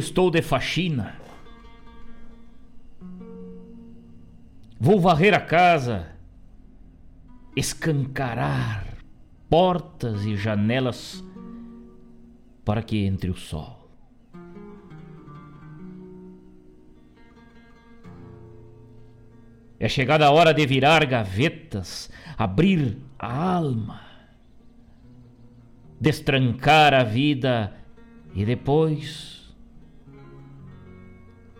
Estou 0.00 0.30
de 0.30 0.42
faxina. 0.42 1.14
Vou 4.78 4.98
varrer 4.98 5.34
a 5.34 5.40
casa, 5.40 6.16
escancarar 7.54 8.96
portas 9.48 10.24
e 10.24 10.36
janelas 10.36 11.22
para 12.64 12.82
que 12.82 13.04
entre 13.04 13.30
o 13.30 13.36
sol. 13.36 13.80
É 19.78 19.88
chegada 19.88 20.26
a 20.26 20.30
hora 20.30 20.52
de 20.52 20.66
virar 20.66 21.06
gavetas, 21.06 22.10
abrir 22.36 22.98
a 23.18 23.54
alma, 23.54 24.02
destrancar 25.98 26.92
a 26.92 27.02
vida 27.02 27.74
e 28.34 28.44
depois, 28.44 29.39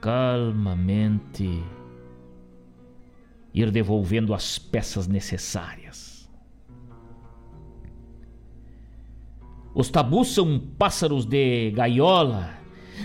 calmamente, 0.00 1.62
ir 3.52 3.70
devolvendo 3.70 4.32
as 4.32 4.58
peças 4.58 5.06
necessárias. 5.06 6.28
Os 9.74 9.88
tabus 9.88 10.34
são 10.34 10.58
pássaros 10.58 11.24
de 11.24 11.70
gaiola, 11.70 12.54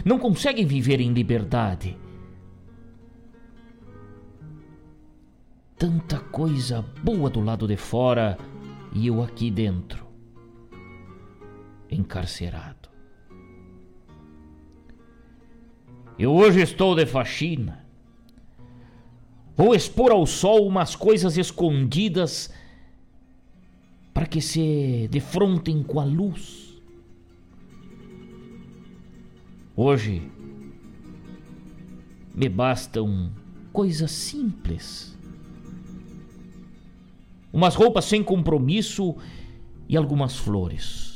não 0.04 0.18
conseguem 0.18 0.66
viver 0.66 1.00
em 1.00 1.14
liberdade. 1.14 1.98
Tanta 5.78 6.20
coisa 6.20 6.82
boa 7.04 7.30
do 7.30 7.42
lado 7.42 7.68
de 7.68 7.78
fora 7.78 8.38
e 8.94 9.08
eu 9.08 9.22
aqui 9.22 9.52
dentro, 9.52 10.08
encarcerado. 11.92 12.75
Eu 16.18 16.34
hoje 16.34 16.62
estou 16.62 16.96
de 16.96 17.06
faxina. 17.06 17.86
Vou 19.56 19.76
expor 19.76 20.12
ao 20.12 20.26
sol 20.26 20.66
umas 20.66 20.96
coisas 20.96 21.38
escondidas 21.38 22.54
para 24.14 24.26
que 24.26 24.40
se 24.40 25.10
defrontem 25.12 25.84
com 25.84 26.00
a 26.00 26.06
luz. 26.06 26.82
Hoje 29.76 30.22
me 32.34 32.48
bastam 32.48 33.32
coisas 33.74 34.12
simples. 34.12 35.18
Umas 37.52 37.76
roupas 37.76 38.06
sem 38.06 38.24
compromisso 38.24 39.18
e 39.88 39.98
algumas 39.98 40.38
flores. 40.38 41.15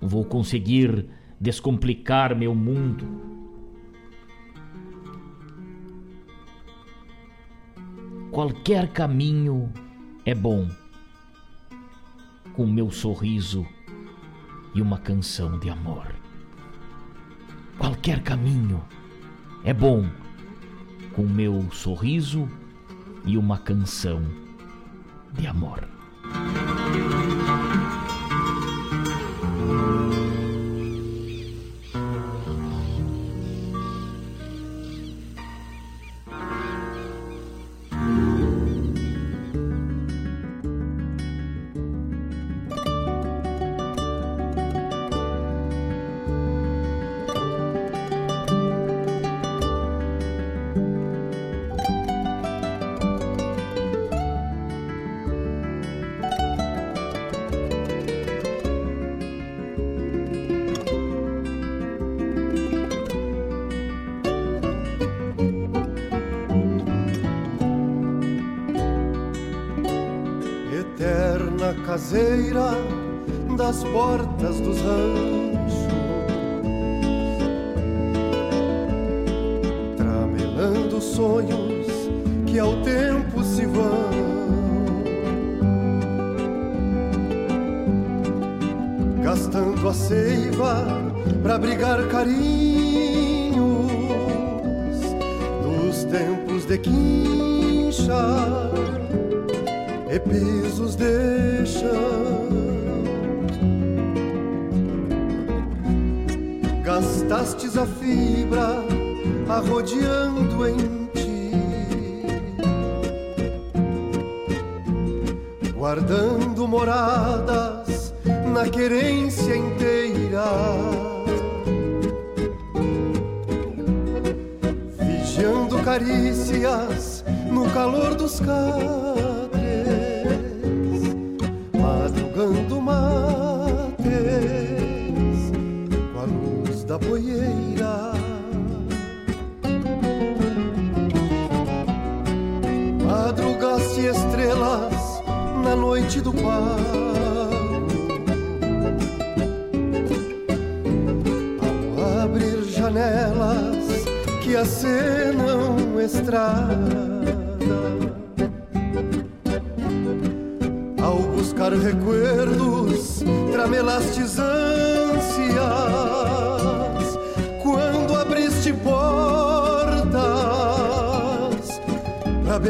Vou 0.00 0.24
conseguir 0.24 1.06
descomplicar 1.40 2.36
meu 2.36 2.54
mundo. 2.54 3.06
Qualquer 8.30 8.92
caminho 8.92 9.72
é 10.24 10.34
bom, 10.34 10.68
com 12.54 12.66
meu 12.66 12.90
sorriso 12.90 13.66
e 14.74 14.80
uma 14.80 14.98
canção 14.98 15.58
de 15.58 15.68
amor. 15.68 16.14
Qualquer 17.78 18.22
caminho 18.22 18.82
é 19.64 19.74
bom, 19.74 20.06
com 21.12 21.22
meu 21.22 21.70
sorriso 21.72 22.48
e 23.24 23.36
uma 23.36 23.58
canção 23.58 24.22
de 25.32 25.46
amor. 25.46 25.88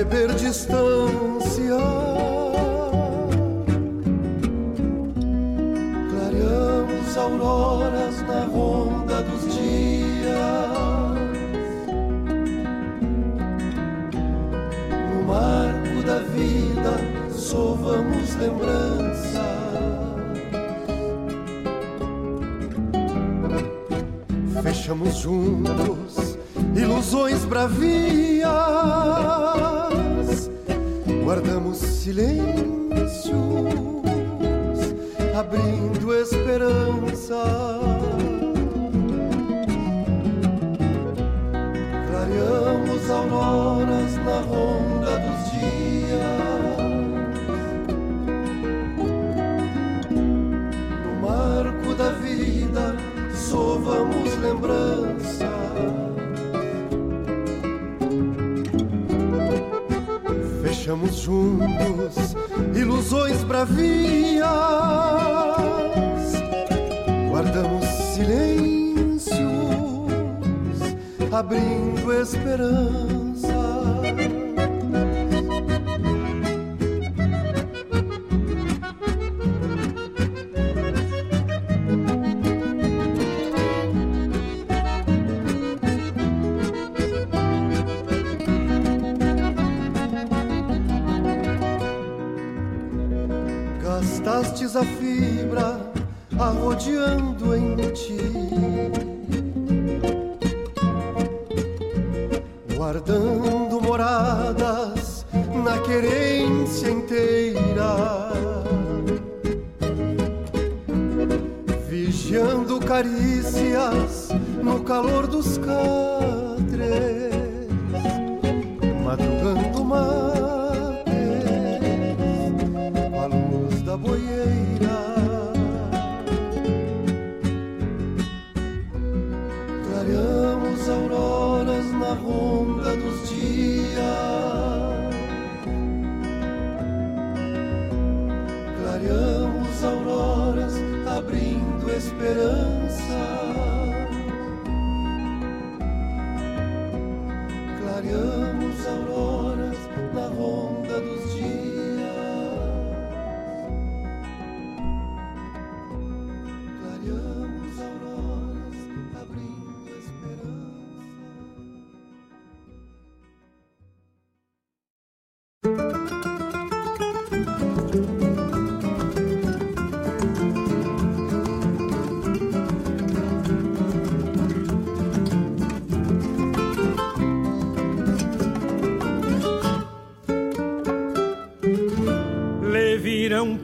Beber 0.04 0.34
distância. 0.34 1.76
Clareamos 6.10 7.16
auroras 7.18 8.22
na 8.22 8.44
ronda 8.44 9.22
dos 9.22 9.54
dias. 9.54 10.38
No 15.10 15.22
marco 15.26 16.02
da 16.06 16.18
vida 16.34 16.92
sovamos 17.30 18.36
lembranças. 18.36 19.40
Fechamos 24.62 25.16
juntos 25.16 26.38
ilusões 26.74 27.44
bravias, 27.44 28.48
guardamos 31.30 31.76
silêncios, 31.76 32.42
abrindo 35.38 36.12
esperança. 36.12 37.44
Clareamos 42.08 43.10
auroras 43.10 44.16
na 44.24 44.40
ronda 44.40 45.18
dos 45.20 45.52
dias. 45.52 46.50
da 51.96 52.10
vida 52.12 52.96
sovamos 53.34 54.36
lembrança. 54.38 54.99
Fechamos 60.90 61.16
juntos 61.18 62.34
ilusões 62.74 63.44
bravias, 63.44 64.42
guardamos 67.30 67.84
silêncios, 68.12 69.30
abrindo 71.30 72.12
esperança. 72.12 73.19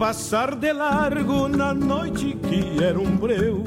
Passar 0.06 0.54
de 0.54 0.72
largo 0.72 1.48
na 1.48 1.74
noite 1.74 2.38
que 2.48 2.80
era 2.80 2.96
um 2.96 3.16
breu, 3.16 3.64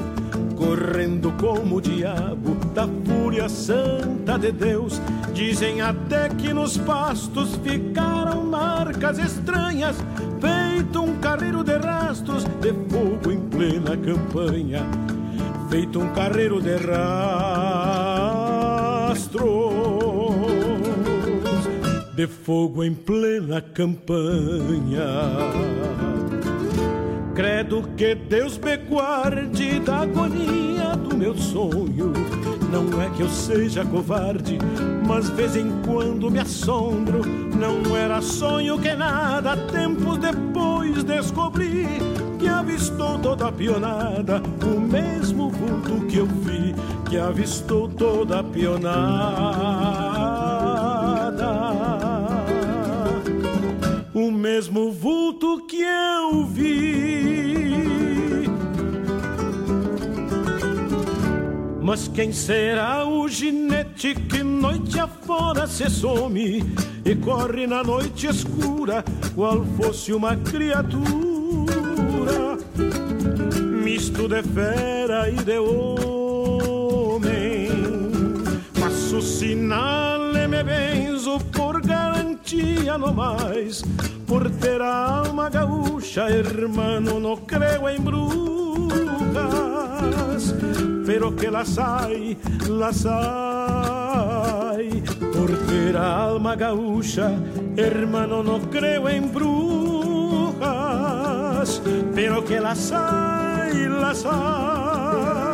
correndo 0.56 1.30
como 1.32 1.76
o 1.76 1.80
diabo 1.82 2.54
da 2.72 2.88
fúria 3.04 3.46
santa 3.46 4.38
de 4.38 4.50
Deus. 4.50 5.02
Dizem 5.34 5.82
até 5.82 6.30
que 6.30 6.54
nos 6.54 6.78
pastos 6.78 7.56
ficaram 7.56 8.42
marcas 8.46 9.18
estranhas, 9.18 9.96
feito 10.40 11.02
um 11.02 11.18
carreiro 11.18 11.62
de 11.62 11.76
rastros 11.76 12.44
de 12.44 12.72
fogo 12.88 13.30
em 13.30 13.40
plena 13.40 13.94
campanha, 13.98 14.86
feito 15.68 16.00
um 16.00 16.08
carreiro 16.14 16.58
de 16.62 16.74
rastros 16.76 17.59
de 22.20 22.26
fogo 22.26 22.84
em 22.84 22.92
plena 22.92 23.62
campanha. 23.62 25.06
Credo 27.34 27.82
que 27.96 28.14
Deus 28.14 28.58
me 28.58 28.76
guarde 28.76 29.80
da 29.80 30.00
agonia 30.00 30.94
do 30.96 31.16
meu 31.16 31.34
sonho. 31.34 32.12
Não 32.70 33.00
é 33.00 33.08
que 33.16 33.22
eu 33.22 33.28
seja 33.30 33.86
covarde, 33.86 34.58
mas 35.06 35.30
vez 35.30 35.56
em 35.56 35.70
quando 35.80 36.30
me 36.30 36.40
assombro. 36.40 37.22
Não 37.24 37.96
era 37.96 38.20
sonho 38.20 38.78
que 38.78 38.92
nada, 38.92 39.56
tempos 39.56 40.18
depois 40.18 41.02
descobri 41.02 41.86
que 42.38 42.48
avistou 42.48 43.18
toda 43.18 43.48
a 43.48 43.52
pionada, 43.52 44.42
o 44.62 44.78
mesmo 44.78 45.48
vulto 45.48 46.04
que 46.06 46.18
eu 46.18 46.26
vi, 46.26 46.74
que 47.08 47.16
avistou 47.16 47.88
toda 47.88 48.40
a 48.40 48.44
pionada. 48.44 49.99
Mesmo 54.54 54.90
vulto 54.90 55.64
que 55.68 55.80
eu 55.80 56.44
vi. 56.44 57.70
Mas 61.80 62.08
quem 62.08 62.32
será 62.32 63.06
o 63.06 63.28
ginete 63.28 64.12
que 64.14 64.42
noite 64.42 64.98
afora 64.98 65.68
se 65.68 65.88
some 65.88 66.64
e 67.04 67.14
corre 67.14 67.68
na 67.68 67.84
noite 67.84 68.26
escura, 68.26 69.04
qual 69.36 69.64
fosse 69.76 70.12
uma 70.12 70.34
criatura, 70.36 70.98
misto 73.84 74.26
de 74.26 74.42
fera 74.42 75.30
e 75.30 75.36
de 75.36 75.58
homem? 75.60 77.30
Faço 78.74 79.22
sinal 79.22 80.20
me 80.50 80.64
benzo 80.64 81.38
por 81.52 81.80
garantia 81.80 82.98
no 82.98 83.14
mais 83.14 83.82
por 84.30 84.48
ter 84.48 84.80
alma 84.80 85.50
gaúcha, 85.50 86.28
hermano, 86.28 87.18
no 87.18 87.44
creo 87.44 87.88
en 87.88 88.04
brujas, 88.04 89.34
pero 91.04 91.34
que 91.34 91.50
la 91.50 91.64
sai, 91.64 92.38
la 92.68 92.92
sai. 92.92 93.10
Por 95.34 95.50
ter 95.66 95.96
alma 95.96 96.54
gaúcha, 96.54 97.32
hermano, 97.76 98.44
no 98.44 98.60
creo 98.70 99.08
en 99.08 99.32
brujas, 99.32 100.62
pero 102.14 102.44
que 102.44 102.60
la 102.60 102.76
sai, 102.76 103.88
la 103.88 104.14
sai. 104.14 105.49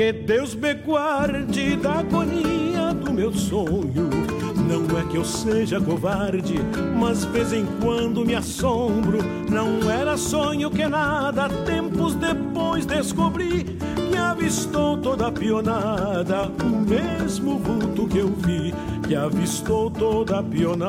Que 0.00 0.12
Deus 0.14 0.54
me 0.54 0.72
guarde 0.72 1.76
da 1.76 1.98
agonia 1.98 2.94
do 2.94 3.12
meu 3.12 3.34
sonho. 3.34 4.08
Não 4.66 4.98
é 4.98 5.04
que 5.10 5.18
eu 5.18 5.24
seja 5.26 5.78
covarde, 5.78 6.54
mas 6.98 7.26
vez 7.26 7.52
em 7.52 7.66
quando 7.82 8.24
me 8.24 8.34
assombro. 8.34 9.18
Não 9.50 9.90
era 9.90 10.16
sonho 10.16 10.70
que 10.70 10.88
nada, 10.88 11.50
tempos 11.66 12.14
depois 12.14 12.86
descobri 12.86 13.76
que 14.10 14.16
avistou 14.16 14.96
toda 14.96 15.26
a 15.26 15.32
pionada, 15.32 16.50
o 16.64 16.80
mesmo 16.80 17.58
vulto 17.58 18.08
que 18.08 18.20
eu 18.20 18.28
vi, 18.28 18.72
que 19.06 19.14
avistou 19.14 19.90
toda 19.90 20.38
a 20.38 20.42
pionada. 20.42 20.80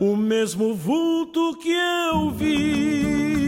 O 0.00 0.16
mesmo 0.16 0.74
vulto 0.74 1.54
que 1.58 1.74
eu 1.74 2.30
vi 2.30 3.43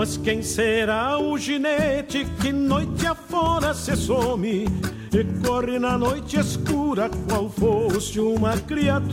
Mas 0.00 0.16
quem 0.16 0.42
será 0.42 1.18
o 1.18 1.36
ginete 1.36 2.24
que 2.40 2.50
noite 2.50 3.06
afora 3.06 3.74
se 3.74 3.94
some 3.94 4.66
e 5.12 5.46
corre 5.46 5.78
na 5.78 5.98
noite 5.98 6.38
escura 6.38 7.10
qual 7.28 7.50
fosse 7.50 8.18
uma 8.18 8.56
criatura 8.56 9.12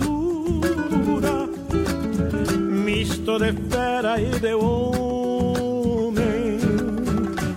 misto 2.69 3.37
de 3.37 3.51
fera 3.69 4.21
e 4.21 4.39
de 4.39 4.53
homem? 4.53 6.57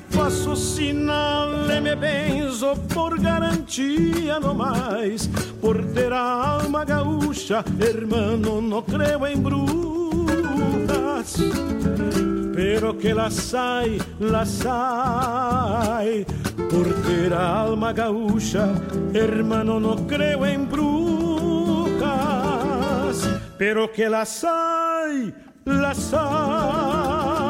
Faço 0.08 0.56
sinal 0.56 1.50
e 1.70 1.80
me 1.80 1.94
benzo 1.94 2.74
por 2.92 3.16
garantia 3.16 4.40
no 4.40 4.52
mais, 4.52 5.28
por 5.60 5.80
ter 5.92 6.12
a 6.12 6.58
alma 6.58 6.84
gaúcha, 6.84 7.64
hermano, 7.80 8.60
não 8.60 8.82
creio 8.82 9.24
em 9.24 9.36
bruxas 9.36 9.70
pero 12.60 12.92
que 12.98 13.14
la 13.14 13.30
sai, 13.30 13.98
la 14.18 14.44
sai. 14.44 16.26
Por 16.70 16.86
ter 17.06 17.32
a 17.32 17.62
alma 17.62 17.94
gaúcha, 17.94 18.68
hermano, 19.14 19.80
no 19.80 20.06
creo 20.06 20.44
en 20.44 20.68
brujas, 20.68 21.96
pero 23.56 23.90
que 23.90 24.10
la 24.10 24.26
sai, 24.26 25.32
la 25.64 25.94
sai. 25.94 27.49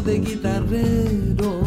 de 0.00 0.20
guitarrero. 0.20 1.60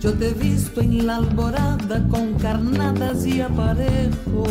Yo 0.00 0.12
te 0.12 0.28
he 0.28 0.34
visto 0.34 0.82
en 0.82 1.06
la 1.06 1.16
alborada 1.16 2.06
con 2.08 2.34
carnadas 2.34 3.24
y 3.24 3.40
aparejos. 3.40 4.50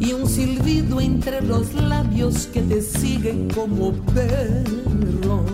Y 0.00 0.12
un 0.14 0.26
silbido 0.26 1.00
entre 1.00 1.42
los 1.42 1.74
labios 1.74 2.46
que 2.46 2.62
te 2.62 2.80
siguen 2.80 3.50
como 3.50 3.92
perro 4.14 5.44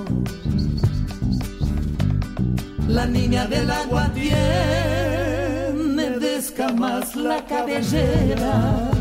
la 2.93 3.07
niña 3.07 3.47
del 3.47 3.71
agua 3.71 4.11
tiene 4.13 6.11
de 6.21 6.37
escamas 6.37 7.17
la 7.17 7.43
cabellera 7.47 8.92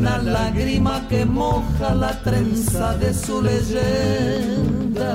una 0.00 0.16
lágrima 0.18 1.06
que 1.08 1.24
moja 1.26 1.94
la 1.94 2.12
trenza 2.22 2.96
de 2.96 3.12
su 3.12 3.42
leyenda. 3.42 5.10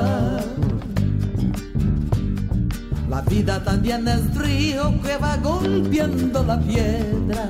La 3.09 3.21
vida 3.21 3.63
también 3.63 4.07
es 4.07 4.35
río 4.35 4.93
que 5.01 5.17
va 5.17 5.37
golpeando 5.37 6.43
la 6.43 6.59
piedra. 6.59 7.49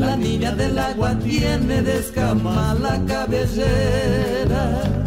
La 0.00 0.16
niña 0.16 0.50
del 0.52 0.76
agua 0.76 1.16
tiene 1.20 1.82
de 1.82 2.02
la 2.80 3.00
cabellera. 3.06 4.99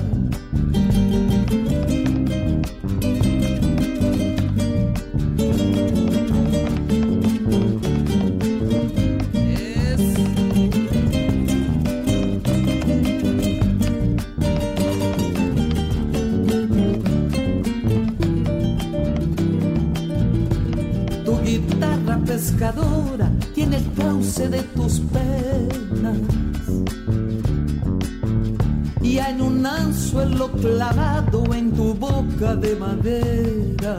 De 32.63 32.75
madera. 32.77 33.97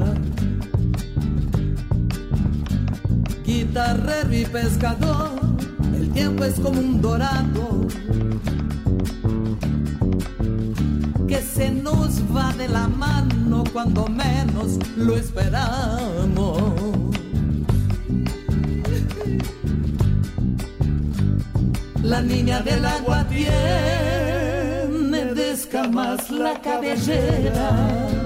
Guitarrero 3.45 4.35
y 4.35 4.45
pescador, 4.47 5.33
el 5.95 6.11
tiempo 6.11 6.45
es 6.45 6.55
como 6.55 6.81
un 6.81 7.03
dorado 7.03 7.87
que 11.29 11.41
se 11.43 11.71
nos 11.71 12.23
va 12.35 12.53
de 12.55 12.69
la 12.69 12.89
mano 12.89 13.65
cuando 13.73 14.07
menos 14.07 14.79
lo 14.97 15.15
esperamos. 15.17 16.59
La 22.03 22.23
niña 22.23 22.61
del 22.61 22.85
agua 22.85 23.27
tiene 23.29 25.25
de 25.35 25.53
escamas 25.53 26.31
la 26.31 26.61
cabellera 26.61 28.24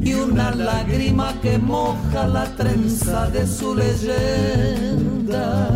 y 0.00 0.14
una 0.14 0.50
lágrima 0.52 1.34
que 1.40 1.58
moja 1.58 2.26
la 2.26 2.44
trenza 2.56 3.28
de 3.30 3.46
su 3.46 3.74
leyenda. 3.74 5.68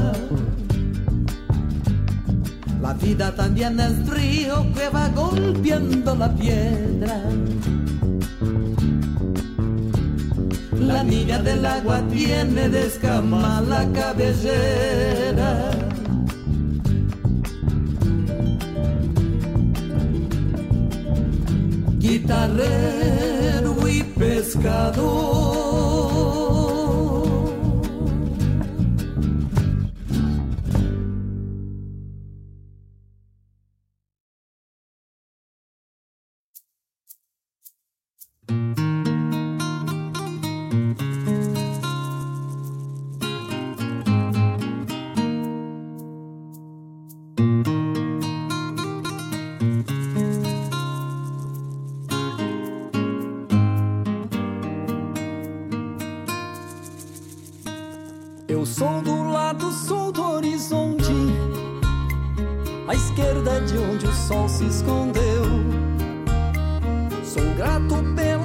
La 2.82 2.94
vida 2.94 3.34
también 3.34 3.80
es 3.80 4.08
río 4.08 4.66
que 4.74 4.88
va 4.88 5.08
golpeando 5.08 6.14
la 6.14 6.34
piedra 6.34 7.22
La 10.86 11.02
niña 11.02 11.38
del 11.38 11.64
agua 11.64 12.02
tiene 12.12 12.68
de 12.68 12.86
escama 12.86 13.62
la 13.62 13.90
cabellera. 13.92 15.70
Guitarrero 21.98 23.03
pescador. 24.44 25.04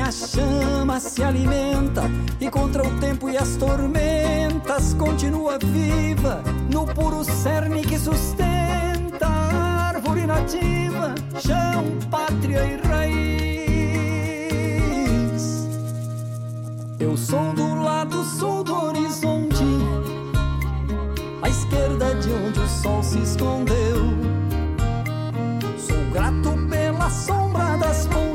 a 0.00 0.10
chama 0.10 0.98
se 0.98 1.22
alimenta 1.22 2.02
e 2.40 2.50
contra 2.50 2.86
o 2.86 2.98
tempo 2.98 3.28
e 3.28 3.36
as 3.36 3.56
tormentas 3.56 4.94
continua 4.94 5.58
viva 5.58 6.42
no 6.72 6.86
puro 6.86 7.22
cerne 7.22 7.82
que 7.82 7.98
sustenta 7.98 9.26
a 9.26 9.88
árvore 9.88 10.26
nativa, 10.26 11.14
chão, 11.38 11.84
pátria 12.10 12.64
e 12.64 12.76
raiz. 12.86 13.10
Eu 16.98 17.16
sou 17.16 17.52
do 17.52 17.82
lado 17.82 18.24
sul 18.24 18.64
do 18.64 18.74
horizonte, 18.74 19.64
à 21.42 21.48
esquerda 21.48 22.14
de 22.16 22.32
onde 22.32 22.60
o 22.60 22.68
sol 22.68 23.02
se 23.02 23.18
escondeu. 23.18 24.00
Sou 25.78 26.10
grato 26.12 26.56
pela 26.68 27.10
sombra 27.10 27.76
das 27.76 28.06
pontes 28.06 28.29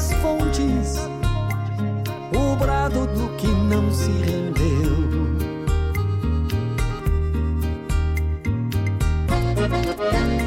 das 0.00 0.12
fontes 0.14 0.96
o 2.34 2.56
brado 2.56 3.06
do 3.08 3.28
que 3.36 3.46
não 3.46 3.92
se 3.92 4.10
rendeu. 4.10 4.70
Eu 9.56 10.39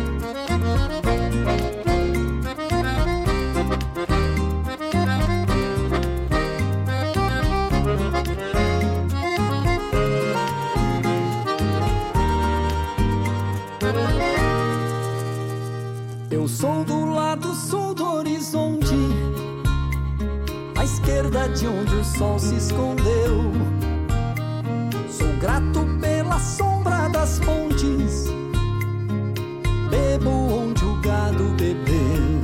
de 21.34 21.68
onde 21.68 21.96
o 21.96 22.04
sol 22.04 22.38
se 22.38 22.56
escondeu. 22.56 23.52
Sou 25.10 25.28
grato 25.40 25.84
pela 26.00 26.38
sombra 26.38 27.08
das 27.10 27.40
pontes, 27.40 28.26
bebo 29.90 30.30
onde 30.30 30.86
o 30.86 31.02
gado 31.02 31.46
bebeu. 31.58 32.44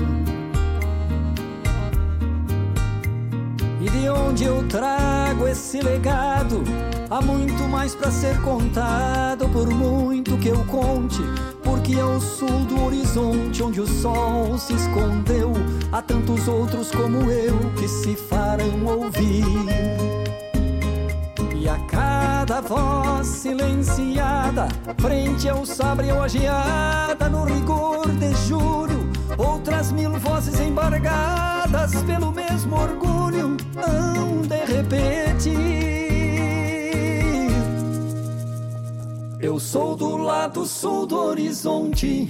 E 3.80 3.90
de 3.92 4.10
onde 4.10 4.46
eu 4.46 4.68
trago 4.68 5.48
esse 5.48 5.82
legado, 5.82 6.64
há 7.12 7.22
muito 7.22 7.64
mais 7.70 7.94
para 7.94 8.10
ser 8.10 8.42
contado 8.42 9.48
por 9.50 9.70
muito 9.70 10.36
que 10.38 10.48
eu 10.48 10.66
conte, 10.66 11.22
porque 11.90 12.00
ao 12.00 12.20
sul 12.22 12.66
do 12.66 12.86
horizonte 12.86 13.64
onde 13.64 13.82
o 13.82 13.88
sol 13.88 14.58
se 14.58 14.74
escondeu, 14.74 15.54
há 15.92 16.02
tantos 16.02 16.48
outros 16.48 16.92
como 16.92 17.32
eu 17.32 17.58
que 17.78 17.88
se 17.88 18.16
farão 18.16 18.86
ouvir. 18.86 19.44
E 21.56 21.68
a 21.68 21.78
cada 21.88 22.62
voz 22.62 23.26
silenciada, 23.26 24.68
frente 25.00 25.50
ao 25.50 25.66
sabre 25.66 26.12
ou 26.12 26.22
a 26.22 26.28
geada, 26.28 27.28
no 27.28 27.44
rigor 27.46 28.08
de 28.08 28.36
julho, 28.48 29.10
outras 29.38 29.92
mil 29.92 30.12
vozes 30.20 30.60
embargadas 30.60 32.04
pelo 32.04 32.32
mesmo 32.32 32.76
orgulho, 32.76 33.58
hão 33.76 34.42
de 34.44 34.66
repetir. 34.74 35.99
Eu 39.42 39.58
sou 39.58 39.96
do 39.96 40.18
lado 40.18 40.66
sul 40.66 41.06
do 41.08 41.18
horizonte, 41.18 42.30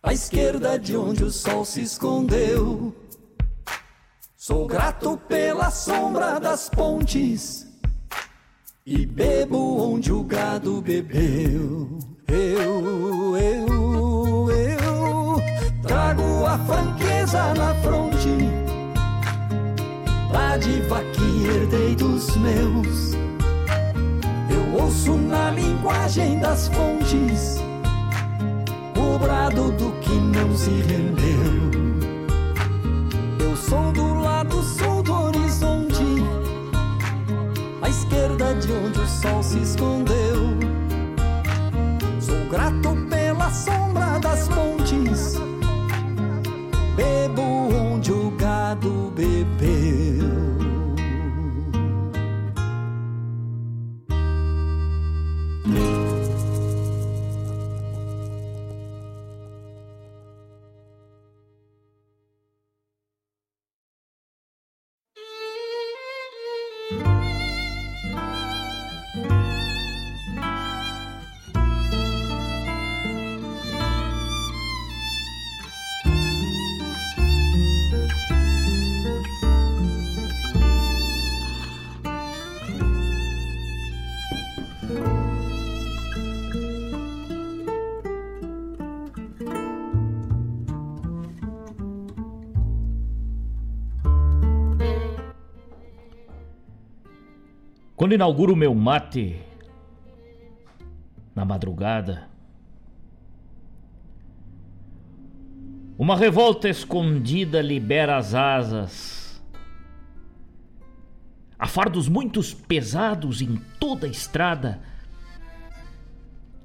à 0.00 0.12
esquerda 0.12 0.78
de 0.78 0.96
onde 0.96 1.24
o 1.24 1.32
sol 1.32 1.64
se 1.64 1.80
escondeu. 1.82 2.94
Sou 4.36 4.68
grato 4.68 5.16
pela 5.26 5.68
sombra 5.72 6.38
das 6.38 6.68
pontes. 6.68 7.66
E 8.86 9.04
bebo 9.04 9.82
onde 9.82 10.12
o 10.12 10.22
gado 10.22 10.80
bebeu. 10.80 11.98
Eu, 12.28 13.36
eu, 13.36 14.50
eu. 14.52 15.36
Trago 15.82 16.46
a 16.46 16.56
franqueza 16.58 17.52
na 17.54 17.74
fronte, 17.82 18.30
dádiva 20.30 21.02
que 21.12 21.46
herdei 21.48 21.96
dos 21.96 22.36
meus 22.36 23.27
ouço 24.88 25.18
na 25.18 25.50
linguagem 25.50 26.38
das 26.38 26.68
fontes 26.68 27.62
o 28.96 29.18
brado 29.18 29.70
do 29.72 29.92
que 30.00 30.14
não 30.14 30.56
se 30.56 30.70
rendeu. 30.70 31.68
Eu 33.38 33.54
sou 33.54 33.92
do 33.92 34.14
lado 34.14 34.62
sul 34.62 35.02
do 35.02 35.12
horizonte, 35.12 36.24
à 37.82 37.88
esquerda 37.90 38.54
de 38.54 38.72
onde 38.72 38.98
o 39.00 39.06
sol 39.06 39.42
se 39.42 39.58
escondeu. 39.58 40.56
Sou 42.18 42.48
grato 42.50 42.96
pela 43.10 43.50
sombra 43.50 44.18
das 44.18 44.48
pontes, 44.48 45.34
bebo 46.96 47.42
onde 47.92 48.10
o 48.10 48.30
gado 48.30 49.12
bebeu. 49.14 49.77
Quando 97.98 98.14
inauguro 98.14 98.52
o 98.52 98.56
meu 98.56 98.72
mate 98.76 99.42
na 101.34 101.44
madrugada, 101.44 102.28
uma 105.98 106.16
revolta 106.16 106.68
escondida 106.68 107.60
libera 107.60 108.16
as 108.16 108.34
asas. 108.36 109.42
Há 111.58 111.66
fardos 111.66 112.08
muito 112.08 112.40
pesados 112.68 113.42
em 113.42 113.56
toda 113.80 114.06
a 114.06 114.10
estrada. 114.10 114.80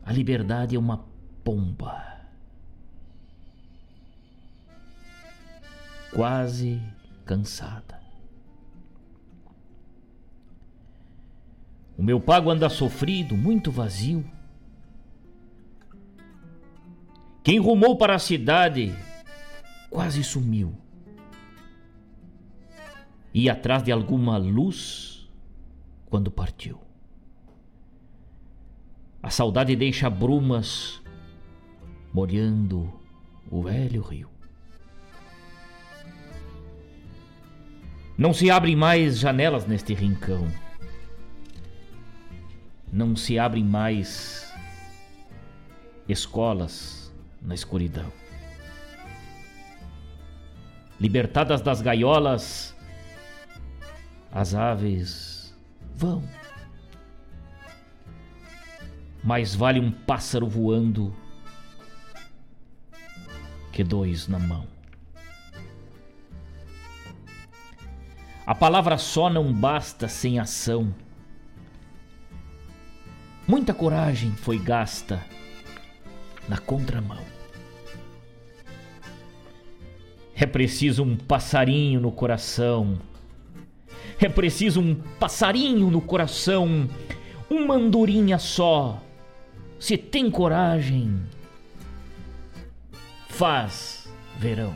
A 0.06 0.14
liberdade 0.14 0.76
é 0.76 0.80
uma 0.80 1.04
pomba. 1.44 2.22
Quase 6.14 6.80
cansada. 7.26 8.03
O 11.98 12.04
meu 12.04 12.20
pago 12.20 12.50
anda 12.50 12.70
sofrido, 12.70 13.38
muito 13.38 13.72
vazio. 13.72 14.26
Quem 17.44 17.60
rumou 17.60 17.98
para 17.98 18.16
a 18.16 18.20
cidade 18.20 18.94
quase 19.90 20.24
sumiu. 20.24 20.74
Ia 23.34 23.54
atrás 23.54 23.84
de 23.84 23.92
alguma 23.92 24.38
luz 24.38 25.30
quando 26.10 26.32
partiu. 26.32 26.80
A 29.22 29.30
saudade 29.30 29.76
deixa 29.76 30.10
brumas 30.10 31.02
molhando 32.14 32.92
o 33.50 33.64
velho 33.64 34.02
rio. 34.02 34.30
Não 38.18 38.34
se 38.34 38.50
abrem 38.52 38.76
mais 38.76 39.18
janelas 39.18 39.66
neste 39.66 39.94
rincão 39.94 40.48
não 42.94 43.16
se 43.16 43.40
abrem 43.40 43.66
mais 43.66 44.54
escolas 46.08 47.12
na 47.42 47.56
escuridão. 47.56 48.14
Libertadas 51.00 51.60
das 51.60 51.82
gaiolas, 51.82 52.78
as 54.32 54.54
aves 54.54 55.58
vão. 55.96 56.24
Mais 59.24 59.56
vale 59.56 59.80
um 59.80 59.92
pássaro 59.92 60.46
voando 60.48 61.16
que 63.72 63.84
dois 63.84 64.28
na 64.28 64.38
mão. 64.38 64.68
A 68.46 68.54
palavra 68.54 69.00
só 69.00 69.32
não 69.32 69.52
basta 69.52 70.08
sem 70.08 70.38
ação. 70.38 70.94
Muita 73.48 73.74
coragem 73.74 74.32
foi 74.32 74.58
gasta 74.58 75.24
na 76.48 76.58
contramão. 76.58 77.24
É 80.36 80.46
preciso 80.46 81.04
um 81.04 81.16
passarinho 81.16 82.00
no 82.00 82.12
coração. 82.12 83.00
É 84.20 84.30
preciso 84.30 84.80
um 84.82 84.96
passarinho 84.96 85.90
no 85.90 86.02
coração. 86.02 86.90
Uma 87.50 87.76
andorinha 87.76 88.40
só. 88.40 89.02
Se 89.80 89.98
tem 89.98 90.32
coragem, 90.32 91.22
faz 93.28 94.08
verão. 94.40 94.76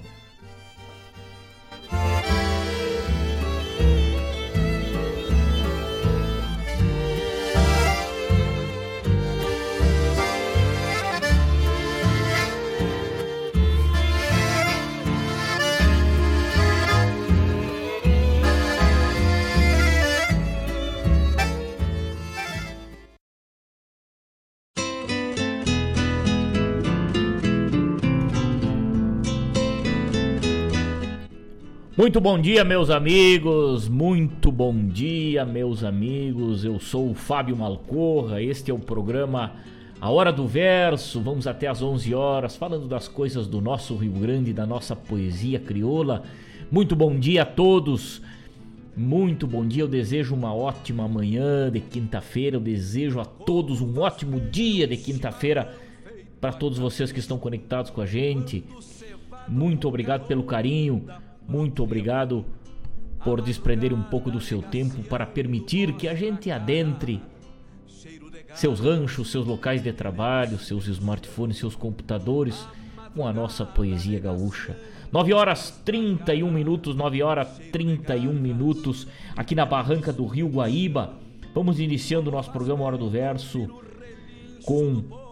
Muito 31.97 32.21
bom 32.21 32.39
dia, 32.39 32.63
meus 32.63 32.91
amigos. 32.91 33.89
Muito 33.89 34.51
bom 34.51 34.71
dia, 34.87 35.43
meus 35.43 35.83
amigos. 35.83 36.63
Eu 36.63 36.79
sou 36.79 37.09
o 37.09 37.15
Fábio 37.15 37.57
Malcorra. 37.57 38.39
Este 38.39 38.69
é 38.69 38.73
o 38.73 38.77
programa 38.77 39.53
A 39.99 40.11
Hora 40.11 40.31
do 40.31 40.45
Verso. 40.45 41.19
Vamos 41.19 41.47
até 41.47 41.65
às 41.65 41.81
11 41.81 42.13
horas 42.13 42.55
falando 42.55 42.87
das 42.87 43.07
coisas 43.07 43.47
do 43.47 43.59
nosso 43.59 43.95
Rio 43.95 44.11
Grande, 44.11 44.53
da 44.53 44.63
nossa 44.63 44.95
poesia 44.95 45.59
crioula. 45.59 46.21
Muito 46.69 46.95
bom 46.95 47.17
dia 47.17 47.41
a 47.41 47.45
todos. 47.45 48.21
Muito 48.95 49.47
bom 49.47 49.65
dia, 49.65 49.81
eu 49.81 49.87
desejo 49.87 50.35
uma 50.35 50.53
ótima 50.53 51.07
manhã 51.07 51.71
de 51.71 51.79
quinta-feira, 51.79 52.57
eu 52.57 52.61
desejo 52.61 53.19
a 53.19 53.25
todos 53.25 53.81
um 53.81 53.99
ótimo 53.99 54.39
dia 54.39 54.85
de 54.85 54.97
quinta-feira 54.97 55.73
para 56.39 56.53
todos 56.53 56.77
vocês 56.77 57.11
que 57.11 57.19
estão 57.19 57.39
conectados 57.39 57.89
com 57.89 58.01
a 58.01 58.05
gente. 58.05 58.63
Muito 59.47 59.87
obrigado 59.87 60.27
pelo 60.27 60.43
carinho, 60.43 61.05
muito 61.47 61.83
obrigado 61.83 62.45
por 63.23 63.41
desprender 63.41 63.93
um 63.93 64.03
pouco 64.03 64.29
do 64.29 64.39
seu 64.39 64.61
tempo 64.61 65.01
para 65.03 65.25
permitir 65.25 65.93
que 65.93 66.07
a 66.07 66.15
gente 66.15 66.51
adentre 66.51 67.21
seus 68.53 68.79
ranchos, 68.79 69.31
seus 69.31 69.45
locais 69.45 69.83
de 69.83 69.93
trabalho, 69.93 70.57
seus 70.57 70.87
smartphones, 70.87 71.57
seus 71.57 71.75
computadores 71.75 72.67
com 73.15 73.27
a 73.27 73.33
nossa 73.33 73.65
poesia 73.65 74.19
gaúcha. 74.19 74.77
9 75.11 75.33
horas 75.33 75.81
31 75.85 76.51
minutos, 76.51 76.95
9 76.95 77.23
horas 77.23 77.59
31 77.71 78.33
minutos, 78.33 79.07
aqui 79.35 79.55
na 79.55 79.65
barranca 79.65 80.11
do 80.11 80.25
Rio 80.25 80.47
Guaíba. 80.47 81.13
Vamos 81.53 81.79
iniciando 81.79 82.29
o 82.29 82.33
nosso 82.33 82.51
programa 82.51 82.83
Hora 82.83 82.97
do 82.97 83.09
Verso 83.09 83.67
com 84.65 85.26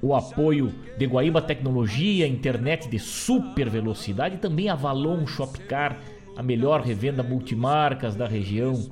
o 0.00 0.14
apoio 0.14 0.72
de 0.96 1.06
Guaíba 1.06 1.42
Tecnologia, 1.42 2.26
internet 2.26 2.88
de 2.88 2.98
super 2.98 3.68
velocidade 3.68 4.36
e 4.36 4.38
também 4.38 4.68
Avalon 4.68 5.26
Shopcar, 5.26 5.98
a 6.36 6.42
melhor 6.42 6.80
revenda 6.80 7.22
multimarcas 7.22 8.14
da 8.14 8.26
região. 8.26 8.90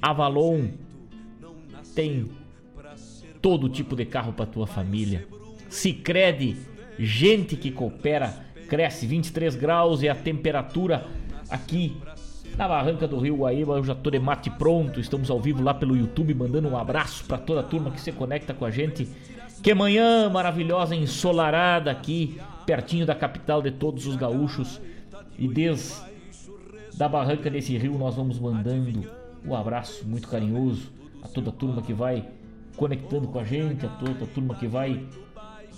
Avalon 0.00 0.68
tem 1.94 2.28
todo 3.40 3.68
tipo 3.68 3.96
de 3.96 4.04
carro 4.04 4.32
para 4.32 4.44
tua 4.44 4.66
família. 4.66 5.26
Sicredi 5.68 6.56
gente 6.98 7.56
que 7.56 7.70
coopera, 7.70 8.34
cresce 8.68 9.06
23 9.06 9.54
graus 9.56 10.02
e 10.02 10.08
a 10.08 10.14
temperatura 10.14 11.06
aqui 11.50 11.96
na 12.56 12.66
barranca 12.66 13.06
do 13.06 13.18
Rio 13.18 13.36
Guaíba. 13.36 13.76
Eu 13.76 13.84
já 13.84 13.94
tô 13.94 14.10
de 14.10 14.18
mate 14.18 14.50
pronto, 14.50 15.00
estamos 15.00 15.30
ao 15.30 15.40
vivo 15.40 15.62
lá 15.62 15.74
pelo 15.74 15.96
YouTube, 15.96 16.34
mandando 16.34 16.68
um 16.68 16.76
abraço 16.76 17.24
para 17.24 17.38
toda 17.38 17.60
a 17.60 17.62
turma 17.62 17.90
que 17.90 18.00
se 18.00 18.12
conecta 18.12 18.54
com 18.54 18.64
a 18.64 18.70
gente. 18.70 19.08
Que 19.62 19.74
manhã 19.74 20.28
maravilhosa, 20.28 20.94
ensolarada 20.94 21.90
aqui, 21.90 22.40
pertinho 22.64 23.06
da 23.06 23.14
capital 23.14 23.60
de 23.60 23.70
todos 23.70 24.06
os 24.06 24.16
gaúchos. 24.16 24.80
E 25.38 25.48
desde 25.48 25.94
da 26.96 27.08
barranca 27.08 27.50
desse 27.50 27.76
rio 27.76 27.98
nós 27.98 28.14
vamos 28.14 28.38
mandando 28.38 29.10
um 29.44 29.54
abraço 29.54 30.06
muito 30.06 30.28
carinhoso 30.28 30.90
a 31.22 31.28
toda 31.28 31.50
a 31.50 31.52
turma 31.52 31.82
que 31.82 31.92
vai 31.92 32.26
conectando 32.76 33.28
com 33.28 33.38
a 33.38 33.44
gente, 33.44 33.84
a 33.84 33.88
toda 33.88 34.24
a 34.24 34.26
turma 34.26 34.54
que 34.54 34.66
vai 34.66 35.04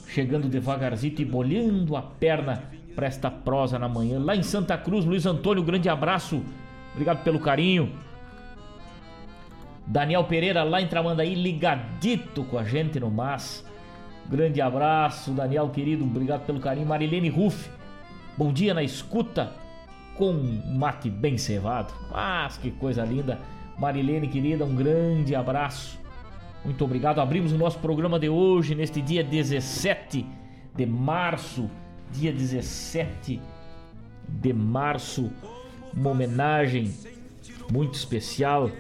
chegando 0.08 0.48
devagarzinho 0.48 1.14
e 1.18 1.24
bolhando 1.24 1.96
a 1.96 2.02
perna 2.02 2.64
para 2.94 3.06
esta 3.06 3.30
prosa 3.30 3.78
na 3.78 3.88
manhã. 3.88 4.18
Lá 4.18 4.34
em 4.34 4.42
Santa 4.42 4.76
Cruz, 4.78 5.04
Luiz 5.04 5.26
Antônio, 5.26 5.62
grande 5.62 5.88
abraço. 5.88 6.42
Obrigado 6.92 7.22
pelo 7.22 7.38
carinho. 7.38 7.92
Daniel 9.86 10.24
Pereira 10.24 10.62
lá 10.64 10.80
em 10.80 10.86
Tramandaí, 10.86 11.34
ligadito 11.34 12.44
com 12.44 12.58
a 12.58 12.64
gente 12.64 12.98
no 13.00 13.10
MAS. 13.10 13.64
Grande 14.28 14.60
abraço, 14.60 15.30
Daniel 15.30 15.70
querido, 15.70 16.04
obrigado 16.04 16.44
pelo 16.44 16.60
carinho. 16.60 16.86
Marilene 16.86 17.30
Ruff, 17.30 17.70
bom 18.36 18.52
dia 18.52 18.74
na 18.74 18.82
escuta 18.82 19.52
com 20.18 20.32
mate 20.66 21.08
bem 21.08 21.38
cevado. 21.38 21.94
Mas 22.10 22.58
que 22.58 22.70
coisa 22.72 23.04
linda. 23.04 23.38
Marilene 23.78 24.28
querida, 24.28 24.64
um 24.64 24.74
grande 24.74 25.34
abraço. 25.34 25.98
Muito 26.64 26.84
obrigado. 26.84 27.20
Abrimos 27.20 27.52
o 27.52 27.56
nosso 27.56 27.78
programa 27.78 28.18
de 28.18 28.28
hoje, 28.28 28.74
neste 28.74 29.00
dia 29.00 29.24
17 29.24 30.26
de 30.74 30.84
março. 30.84 31.70
Dia 32.12 32.32
17 32.32 33.40
de 34.28 34.52
março. 34.52 35.30
Uma 35.94 36.10
homenagem 36.10 36.92
muito 37.72 37.94
especial 37.94 38.70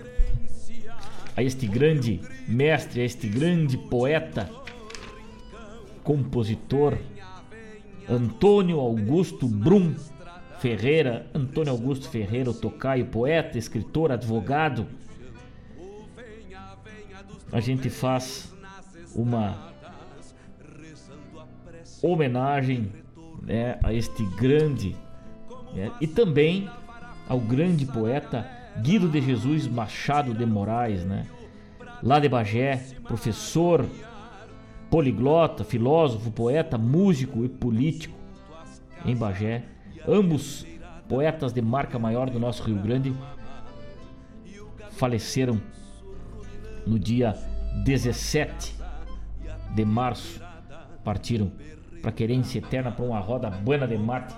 a 1.36 1.42
este 1.42 1.66
grande 1.66 2.20
mestre, 2.46 3.00
a 3.00 3.04
este 3.04 3.28
grande 3.28 3.78
poeta, 3.78 4.50
compositor, 6.08 6.96
Antônio 8.08 8.80
Augusto 8.80 9.46
Brum 9.46 9.94
Ferreira, 10.58 11.26
Antônio 11.34 11.70
Augusto 11.70 12.08
Ferreira, 12.08 12.48
o 12.48 12.54
tocaio, 12.54 13.04
poeta, 13.04 13.58
escritor, 13.58 14.10
advogado 14.10 14.86
a 17.52 17.60
gente 17.60 17.90
faz 17.90 18.50
uma 19.14 19.74
homenagem 22.02 22.90
né, 23.42 23.78
a 23.82 23.92
este 23.92 24.24
grande 24.36 24.96
né, 25.74 25.92
e 26.00 26.06
também 26.06 26.70
ao 27.28 27.38
grande 27.38 27.84
poeta 27.84 28.50
Guido 28.80 29.10
de 29.10 29.20
Jesus 29.20 29.66
Machado 29.66 30.32
de 30.32 30.46
Moraes, 30.46 31.04
né? 31.04 31.26
Lá 32.02 32.20
de 32.20 32.28
Bagé, 32.28 32.76
professor, 33.02 33.84
poliglota, 34.90 35.64
filósofo, 35.64 36.30
poeta, 36.30 36.78
músico 36.78 37.44
e 37.44 37.48
político 37.48 38.16
em 39.04 39.14
Bagé, 39.14 39.64
ambos 40.06 40.66
poetas 41.08 41.52
de 41.52 41.62
marca 41.62 41.98
maior 41.98 42.30
do 42.30 42.38
nosso 42.38 42.62
Rio 42.62 42.80
Grande, 42.80 43.14
faleceram 44.90 45.60
no 46.86 46.98
dia 46.98 47.34
17 47.84 48.74
de 49.74 49.84
março, 49.84 50.42
partiram 51.04 51.52
para 52.02 52.12
querência 52.12 52.58
eterna 52.58 52.90
para 52.90 53.04
uma 53.04 53.20
roda 53.20 53.50
buena 53.50 53.86
de 53.86 53.96
mate 53.96 54.34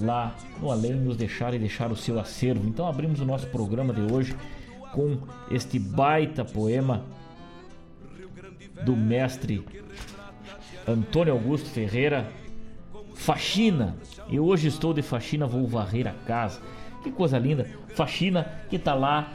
lá 0.00 0.34
no 0.60 0.70
além 0.70 0.92
nos 0.92 1.16
deixar 1.16 1.54
e 1.54 1.58
deixar 1.58 1.90
o 1.90 1.96
seu 1.96 2.18
acervo. 2.20 2.68
Então 2.68 2.86
abrimos 2.86 3.20
o 3.20 3.24
nosso 3.24 3.46
programa 3.48 3.92
de 3.92 4.12
hoje 4.12 4.36
com 4.92 5.18
este 5.50 5.78
baita 5.78 6.44
poema 6.44 7.04
do 8.84 8.96
mestre 8.96 9.64
Antônio 10.86 11.32
Augusto 11.32 11.68
Ferreira, 11.68 12.30
Faxina. 13.14 13.96
E 14.28 14.38
hoje 14.38 14.68
estou 14.68 14.94
de 14.94 15.02
faxina, 15.02 15.46
vou 15.46 15.66
varrer 15.66 16.06
a 16.06 16.12
casa. 16.12 16.60
Que 17.02 17.10
coisa 17.10 17.38
linda! 17.38 17.66
Faxina 17.94 18.44
que 18.70 18.76
está 18.76 18.94
lá 18.94 19.32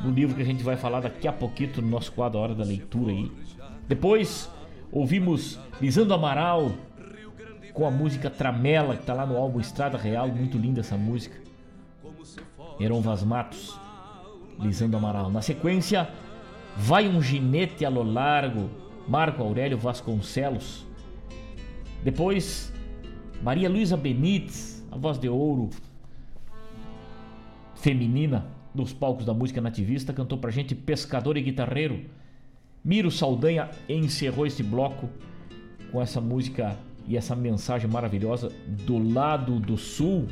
no 0.00 0.10
livro 0.10 0.34
que 0.34 0.42
a 0.42 0.44
gente 0.44 0.62
vai 0.62 0.76
falar 0.76 1.00
daqui 1.00 1.26
a 1.26 1.32
pouquinho 1.32 1.72
no 1.80 1.88
nosso 1.88 2.12
quadro 2.12 2.38
Hora 2.38 2.54
da 2.54 2.64
Leitura 2.64 3.12
aí. 3.12 3.30
Depois 3.88 4.50
ouvimos 4.90 5.58
Lisando 5.80 6.12
Amaral 6.12 6.72
com 7.72 7.86
a 7.86 7.90
música 7.90 8.30
Tramela, 8.30 8.94
que 8.94 9.02
está 9.02 9.12
lá 9.14 9.26
no 9.26 9.36
álbum 9.36 9.60
Estrada 9.60 9.98
Real, 9.98 10.28
muito 10.28 10.58
linda 10.58 10.80
essa 10.80 10.96
música. 10.96 11.38
Eram 12.80 13.00
Vaz 13.00 13.22
Matos, 13.22 13.78
Lisando 14.58 14.96
Amaral. 14.96 15.30
Na 15.30 15.42
sequência, 15.42 16.08
Vai 16.76 17.08
um 17.08 17.22
Ginete 17.22 17.84
a 17.84 17.88
lo 17.88 18.02
Largo, 18.02 18.70
Marco 19.08 19.42
Aurélio 19.42 19.78
Vasconcelos. 19.78 20.84
Depois, 22.04 22.72
Maria 23.42 23.68
Luísa 23.68 23.96
Benites, 23.96 24.86
a 24.92 24.96
voz 24.96 25.18
de 25.18 25.28
ouro 25.28 25.70
feminina 27.74 28.46
nos 28.74 28.92
palcos 28.92 29.24
da 29.24 29.32
música 29.32 29.60
nativista, 29.60 30.12
cantou 30.12 30.38
pra 30.38 30.50
gente 30.50 30.74
Pescador 30.74 31.36
e 31.36 31.42
Guitarreiro. 31.42 32.04
Miro 32.84 33.10
Saldanha 33.10 33.70
encerrou 33.88 34.46
esse 34.46 34.62
bloco 34.62 35.08
com 35.90 36.00
essa 36.00 36.20
música 36.20 36.76
e 37.08 37.16
essa 37.16 37.34
mensagem 37.34 37.88
maravilhosa 37.88 38.52
do 38.84 38.98
lado 38.98 39.58
do 39.58 39.78
sul. 39.78 40.26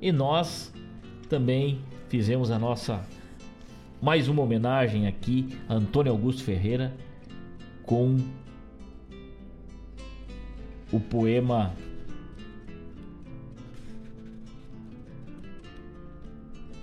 E 0.00 0.12
nós 0.12 0.72
também 1.28 1.80
fizemos 2.08 2.50
a 2.50 2.58
nossa 2.58 3.04
mais 4.04 4.28
uma 4.28 4.42
homenagem 4.42 5.06
aqui 5.06 5.58
a 5.66 5.72
Antônio 5.72 6.12
Augusto 6.12 6.44
Ferreira 6.44 6.94
com 7.84 8.18
o 10.92 11.00
poema 11.00 11.74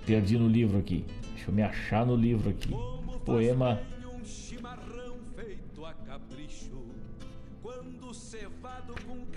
Perdi 0.04 0.36
no 0.36 0.48
livro 0.48 0.80
aqui. 0.80 1.04
Deixa 1.32 1.48
eu 1.48 1.54
me 1.54 1.62
achar 1.62 2.04
no 2.04 2.16
livro 2.16 2.50
aqui. 2.50 2.70
Poema. 3.24 3.80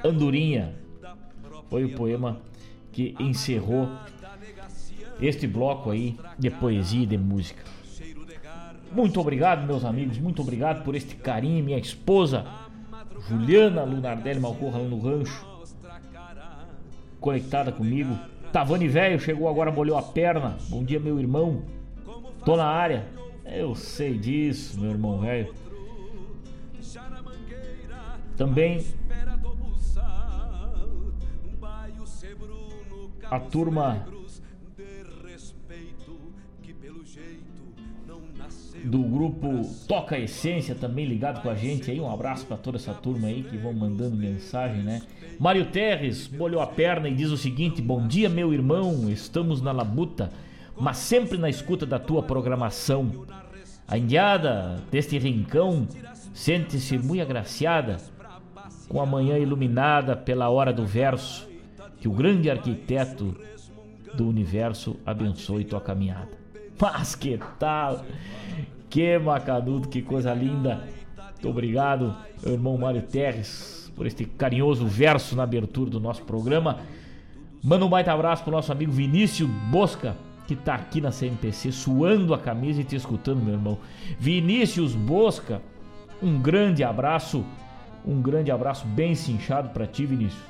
Andorinha. 0.04 0.74
Foi 1.69 1.86
o 1.86 1.95
poema 1.95 2.41
que 2.91 3.15
encerrou 3.19 3.88
este 5.21 5.45
bloco 5.45 5.91
aí 5.91 6.17
de 6.39 6.50
poesia 6.50 7.04
e 7.04 7.06
de 7.06 7.17
música. 7.17 7.75
Muito 8.91 9.19
obrigado, 9.19 9.65
meus 9.65 9.84
amigos. 9.84 10.17
Muito 10.17 10.41
obrigado 10.41 10.84
por 10.84 10.95
este 10.95 11.15
carinho. 11.15 11.63
Minha 11.63 11.78
esposa, 11.78 12.45
Juliana 13.28 13.84
Lunardelli 13.84 14.39
Malcorra, 14.39 14.80
lá 14.80 14.88
no 14.88 15.00
rancho, 15.00 15.45
conectada 17.19 17.71
comigo 17.71 18.17
Tavani 18.56 18.88
velho 18.88 19.19
chegou 19.19 19.50
agora, 19.50 19.69
molhou 19.69 19.98
a 19.98 20.02
perna. 20.02 20.58
Bom 20.69 20.82
dia, 20.82 20.98
meu 20.98 21.19
irmão. 21.19 21.63
Tô 22.45 22.56
na 22.56 22.63
área. 22.63 23.06
Eu 23.43 23.76
sei 23.76 24.17
disso, 24.17 24.80
meu 24.80 24.91
irmão 24.91 25.19
velho. 25.19 25.54
Também 28.38 28.82
a 33.30 33.39
turma 33.41 34.06
do 38.86 39.00
grupo 39.00 39.67
Toca 39.88 40.17
Essência 40.17 40.76
também 40.76 41.06
ligado 41.06 41.41
com 41.41 41.50
a 41.50 41.56
gente 41.56 41.89
aí. 41.89 42.00
Um 42.00 42.12
abraço 42.12 42.45
para 42.45 42.56
toda 42.56 42.78
essa 42.78 42.93
turma 42.93 43.28
aí 43.28 43.43
que 43.43 43.58
vão 43.58 43.74
mandando 43.74 44.15
mensagem, 44.15 44.84
né? 44.84 45.02
Mário 45.39 45.65
Terres 45.65 46.30
molhou 46.30 46.62
a 46.62 46.67
perna 46.67 47.10
e 47.10 47.15
diz 47.15 47.32
o 47.32 47.38
seguinte: 47.38 47.82
Bom 47.82 48.08
dia, 48.08 48.30
meu 48.30 48.54
irmão, 48.54 49.10
estamos 49.10 49.62
na 49.62 49.71
labuta, 49.71 50.32
mas 50.80 50.98
sempre 50.98 51.38
na 51.38 51.50
escuta 51.50 51.86
da 51.86 51.98
tua 51.98 52.21
programação. 52.21 53.26
A 53.88 53.98
indiada 53.98 54.82
deste 54.91 55.17
rincão 55.17 55.88
sente-se 56.34 56.98
muito 56.98 57.21
agraciada 57.21 57.98
com 58.88 59.02
a 59.02 59.06
manhã 59.06 59.38
iluminada 59.38 60.15
pela 60.15 60.50
hora 60.50 60.71
do 60.71 60.86
verso. 60.86 61.50
Que 62.00 62.08
o 62.08 62.13
grande 62.13 62.52
arquiteto 62.52 63.36
do 64.13 64.28
universo 64.28 64.95
abençoe 65.06 65.63
tua 65.63 65.82
caminhada. 65.82 66.44
Mas 66.80 67.16
que 67.16 67.40
tal? 67.60 68.04
Que 68.90 69.18
macanudo, 69.18 69.88
que 69.88 70.02
coisa 70.02 70.34
linda. 70.34 70.84
Muito 71.32 71.50
obrigado, 71.50 72.16
meu 72.44 72.54
irmão 72.54 72.78
Mário 72.78 73.02
Terres, 73.02 73.92
por 73.96 74.06
este 74.06 74.26
carinhoso 74.26 74.86
verso 74.86 75.36
na 75.36 75.44
abertura 75.44 75.90
do 75.90 76.00
nosso 76.00 76.24
programa. 76.24 76.80
Manda 77.64 77.86
um 77.86 77.90
baita 77.90 78.12
abraço 78.12 78.44
pro 78.44 78.52
nosso 78.52 78.72
amigo 78.72 78.92
Vinícius 78.92 79.50
Bosca, 79.72 80.16
que 80.48 80.56
tá 80.56 80.76
aqui 80.76 81.02
na 81.02 81.12
CMPC, 81.12 81.72
suando 81.72 82.34
a 82.34 82.38
camisa 82.38 82.82
e 82.82 82.84
te 82.84 82.96
escutando, 82.96 83.44
meu 83.44 83.54
irmão. 83.54 83.78
Vinícius 84.20 84.96
Bosca, 84.96 85.62
um 86.22 86.40
grande 86.40 86.84
abraço, 86.84 87.44
um 88.06 88.22
grande 88.22 88.52
abraço 88.52 88.86
bem 88.88 89.16
cinchado 89.16 89.70
para 89.70 89.88
ti, 89.88 90.06
Vinícius. 90.06 90.44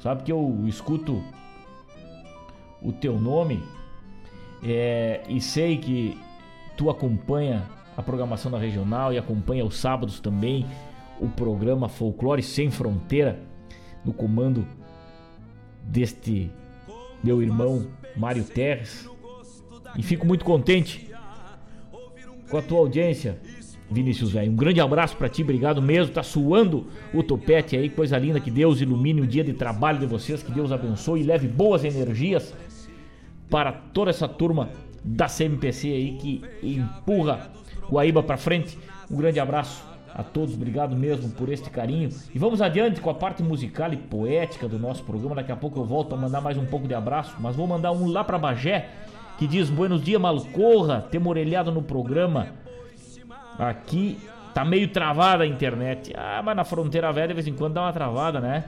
Sabe 0.00 0.22
que 0.22 0.32
eu 0.32 0.64
escuto 0.66 1.22
o 2.82 2.92
teu 2.92 3.18
nome 3.18 3.62
é, 4.62 5.22
e 5.28 5.40
sei 5.40 5.76
que 5.76 6.18
tu 6.76 6.90
acompanha 6.90 7.68
a 7.96 8.02
programação 8.02 8.50
da 8.50 8.58
regional 8.58 9.12
e 9.12 9.18
acompanha 9.18 9.64
os 9.64 9.76
sábados 9.76 10.20
também 10.20 10.66
o 11.20 11.28
programa 11.28 11.88
Folclore 11.88 12.42
Sem 12.42 12.70
Fronteira 12.70 13.40
no 14.04 14.12
comando 14.12 14.66
deste 15.82 16.50
meu 17.22 17.42
irmão 17.42 17.86
Mário 18.16 18.44
Terres. 18.44 19.08
E 19.96 20.02
fico 20.02 20.26
muito 20.26 20.44
contente 20.44 21.10
com 22.50 22.58
a 22.58 22.62
tua 22.62 22.78
audiência, 22.78 23.38
Vinícius 23.90 24.32
velho. 24.32 24.52
Um 24.52 24.56
grande 24.56 24.80
abraço 24.80 25.16
para 25.16 25.28
ti, 25.28 25.42
obrigado 25.42 25.80
mesmo. 25.80 26.12
Tá 26.12 26.22
suando 26.22 26.86
o 27.14 27.22
topete 27.22 27.76
aí, 27.76 27.88
coisa 27.88 28.18
linda. 28.18 28.38
Que 28.38 28.50
Deus 28.50 28.80
ilumine 28.80 29.22
o 29.22 29.26
dia 29.26 29.42
de 29.42 29.54
trabalho 29.54 29.98
de 29.98 30.06
vocês, 30.06 30.42
que 30.42 30.52
Deus 30.52 30.70
abençoe 30.70 31.20
e 31.20 31.24
leve 31.24 31.48
boas 31.48 31.82
energias 31.84 32.52
para 33.50 33.72
toda 33.72 34.10
essa 34.10 34.28
turma 34.28 34.70
da 35.04 35.26
CMPC 35.26 35.88
aí 35.88 36.12
que 36.18 36.42
empurra 36.62 37.50
Guaíba 37.90 38.22
para 38.22 38.36
frente. 38.36 38.78
Um 39.10 39.16
grande 39.16 39.38
abraço 39.38 39.84
a 40.12 40.22
todos, 40.22 40.54
obrigado 40.54 40.96
mesmo 40.96 41.30
por 41.30 41.48
este 41.48 41.70
carinho. 41.70 42.08
E 42.34 42.38
vamos 42.38 42.60
adiante 42.60 43.00
com 43.00 43.10
a 43.10 43.14
parte 43.14 43.42
musical 43.42 43.92
e 43.92 43.96
poética 43.96 44.66
do 44.66 44.78
nosso 44.78 45.04
programa. 45.04 45.36
Daqui 45.36 45.52
a 45.52 45.56
pouco 45.56 45.78
eu 45.78 45.84
volto 45.84 46.14
a 46.14 46.18
mandar 46.18 46.40
mais 46.40 46.56
um 46.56 46.64
pouco 46.64 46.88
de 46.88 46.94
abraço, 46.94 47.36
mas 47.38 47.54
vou 47.54 47.66
mandar 47.66 47.92
um 47.92 48.08
lá 48.08 48.24
para 48.24 48.38
Bagé 48.38 48.88
que 49.38 49.46
diz: 49.46 49.70
Buenos 49.70 50.02
dias, 50.02 50.20
Malcorra, 50.20 51.06
temos 51.10 51.28
orelhado 51.28 51.70
no 51.70 51.82
programa. 51.82 52.48
Aqui 53.58 54.18
tá 54.54 54.64
meio 54.64 54.88
travada 54.88 55.44
a 55.44 55.46
internet. 55.46 56.12
Ah, 56.16 56.42
mas 56.42 56.56
na 56.56 56.64
fronteira 56.64 57.12
velha 57.12 57.28
de 57.28 57.34
vez 57.34 57.46
em 57.46 57.54
quando 57.54 57.74
dá 57.74 57.82
uma 57.82 57.92
travada, 57.92 58.40
né? 58.40 58.64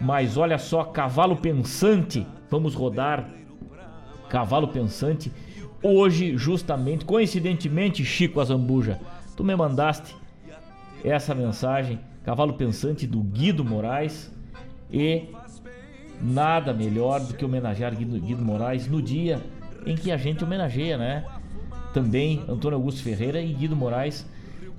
Mas 0.00 0.36
olha 0.36 0.58
só, 0.58 0.84
Cavalo 0.84 1.36
Pensante, 1.36 2.26
vamos 2.50 2.74
rodar 2.74 3.28
Cavalo 4.34 4.66
Pensante 4.66 5.30
hoje, 5.80 6.36
justamente, 6.36 7.04
coincidentemente, 7.04 8.04
Chico 8.04 8.40
Azambuja, 8.40 8.98
tu 9.36 9.44
me 9.44 9.54
mandaste 9.54 10.12
essa 11.04 11.32
mensagem, 11.36 12.00
Cavalo 12.24 12.54
Pensante 12.54 13.06
do 13.06 13.20
Guido 13.20 13.64
Moraes 13.64 14.34
e 14.90 15.28
nada 16.20 16.74
melhor 16.74 17.20
do 17.20 17.34
que 17.34 17.44
homenagear 17.44 17.94
Guido, 17.94 18.18
Guido 18.18 18.44
Moraes 18.44 18.88
no 18.88 19.00
dia 19.00 19.40
em 19.86 19.94
que 19.94 20.10
a 20.10 20.16
gente 20.16 20.42
homenageia, 20.42 20.98
né? 20.98 21.24
Também 21.92 22.42
Antônio 22.48 22.76
Augusto 22.76 23.04
Ferreira 23.04 23.40
e 23.40 23.52
Guido 23.52 23.76
Moraes 23.76 24.28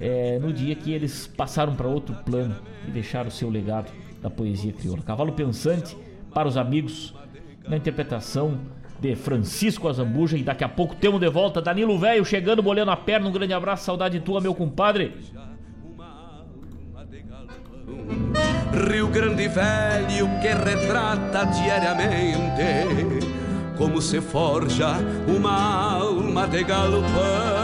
é, 0.01 0.37
no 0.37 0.51
dia 0.51 0.75
que 0.75 0.91
eles 0.91 1.27
passaram 1.27 1.77
para 1.77 1.87
outro 1.87 2.13
plano 2.25 2.57
e 2.85 2.91
deixaram 2.91 3.29
o 3.29 3.31
seu 3.31 3.49
legado 3.49 3.89
da 4.21 4.29
poesia 4.29 4.73
crioula. 4.73 5.01
Cavalo 5.01 5.31
Pensante 5.31 5.95
para 6.33 6.45
os 6.45 6.57
amigos 6.57 7.15
na 7.65 7.77
interpretação 7.77 8.59
de 9.05 9.15
Francisco 9.15 9.87
Azambuja. 9.87 10.37
E 10.37 10.43
daqui 10.43 10.63
a 10.63 10.69
pouco 10.69 10.95
temos 10.95 11.19
de 11.19 11.29
volta 11.29 11.61
Danilo 11.61 11.97
Velho 11.99 12.25
chegando, 12.25 12.63
molhando 12.63 12.91
a 12.91 12.97
perna. 12.97 13.27
Um 13.27 13.31
grande 13.31 13.53
abraço, 13.53 13.85
saudade 13.85 14.19
tua, 14.19 14.41
meu 14.41 14.55
compadre. 14.55 15.13
Rio 18.89 19.07
Grande 19.07 19.47
Velho 19.47 20.27
que 20.41 20.47
retrata 20.47 21.45
diariamente 21.45 23.25
como 23.77 24.01
se 24.01 24.19
forja 24.21 24.97
uma 25.27 25.95
alma 25.95 26.47
de 26.47 26.63
galopão. 26.63 27.54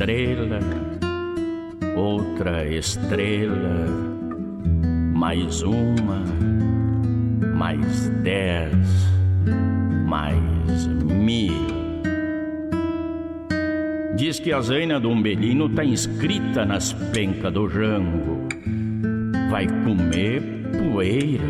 Estrela, 0.00 0.60
outra 1.94 2.66
estrela, 2.66 3.84
mais 5.14 5.60
uma, 5.60 6.24
mais 7.54 8.08
dez, 8.22 8.72
mais 10.06 10.86
mil. 11.04 11.52
Diz 14.16 14.40
que 14.40 14.54
a 14.54 14.60
zaina 14.62 14.98
do 14.98 15.10
umbelino 15.10 15.68
tá 15.68 15.84
inscrita 15.84 16.64
nas 16.64 16.94
pencas 16.94 17.52
do 17.52 17.68
jango 17.68 18.48
vai 19.50 19.66
comer 19.66 20.42
poeira. 20.78 21.44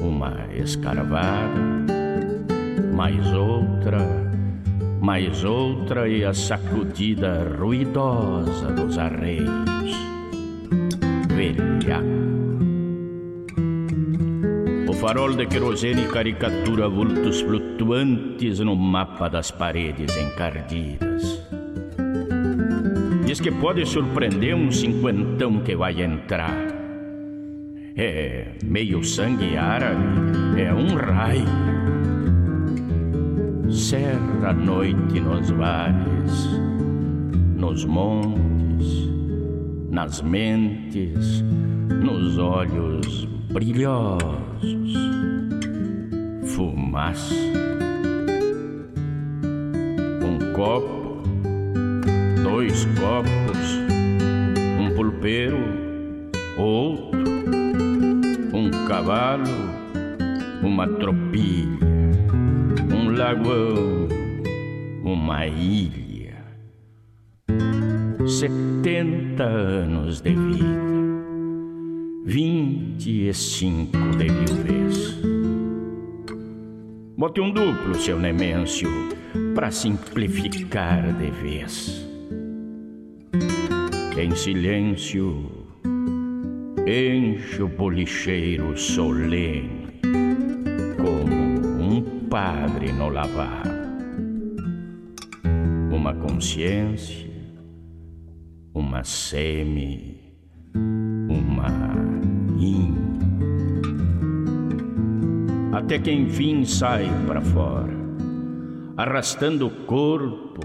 Uma 0.00 0.34
escarvada, 0.54 1.60
mais 2.94 3.34
outra, 3.34 4.27
mais 5.08 5.42
outra 5.42 6.06
e 6.06 6.22
a 6.22 6.34
sacudida 6.34 7.56
ruidosa 7.58 8.70
dos 8.72 8.98
arreios. 8.98 9.90
Velhaco. 11.34 12.04
O 14.86 14.92
farol 14.92 15.32
de 15.34 15.46
querosene 15.46 16.04
caricatura 16.08 16.90
vultos 16.90 17.40
flutuantes 17.40 18.60
no 18.60 18.76
mapa 18.76 19.30
das 19.30 19.50
paredes 19.50 20.14
encardidas. 20.14 21.42
Diz 23.24 23.40
que 23.40 23.50
pode 23.50 23.86
surpreender 23.86 24.54
um 24.54 24.70
cinquentão 24.70 25.60
que 25.60 25.74
vai 25.74 26.02
entrar. 26.02 26.66
É 27.96 28.52
meio 28.62 29.02
sangue 29.02 29.56
árabe, 29.56 30.60
é 30.60 30.70
um 30.70 30.94
raio. 30.94 31.77
Serra 33.70 34.48
a 34.48 34.52
noite 34.52 35.20
nos 35.20 35.50
vales, 35.50 36.48
nos 37.56 37.84
montes, 37.84 39.08
nas 39.90 40.20
mentes, 40.22 41.42
nos 42.02 42.38
olhos 42.38 43.26
brilhosos. 43.52 44.94
Fumaça. 46.44 47.34
Um 50.22 50.52
copo 50.54 51.08
dois 52.58 52.86
copos, 52.98 53.78
um 54.80 54.94
pulpeiro, 54.94 55.58
outro, 56.56 57.24
um 58.52 58.70
cavalo, 58.86 59.44
uma 60.62 60.86
tropilha, 60.88 61.87
uma 65.02 65.44
ilha. 65.44 66.36
Setenta 68.28 69.42
anos 69.42 70.20
de 70.20 70.32
vida, 70.34 70.64
vinte 72.24 73.26
e 73.28 73.34
cinco 73.34 73.98
de. 74.16 75.18
Bote 77.16 77.40
um 77.40 77.50
duplo, 77.50 77.96
seu 77.96 78.20
Nemêncio, 78.20 78.88
para 79.52 79.72
simplificar 79.72 81.12
de 81.14 81.30
vez. 81.42 82.06
Em 84.16 84.32
silêncio, 84.36 85.66
enche 86.86 87.62
o 87.62 87.68
policheiro 87.68 88.78
solene, 88.78 89.77
padre 92.28 92.92
no 92.92 93.08
lavar. 93.08 93.62
Uma 95.90 96.14
consciência, 96.14 97.28
uma 98.74 99.02
semi, 99.02 100.34
uma 100.74 101.68
in. 102.58 102.94
Até 105.72 105.98
que 105.98 106.12
enfim 106.12 106.64
sai 106.64 107.08
para 107.26 107.40
fora, 107.40 107.94
arrastando 108.96 109.66
o 109.66 109.70
corpo, 109.86 110.60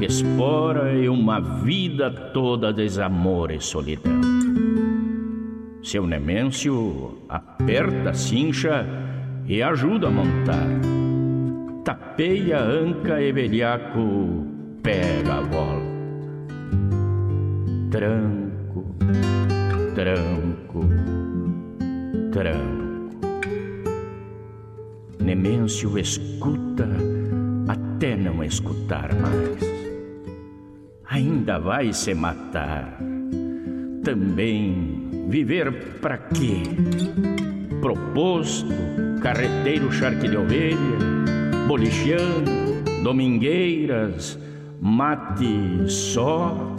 espora 0.00 0.92
e 0.92 1.08
uma 1.08 1.40
vida 1.40 2.10
toda 2.10 2.72
desamor 2.72 3.52
e 3.52 3.60
solidão. 3.60 4.20
Seu 5.82 6.04
Nemêncio 6.04 7.18
aperta 7.28 8.10
a 8.10 8.14
cincha 8.14 8.84
e 9.48 9.62
ajuda 9.62 10.08
a 10.08 10.10
montar. 10.10 10.66
Tapeia 11.84 12.60
anca 12.60 13.20
e 13.20 13.32
velhaco 13.32 14.46
pega 14.82 15.34
a 15.34 15.40
volta. 15.40 15.96
Tranco, 17.90 18.96
tranco, 19.94 20.80
tranco. 22.32 22.86
Nemêncio 25.20 25.98
escuta 25.98 26.88
até 27.68 28.16
não 28.16 28.42
escutar 28.42 29.14
mais. 29.14 29.76
Ainda 31.08 31.58
vai 31.58 31.92
se 31.92 32.14
matar. 32.14 32.98
Também 34.02 35.06
Viver 35.28 35.72
para 36.00 36.18
quê? 36.18 36.62
Proposto, 37.86 38.66
carreteiro 39.22 39.92
charque 39.92 40.26
de 40.26 40.36
ovelha, 40.36 40.76
bolicheando, 41.68 42.50
domingueiras, 43.04 44.36
mate 44.80 45.88
só, 45.88 46.74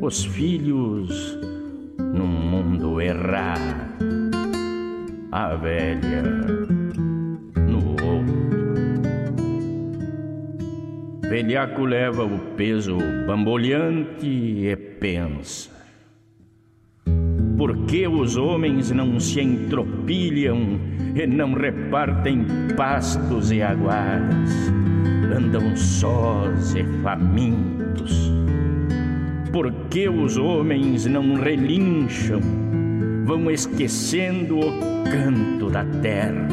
os 0.00 0.24
filhos 0.24 1.38
num 1.98 2.26
mundo 2.26 3.02
errado, 3.02 3.92
a 5.30 5.56
velha 5.56 6.22
no 7.68 7.90
outro. 7.90 8.42
Velhaco 11.28 11.84
leva 11.84 12.24
o 12.24 12.38
peso 12.56 12.96
bamboleante 13.26 14.26
e 14.26 14.74
pensa 14.74 15.71
por 17.62 17.76
que 17.86 18.08
os 18.08 18.36
homens 18.36 18.90
não 18.90 19.20
se 19.20 19.40
entropilham 19.40 20.80
e 21.14 21.24
não 21.28 21.52
repartem 21.52 22.44
pastos 22.76 23.52
e 23.52 23.62
aguadas? 23.62 24.50
Andam 25.32 25.76
sós 25.76 26.74
e 26.74 26.82
famintos. 27.04 28.32
Por 29.52 29.72
que 29.90 30.08
os 30.08 30.36
homens 30.36 31.06
não 31.06 31.34
relincham? 31.34 32.40
Vão 33.26 33.48
esquecendo 33.48 34.58
o 34.58 35.04
canto 35.08 35.70
da 35.70 35.84
terra. 36.02 36.48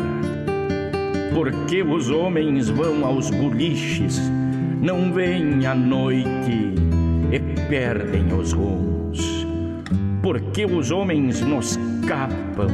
Por 1.33 1.51
que 1.65 1.81
os 1.81 2.11
homens 2.11 2.69
vão 2.69 3.03
aos 3.03 3.31
boliches, 3.31 4.21
não 4.79 5.11
vêm 5.11 5.65
à 5.65 5.73
noite 5.73 6.75
e 7.31 7.39
perdem 7.67 8.31
os 8.31 8.53
rumos? 8.53 8.88
Porque 10.29 10.63
os 10.63 10.91
homens 10.91 11.41
nos 11.41 11.75
capam, 12.07 12.69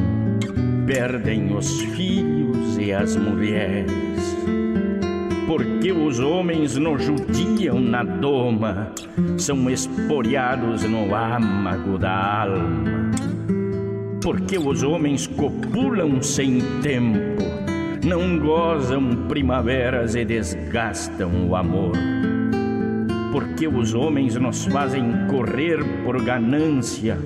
perdem 0.86 1.56
os 1.56 1.80
filhos 1.80 2.76
e 2.76 2.92
as 2.92 3.16
mulheres. 3.16 4.36
Porque 5.46 5.90
os 5.90 6.20
homens 6.20 6.76
nos 6.76 7.02
judiam 7.02 7.80
na 7.80 8.02
doma, 8.02 8.92
são 9.38 9.70
esporeados 9.70 10.84
no 10.84 11.14
âmago 11.14 11.96
da 11.96 12.42
alma. 12.42 13.10
Porque 14.22 14.58
os 14.58 14.82
homens 14.82 15.26
copulam 15.26 16.20
sem 16.20 16.60
tempo, 16.82 17.42
não 18.04 18.38
gozam 18.38 19.26
primaveras 19.28 20.14
e 20.14 20.26
desgastam 20.26 21.48
o 21.48 21.56
amor 21.56 21.92
porque 23.36 23.68
os 23.68 23.92
homens 23.92 24.34
nos 24.36 24.64
fazem 24.64 25.26
correr 25.28 25.84
por 26.02 26.24
ganância, 26.24 27.18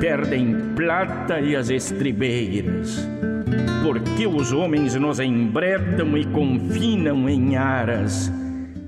perdem 0.00 0.74
plata 0.74 1.40
e 1.40 1.56
as 1.56 1.70
estribeiras. 1.70 3.08
Porque 3.82 4.26
os 4.26 4.52
homens 4.52 4.94
nos 4.94 5.18
embretam 5.18 6.16
e 6.16 6.24
confinam 6.26 7.28
em 7.28 7.56
aras, 7.56 8.32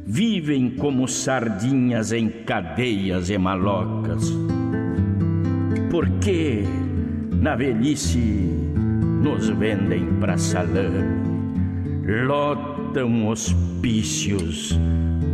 vivem 0.07 0.71
como 0.71 1.09
sardinhas 1.09 2.13
em 2.13 2.29
cadeias 2.29 3.29
e 3.31 3.37
malocas. 3.37 4.33
Porque 5.91 6.63
na 7.41 7.57
velhice 7.57 8.19
nos 9.23 9.49
vendem 9.49 10.07
para 10.21 10.39
salame, 10.39 11.23
lotam 12.27 13.29
hospícios 13.29 14.79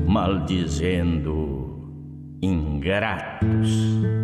maldizendo 0.06 1.60
ingratos. 2.42 4.19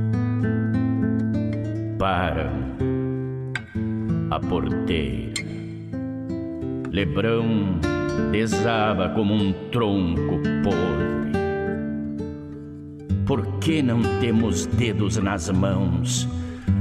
A 4.30 4.38
porteira. 4.48 5.42
Lebrão 6.92 7.80
desaba 8.30 9.08
como 9.08 9.34
um 9.34 9.52
tronco 9.72 10.40
podre. 10.62 11.32
Por 13.26 13.44
que 13.58 13.82
não 13.82 14.00
temos 14.20 14.66
dedos 14.66 15.16
nas 15.16 15.50
mãos? 15.50 16.28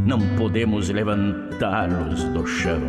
Não 0.06 0.20
podemos 0.38 0.90
levantá-los 0.90 2.24
do 2.26 2.46
chão. 2.46 2.84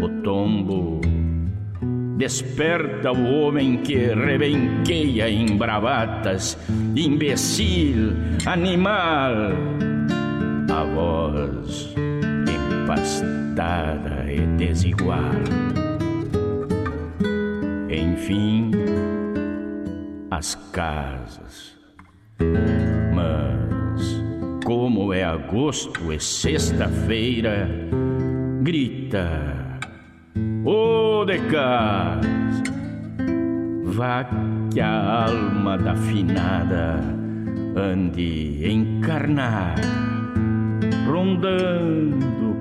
O 0.00 0.08
tombo 0.24 1.00
Desperta 2.16 3.10
o 3.10 3.40
homem 3.40 3.78
que 3.78 3.96
rebenqueia 3.96 5.28
em 5.28 5.56
bravatas, 5.56 6.58
imbecil, 6.94 8.12
animal. 8.46 9.32
A 10.70 10.84
voz 10.84 11.94
empastada 12.48 14.30
e 14.30 14.46
desigual. 14.56 15.18
Enfim, 17.90 18.70
as 20.30 20.54
casas. 20.72 21.76
Mas, 23.14 24.22
como 24.64 25.12
é 25.12 25.24
agosto 25.24 26.12
e 26.12 26.20
sexta-feira, 26.20 27.68
grita 28.62 29.71
Ô 30.64 31.24
de 31.24 31.38
casa, 31.50 32.20
vá 33.84 34.24
que 34.72 34.80
a 34.80 35.24
alma 35.26 35.76
da 35.76 35.96
finada 35.96 37.00
ande 37.74 38.70
encarnada, 38.70 39.82
rondando 41.04 42.54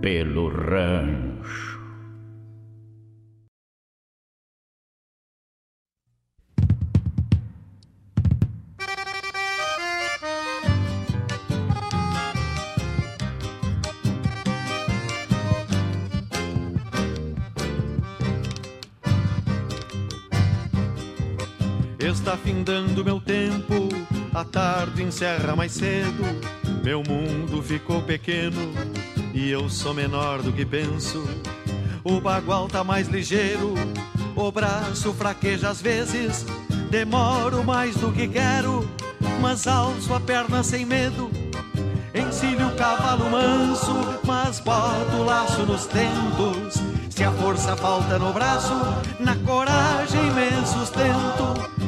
pelo 0.00 0.48
rancho. 0.48 1.27
Está 22.28 22.36
findando 22.36 23.02
meu 23.02 23.18
tempo, 23.18 23.88
a 24.34 24.44
tarde 24.44 25.02
encerra 25.02 25.56
mais 25.56 25.72
cedo. 25.72 26.22
Meu 26.84 27.02
mundo 27.02 27.62
ficou 27.62 28.02
pequeno 28.02 28.70
e 29.32 29.50
eu 29.50 29.70
sou 29.70 29.94
menor 29.94 30.42
do 30.42 30.52
que 30.52 30.66
penso. 30.66 31.26
O 32.04 32.20
bagual 32.20 32.68
tá 32.68 32.84
mais 32.84 33.08
ligeiro, 33.08 33.72
o 34.36 34.52
braço 34.52 35.14
fraqueja 35.14 35.70
às 35.70 35.80
vezes. 35.80 36.44
Demoro 36.90 37.64
mais 37.64 37.96
do 37.96 38.12
que 38.12 38.28
quero, 38.28 38.86
mas 39.40 39.66
alço 39.66 40.12
a 40.12 40.20
perna 40.20 40.62
sem 40.62 40.84
medo. 40.84 41.30
Encilho 42.14 42.68
o 42.68 42.76
cavalo 42.76 43.30
manso, 43.30 44.20
mas 44.26 44.60
boto 44.60 45.16
o 45.16 45.24
laço 45.24 45.62
nos 45.62 45.86
tentos. 45.86 46.74
Se 47.08 47.24
a 47.24 47.32
força 47.32 47.74
falta 47.74 48.18
no 48.18 48.34
braço, 48.34 48.74
na 49.18 49.34
coragem 49.36 50.30
me 50.32 50.66
sustento. 50.66 51.87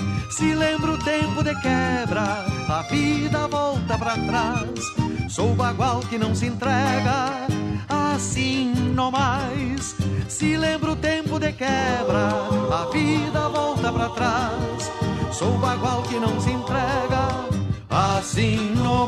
Se 0.31 0.55
lembro 0.55 0.93
o 0.93 0.97
tempo 0.97 1.43
de 1.43 1.53
quebra, 1.61 2.45
a 2.69 2.81
vida 2.89 3.47
volta 3.49 3.97
para 3.97 4.13
trás. 4.13 4.79
Sou 5.29 5.53
bagual 5.53 5.99
que 5.99 6.17
não 6.17 6.33
se 6.33 6.45
entrega, 6.45 7.47
assim 7.89 8.73
não 8.95 9.11
mais. 9.11 9.93
Se 10.29 10.55
lembro 10.55 10.93
o 10.93 10.95
tempo 10.95 11.37
de 11.37 11.51
quebra, 11.51 12.29
a 12.71 12.89
vida 12.91 13.49
volta 13.49 13.91
para 13.91 14.09
trás. 14.09 14.91
Sou 15.33 15.57
bagual 15.57 16.01
que 16.03 16.15
não 16.15 16.39
se 16.39 16.51
entrega, 16.51 17.27
assim 17.89 18.73
não 18.75 19.07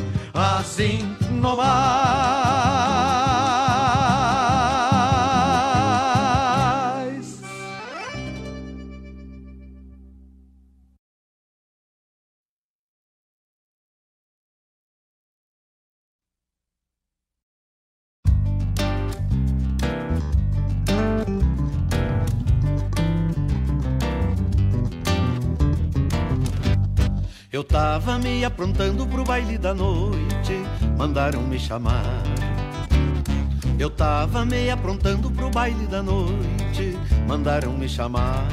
assim 0.41 1.15
nomás. 1.29 3.20
Eu 27.51 27.65
tava 27.65 28.17
me 28.17 28.45
aprontando 28.45 29.05
pro 29.05 29.25
baile 29.25 29.57
da 29.57 29.73
noite, 29.73 30.53
mandaram 30.97 31.41
me 31.41 31.59
chamar. 31.59 32.23
Eu 33.77 33.89
tava 33.89 34.45
me 34.45 34.69
aprontando 34.69 35.29
pro 35.29 35.49
baile 35.49 35.85
da 35.85 36.01
noite, 36.01 36.97
mandaram 37.27 37.73
me 37.73 37.89
chamar. 37.89 38.47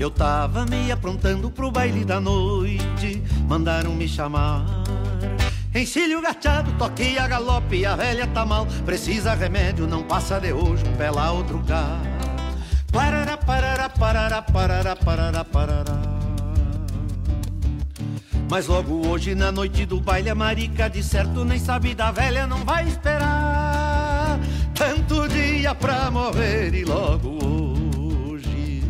Eu 0.00 0.10
tava 0.10 0.64
me 0.64 0.90
aprontando 0.90 1.50
pro 1.50 1.70
baile 1.70 2.02
da 2.02 2.18
noite, 2.18 3.22
mandaram 3.46 3.94
me 3.94 4.08
chamar. 4.08 4.64
Encilho 5.74 6.22
gachado, 6.22 6.72
toquei 6.78 7.18
a 7.18 7.28
galope, 7.28 7.84
a 7.84 7.94
velha 7.94 8.26
tá 8.28 8.46
mal, 8.46 8.66
precisa 8.86 9.34
remédio, 9.34 9.86
não 9.86 10.02
passa 10.02 10.40
de 10.40 10.50
hoje 10.50 10.82
lá, 11.14 11.30
outro 11.30 11.62
cá. 11.64 12.00
Parará, 12.90 13.36
parará, 13.36 13.90
parará, 13.90 14.40
parará, 14.40 14.96
parará, 14.96 15.44
parará. 15.44 16.13
Mas 18.50 18.66
logo 18.66 19.08
hoje, 19.08 19.34
na 19.34 19.50
noite 19.50 19.84
do 19.84 20.00
baile, 20.00 20.30
a 20.30 20.34
marica 20.34 20.88
de 20.88 21.02
certo 21.02 21.44
nem 21.44 21.58
sabe 21.58 21.94
da 21.94 22.10
velha, 22.10 22.46
não 22.46 22.58
vai 22.64 22.86
esperar 22.86 24.38
tanto 24.74 25.26
dia 25.28 25.74
pra 25.74 26.10
morrer 26.10 26.74
e 26.74 26.84
logo 26.84 27.38
hoje. 27.96 28.82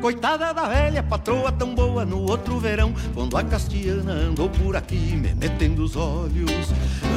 Coitada 0.00 0.54
da 0.54 0.68
velha, 0.68 1.02
patroa 1.02 1.52
tão 1.52 1.74
boa 1.74 2.04
no 2.04 2.20
outro 2.20 2.58
verão, 2.58 2.94
quando 3.12 3.36
a 3.36 3.44
castiana 3.44 4.12
andou 4.12 4.48
por 4.48 4.76
aqui 4.76 5.16
me 5.16 5.34
metendo 5.34 5.84
os 5.84 5.96
olhos. 5.96 6.72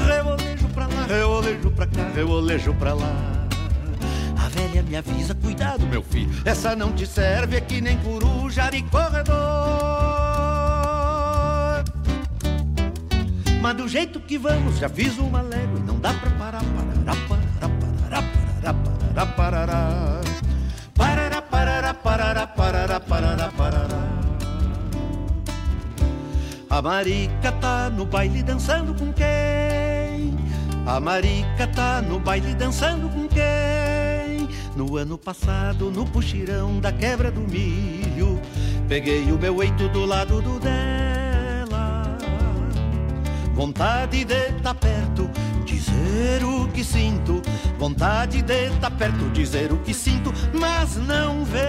Revolejo 0.07 0.67
pra 0.73 0.87
lá, 0.87 1.05
revolejo 1.07 1.71
pra 1.71 1.87
cá, 1.87 2.09
revolejo 2.15 2.73
pra 2.73 2.93
lá 2.93 3.38
velha 4.59 4.83
me 4.83 4.95
avisa: 4.95 5.33
Cuidado, 5.33 5.85
meu 5.87 6.03
filho, 6.03 6.29
essa 6.43 6.75
não 6.75 6.91
te 6.93 7.07
serve, 7.07 7.57
é 7.57 7.61
que 7.61 7.79
nem 7.79 7.97
coruja 7.97 8.69
de 8.69 8.81
corredor. 8.83 9.37
Mas 13.61 13.75
do 13.75 13.87
jeito 13.87 14.19
que 14.19 14.37
vamos, 14.37 14.77
já 14.77 14.89
fiz 14.89 15.17
uma 15.17 15.41
légua 15.41 15.79
e 15.79 15.83
não 15.83 15.99
dá 15.99 16.13
pra 16.13 16.29
parar, 16.31 16.63
parará, 16.63 17.15
parará, 17.27 17.69
parará, 17.79 18.23
parará, 18.63 18.73
parará, 18.73 19.25
parará. 19.25 20.21
Parará, 20.95 21.41
parará, 21.41 21.93
parará, 21.93 22.47
parará, 22.47 22.99
parará, 22.99 23.51
parará. 23.55 24.09
A 26.69 26.81
marica 26.81 27.51
tá 27.53 27.89
no 27.89 28.05
baile 28.05 28.43
dançando 28.43 28.93
com 28.93 29.11
quem? 29.11 30.37
A 30.85 30.99
marica 30.99 31.67
tá 31.67 32.01
no 32.01 32.19
baile 32.19 32.53
dançando 32.53 33.09
com 33.09 33.27
quem? 33.27 33.98
No 34.79 34.95
ano 34.95 35.17
passado, 35.17 35.91
no 35.91 36.05
puxirão 36.05 36.79
da 36.79 36.89
quebra 36.89 37.29
do 37.29 37.41
milho, 37.41 38.39
peguei 38.87 39.29
o 39.29 39.37
meu 39.37 39.61
eito 39.61 39.89
do 39.89 40.05
lado 40.05 40.41
do 40.41 40.57
dela. 40.57 42.17
vontade 43.53 44.23
de 44.23 44.53
tá 44.63 44.73
perto, 44.73 45.29
dizer 45.65 46.45
o 46.45 46.69
que 46.69 46.81
sinto, 46.81 47.41
vontade 47.77 48.41
de 48.41 48.69
tá 48.79 48.89
perto, 48.89 49.29
dizer 49.31 49.73
o 49.73 49.79
que 49.79 49.93
sinto, 49.93 50.33
mas 50.53 50.95
não 50.95 51.43
vem. 51.43 51.59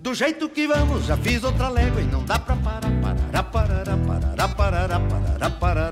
Do 0.00 0.14
jeito 0.14 0.48
que 0.48 0.66
vamos, 0.66 1.04
já 1.04 1.18
fiz 1.18 1.44
outra 1.44 1.68
légua 1.68 2.00
e 2.00 2.06
não 2.06 2.24
dá 2.24 2.38
pra 2.38 2.56
parar, 2.56 2.90
parar, 3.02 3.42
parar, 3.42 3.98
parar, 3.98 3.98
parar, 3.98 4.48
parar, 4.48 5.00
parar, 5.00 5.30
Parará, 5.60 5.89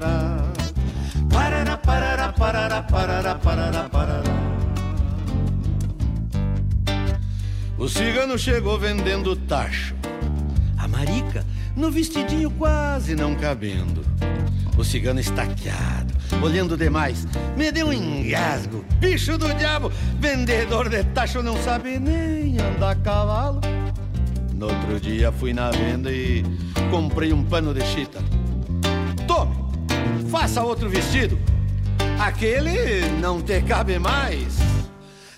parará, 2.99 3.37
parará, 3.37 3.89
parará. 3.89 4.25
O 7.79 7.89
cigano 7.89 8.37
chegou 8.37 8.77
vendendo 8.77 9.37
tacho. 9.37 9.95
A 10.77 10.89
marica 10.89 11.47
no 11.77 11.93
vestidinho 11.93 12.51
quase 12.51 13.15
não 13.15 13.37
cabendo. 13.37 14.05
O 14.77 14.83
cigano 14.83 15.21
estaqueado, 15.21 16.13
olhando 16.43 16.77
demais, 16.77 17.25
me 17.57 17.71
deu 17.71 17.87
um 17.87 17.93
engasgo. 17.93 18.85
Bicho 18.99 19.39
do 19.39 19.55
diabo, 19.55 19.93
vendedor 20.19 20.89
de 20.89 21.05
tacho 21.05 21.41
não 21.41 21.57
sabe 21.63 22.01
nem 22.01 22.59
andar 22.59 22.91
a 22.91 22.95
cavalo. 22.97 23.61
No 24.53 24.67
outro 24.67 24.99
dia 24.99 25.31
fui 25.31 25.53
na 25.53 25.71
venda 25.71 26.11
e 26.11 26.43
comprei 26.91 27.33
um 27.33 27.45
pano 27.45 27.73
de 27.73 27.85
chita. 27.87 28.19
Tome, 29.29 29.55
faça 30.29 30.65
outro 30.65 30.91
vestido. 30.91 31.39
Aquele 32.19 33.09
não 33.21 33.41
te 33.41 33.63
cabe 33.63 33.99
mais. 33.99 34.59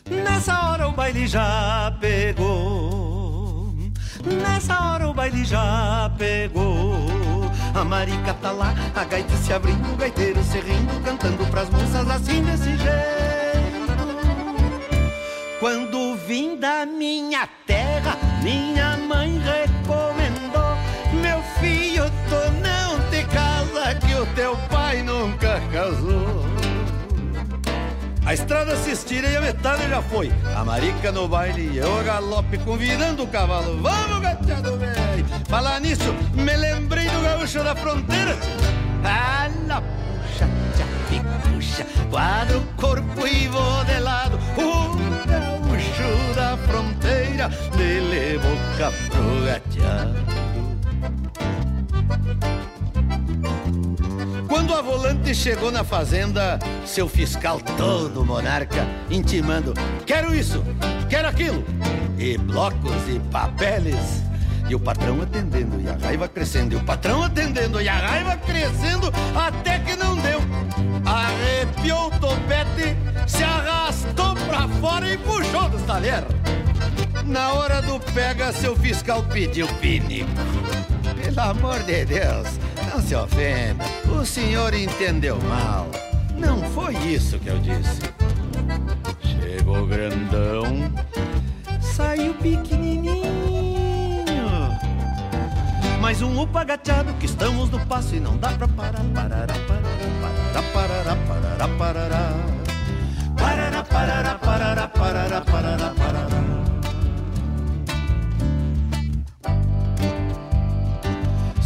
Nessa 0.08 0.70
hora 0.70 0.88
o 0.88 0.92
baile 0.92 1.26
já 1.26 1.94
pegou. 2.00 3.74
Nessa 4.24 4.80
hora 4.82 5.08
o 5.08 5.14
baile 5.14 5.44
já 5.44 6.10
pegou. 6.16 6.96
A 7.74 7.84
marica 7.84 8.34
tá 8.34 8.50
lá, 8.50 8.74
a 8.94 9.04
gaita 9.04 9.36
se 9.36 9.52
abrindo, 9.52 9.92
o 9.92 9.96
gaiteiro 9.96 10.42
se 10.42 10.58
rindo, 10.58 11.00
cantando 11.04 11.46
pras 11.46 11.70
moças 11.70 12.08
assim 12.10 12.42
desse 12.42 12.76
jeito. 12.76 13.30
Quando 15.60 16.16
vim 16.26 16.56
da 16.56 16.86
minha 16.86 17.46
terra, 17.66 18.16
minha 18.42 18.96
mãe 18.96 19.38
recomendou: 19.38 20.76
Meu 21.20 21.42
filho, 21.60 22.04
tu 22.28 22.50
não 22.62 23.10
te 23.10 23.22
casa, 23.24 23.94
que 23.94 24.14
o 24.14 24.26
teu 24.34 24.56
pai 24.68 25.02
nunca 25.02 25.60
casou. 25.72 26.59
A 28.30 28.34
estrada 28.34 28.76
se 28.76 28.92
estira 28.92 29.28
e 29.28 29.36
a 29.36 29.40
metade 29.40 29.88
já 29.88 30.00
foi. 30.00 30.30
A 30.54 30.64
marica 30.64 31.10
no 31.10 31.26
baile 31.26 31.68
e 31.72 31.78
eu 31.78 31.98
a 31.98 32.02
galope 32.04 32.58
convidando 32.58 33.24
o 33.24 33.26
cavalo. 33.26 33.82
Vamos, 33.82 34.20
gateado 34.20 34.78
velho! 34.78 35.26
Falar 35.48 35.80
nisso, 35.80 36.14
me 36.32 36.56
lembrei 36.56 37.08
do 37.08 37.22
gaúcho 37.22 37.64
da 37.64 37.74
fronteira. 37.74 38.38
Ala, 39.02 39.82
puxa, 39.82 40.48
tchá, 40.76 40.86
puxa, 41.50 41.84
quadro, 42.08 42.62
corpo 42.76 43.26
e 43.26 43.48
vou 43.48 43.84
de 43.84 43.98
lado. 43.98 44.38
O 44.56 44.96
gaúcho 45.26 46.34
da 46.36 46.56
fronteira 46.68 47.48
me 47.76 47.98
levou 47.98 48.56
pro 49.10 49.44
gateado. 49.44 50.14
Quando 54.70 54.78
a 54.78 54.82
volante 54.82 55.34
chegou 55.34 55.72
na 55.72 55.82
fazenda, 55.82 56.56
seu 56.86 57.08
fiscal 57.08 57.60
todo 57.76 58.24
monarca, 58.24 58.86
intimando: 59.10 59.74
quero 60.06 60.32
isso, 60.32 60.62
quero 61.08 61.26
aquilo, 61.26 61.64
e 62.16 62.38
blocos 62.38 62.92
e 63.08 63.18
papeles. 63.32 64.22
E 64.68 64.74
o 64.76 64.78
patrão 64.78 65.20
atendendo 65.22 65.80
e 65.80 65.88
a 65.88 65.96
raiva 65.96 66.28
crescendo, 66.28 66.74
e 66.74 66.76
o 66.76 66.84
patrão 66.84 67.24
atendendo 67.24 67.82
e 67.82 67.88
a 67.88 67.94
raiva 67.94 68.36
crescendo, 68.36 69.12
até 69.34 69.80
que 69.80 69.96
não 69.96 70.14
deu. 70.14 70.40
Arrepiou 71.04 72.06
o 72.06 72.10
topete, 72.20 72.96
se 73.26 73.42
arrastou 73.42 74.36
pra 74.36 74.68
fora 74.80 75.12
e 75.12 75.18
puxou 75.18 75.68
do 75.68 75.84
talher. 75.84 76.22
Na 77.24 77.54
hora 77.54 77.82
do 77.82 77.98
pega, 78.14 78.52
seu 78.52 78.76
fiscal 78.76 79.24
pediu 79.24 79.66
pinico. 79.80 80.30
Pelo 81.22 81.40
amor 81.40 81.78
de 81.80 82.04
Deus, 82.04 82.48
não 82.90 83.00
se 83.00 83.14
ofenda. 83.14 83.84
O 84.08 84.24
senhor 84.24 84.74
entendeu 84.74 85.38
mal. 85.42 85.86
Não 86.36 86.62
foi 86.70 86.94
isso 86.96 87.38
que 87.38 87.48
eu 87.48 87.58
disse. 87.58 88.00
Chegou 89.22 89.86
grandão, 89.86 90.64
saiu 91.80 92.34
pequenininho. 92.34 93.30
Mais 96.00 96.22
um 96.22 96.40
upa 96.40 96.62
agachado 96.62 97.12
que 97.14 97.26
estamos 97.26 97.70
no 97.70 97.78
passo 97.86 98.14
e 98.16 98.20
não 98.20 98.36
dá 98.36 98.50
pra 98.52 98.66
parar, 98.66 99.04
parar, 99.14 99.46
parar, 99.46 99.82
parar, 100.20 100.62
parar, 100.72 101.16
parar, 101.26 101.68
parar. 101.78 102.60
Parará, 103.36 103.82
parará, 103.82 104.34
parará, 104.34 104.88
parará, 104.88 105.40
parará, 105.40 105.94
parará. 105.96 106.59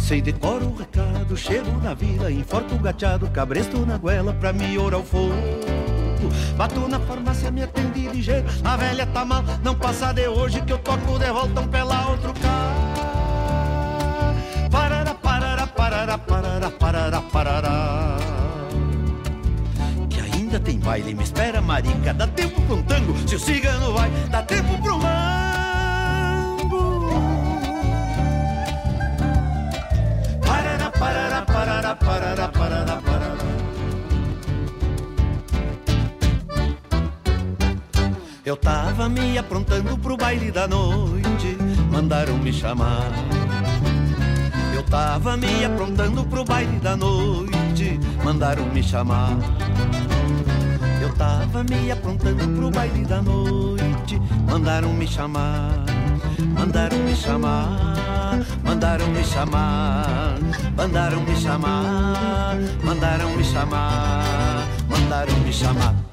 Sei 0.05 0.21
decoro 0.21 0.67
o 0.67 0.75
recado, 0.75 1.35
chego 1.35 1.81
na 1.81 1.95
vila, 1.95 2.31
enforco 2.31 2.75
o 2.75 2.77
gateado, 2.77 3.27
cabresto 3.31 3.83
na 3.87 3.97
goela 3.97 4.31
pra 4.33 4.53
me 4.53 4.77
orar 4.77 4.99
o 4.99 5.03
fogo. 5.03 5.33
Bato 6.55 6.87
na 6.87 6.99
farmácia, 6.99 7.49
me 7.49 7.63
atendi 7.63 8.07
ligeiro, 8.09 8.45
a 8.63 8.77
velha 8.77 9.07
tá 9.07 9.25
mal, 9.25 9.43
não 9.63 9.73
passa 9.73 10.13
de 10.13 10.27
hoje 10.27 10.61
que 10.61 10.71
eu 10.71 10.77
toco 10.77 11.17
de 11.17 11.25
volta 11.31 11.59
um 11.59 11.67
pela 11.67 12.07
outro 12.09 12.31
carro. 12.35 12.75
Parará, 14.69 15.15
parará, 15.15 15.65
parará, 15.65 16.17
parará, 16.19 16.69
parará, 16.69 17.21
parará. 17.21 18.17
Que 20.07 20.21
ainda 20.21 20.59
tem 20.59 20.77
baile, 20.77 21.15
me 21.15 21.23
espera 21.23 21.63
marica, 21.63 22.13
dá 22.13 22.27
tempo 22.27 22.61
pra 22.61 22.75
um 22.75 22.83
tango, 22.83 23.27
se 23.27 23.37
o 23.37 23.39
cigano 23.39 23.93
vai, 23.93 24.11
dá 24.29 24.43
tempo 24.43 24.79
pra 24.79 24.93
um 24.93 25.44
parará, 31.95 32.47
parará, 32.47 33.01
parará. 33.01 33.35
Eu 38.45 38.55
tava 38.55 39.09
me 39.09 39.37
aprontando 39.39 39.97
pro 39.97 40.15
baile 40.15 40.51
da 40.51 40.67
noite, 40.67 41.57
mandaram 41.91 42.37
me 42.37 42.53
chamar. 42.53 43.11
Eu 44.75 44.83
tava 44.83 45.35
me 45.35 45.65
aprontando 45.65 46.23
pro 46.25 46.45
baile 46.45 46.79
da 46.79 46.95
noite, 46.95 47.99
mandaram 48.23 48.65
me 48.65 48.83
chamar. 48.83 49.35
Eu 51.01 51.11
tava 51.15 51.63
me 51.63 51.91
aprontando 51.91 52.47
pro 52.55 52.69
baile 52.69 53.03
da 53.05 53.21
noite, 53.21 54.21
mandaram 54.47 54.93
me 54.93 55.07
chamar, 55.07 55.83
mandaram 56.55 56.97
me 56.99 57.15
chamar, 57.15 57.94
mandaram 58.63 59.07
me 59.07 59.23
chamar. 59.23 60.39
Mandaram 60.75 61.21
me 61.21 61.35
chamar, 61.35 62.57
mandaram 62.83 63.29
me 63.35 63.43
chamar, 63.43 64.67
mandaram 64.89 65.39
me 65.39 65.51
chamar. 65.51 66.04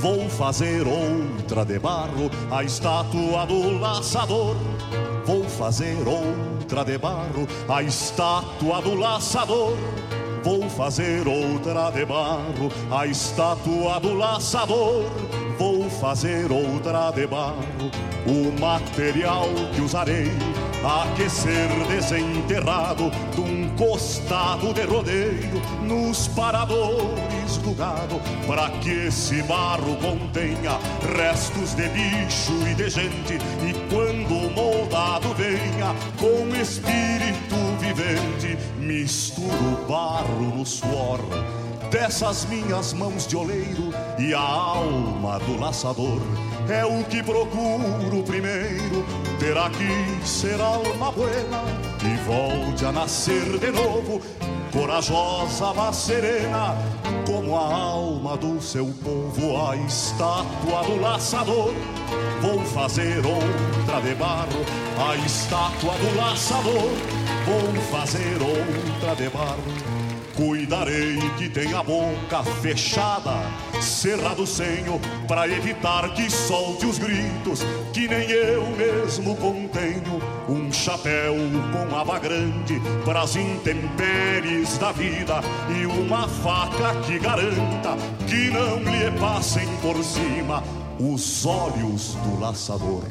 Vou 0.00 0.30
fazer 0.30 0.86
outra 0.86 1.64
de 1.64 1.80
barro, 1.80 2.30
a 2.48 2.62
estátua 2.62 3.44
do 3.44 3.76
laçador. 3.80 4.54
Vou 5.26 5.42
fazer 5.42 5.96
outra 6.06 6.84
de 6.84 6.96
barro, 6.96 7.48
a 7.68 7.82
estátua 7.82 8.80
do 8.80 8.94
laçador. 8.94 9.76
Vou 10.44 10.70
fazer 10.70 11.26
outra 11.26 11.90
de 11.90 12.04
barro, 12.04 12.70
a 12.88 13.04
estátua 13.04 13.98
do 13.98 14.14
laçador. 14.14 15.02
Vou 15.58 15.90
fazer 15.90 16.52
outra 16.52 17.10
de 17.10 17.26
barro, 17.26 17.90
o 18.28 18.60
material 18.60 19.48
que 19.74 19.80
usarei 19.80 20.30
aquecer 20.84 21.68
desenterrado 21.88 23.10
de 23.34 23.40
um 23.40 23.68
costado 23.76 24.72
de 24.74 24.82
rodeio 24.82 25.60
nos 25.82 26.28
paradores 26.28 27.56
do 27.58 27.72
gado, 27.74 28.20
para 28.46 28.70
que 28.80 29.06
esse 29.06 29.42
barro 29.42 29.96
contenha 29.96 30.78
restos 31.16 31.74
de 31.74 31.88
bicho 31.88 32.52
e 32.70 32.74
de 32.74 32.90
gente, 32.90 33.34
e 33.34 33.72
quando 33.92 34.50
moldado 34.54 35.32
venha 35.34 35.94
com 36.18 36.54
espírito 36.60 37.56
vivente, 37.80 38.58
misturo 38.78 39.86
barro 39.88 40.56
no 40.56 40.66
suor 40.66 41.20
dessas 41.94 42.44
minhas 42.46 42.92
mãos 42.92 43.24
de 43.24 43.36
oleiro 43.36 43.94
e 44.18 44.34
a 44.34 44.40
alma 44.40 45.38
do 45.38 45.60
laçador. 45.60 46.20
É 46.68 46.84
o 46.84 47.04
que 47.04 47.22
procuro 47.22 48.20
primeiro. 48.26 49.06
Ter 49.38 49.56
aqui 49.56 50.26
ser 50.26 50.60
alma 50.60 51.12
buena 51.12 51.62
e 52.02 52.16
volte 52.24 52.84
a 52.84 52.90
nascer 52.90 53.60
de 53.60 53.70
novo. 53.70 54.20
Corajosa, 54.72 55.72
mas 55.72 55.94
serena 55.94 56.74
como 57.28 57.56
a 57.56 57.72
alma 57.72 58.36
do 58.36 58.60
seu 58.60 58.86
povo 59.04 59.64
a 59.64 59.76
estátua 59.76 60.82
do 60.82 61.00
laçador. 61.00 61.72
Vou 62.42 62.58
fazer 62.64 63.24
outra 63.24 64.00
de 64.00 64.16
barro 64.16 64.64
a 64.98 65.14
estátua 65.24 65.92
do 65.92 66.16
laçador. 66.16 66.90
Vou 67.46 67.82
fazer 67.92 68.42
outra 68.42 69.14
de 69.14 69.28
barro 69.28 70.03
Cuidarei 70.36 71.18
que 71.38 71.48
tenha 71.48 71.78
a 71.78 71.82
boca 71.82 72.42
fechada, 72.60 73.32
cerrado 73.80 74.42
o 74.42 74.46
senho, 74.46 75.00
para 75.28 75.46
evitar 75.46 76.12
que 76.12 76.28
solte 76.28 76.86
os 76.86 76.98
gritos, 76.98 77.60
que 77.92 78.08
nem 78.08 78.28
eu 78.28 78.66
mesmo 78.76 79.36
contenho. 79.36 80.20
Um 80.48 80.72
chapéu 80.72 81.34
com 81.72 81.96
aba 81.96 82.18
grande 82.18 82.80
para 83.04 83.22
as 83.22 83.36
intempéries 83.36 84.76
da 84.78 84.90
vida 84.90 85.40
e 85.80 85.86
uma 85.86 86.26
faca 86.26 87.00
que 87.06 87.18
garanta 87.18 87.96
que 88.26 88.50
não 88.50 88.78
lhe 88.78 89.10
passem 89.18 89.68
por 89.76 90.02
cima 90.02 90.62
os 90.98 91.46
olhos 91.46 92.14
do 92.14 92.40
laçador. 92.40 93.04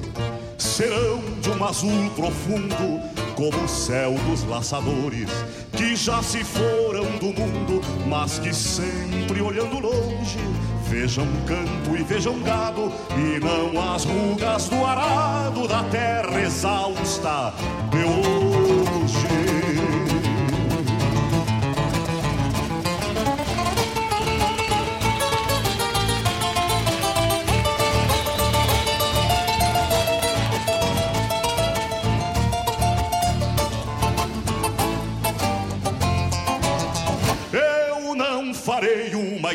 Serão 0.58 1.22
de 1.42 1.50
um 1.50 1.64
azul 1.64 2.10
profundo 2.16 3.02
como 3.36 3.64
o 3.64 3.68
céu 3.68 4.14
dos 4.30 4.44
laçadores 4.44 5.30
que 5.76 5.96
já 5.96 6.22
se 6.22 6.44
foram 6.44 7.06
do 7.18 7.28
mundo, 7.28 7.82
mas 8.08 8.40
que 8.40 8.54
sempre 8.54 9.42
olhando 9.42 9.80
longe 9.80 10.40
vejam 10.88 11.26
campo 11.48 11.98
e 11.98 12.04
vejam 12.04 12.40
gado 12.42 12.92
e 13.18 13.40
não 13.40 13.94
as 13.94 14.06
rugas 14.06 14.70
do 14.70 14.86
arado 14.86 15.68
da 15.68 15.84
terra 15.86 16.42
exausta 16.42 17.54
de 17.90 18.04
hoje. 18.04 19.43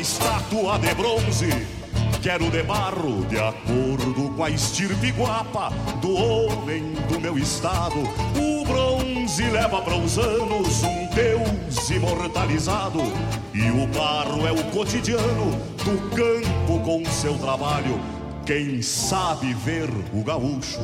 Estátua 0.08 0.78
de 0.78 0.94
bronze. 0.94 1.50
Quero 2.22 2.50
de 2.50 2.62
barro, 2.62 3.26
de 3.26 3.38
acordo 3.38 4.30
com 4.34 4.42
a 4.42 4.48
estirpe 4.48 5.10
guapa 5.10 5.70
do 6.00 6.14
homem 6.14 6.94
do 7.10 7.20
meu 7.20 7.36
estado. 7.36 8.00
O 8.34 8.64
bronze 8.64 9.42
leva 9.50 9.82
para 9.82 9.96
os 9.96 10.18
anos 10.18 10.82
um 10.82 11.08
Deus 11.14 11.90
imortalizado. 11.90 13.00
E 13.52 13.70
o 13.70 13.86
barro 13.88 14.46
é 14.46 14.52
o 14.52 14.64
cotidiano 14.70 15.50
do 15.84 16.16
campo 16.16 16.80
com 16.82 17.04
seu 17.04 17.34
trabalho 17.34 18.00
quem 18.48 18.80
sabe 18.80 19.52
ver 19.52 19.90
o 20.10 20.24
gaúcho, 20.24 20.80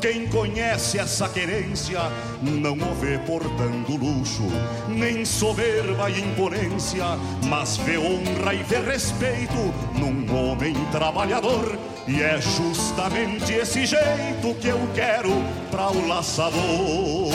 quem 0.00 0.28
conhece 0.28 1.00
essa 1.00 1.28
querência, 1.28 1.98
não 2.40 2.74
o 2.74 2.94
vê 2.94 3.18
portando 3.18 3.96
luxo, 3.96 4.44
nem 4.86 5.24
soberba 5.24 6.08
e 6.08 6.20
imponência, 6.20 7.04
mas 7.48 7.76
vê 7.78 7.98
honra 7.98 8.54
e 8.54 8.62
vê 8.62 8.78
respeito 8.78 9.74
num 9.98 10.32
homem 10.32 10.74
trabalhador. 10.92 11.76
E 12.06 12.22
é 12.22 12.40
justamente 12.40 13.52
esse 13.52 13.84
jeito 13.84 14.54
que 14.60 14.68
eu 14.68 14.88
quero 14.94 15.32
para 15.72 15.90
o 15.90 16.06
laçador. 16.06 17.32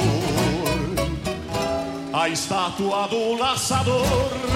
A 2.14 2.30
estátua 2.30 3.06
do 3.10 3.38
laçador, 3.38 4.06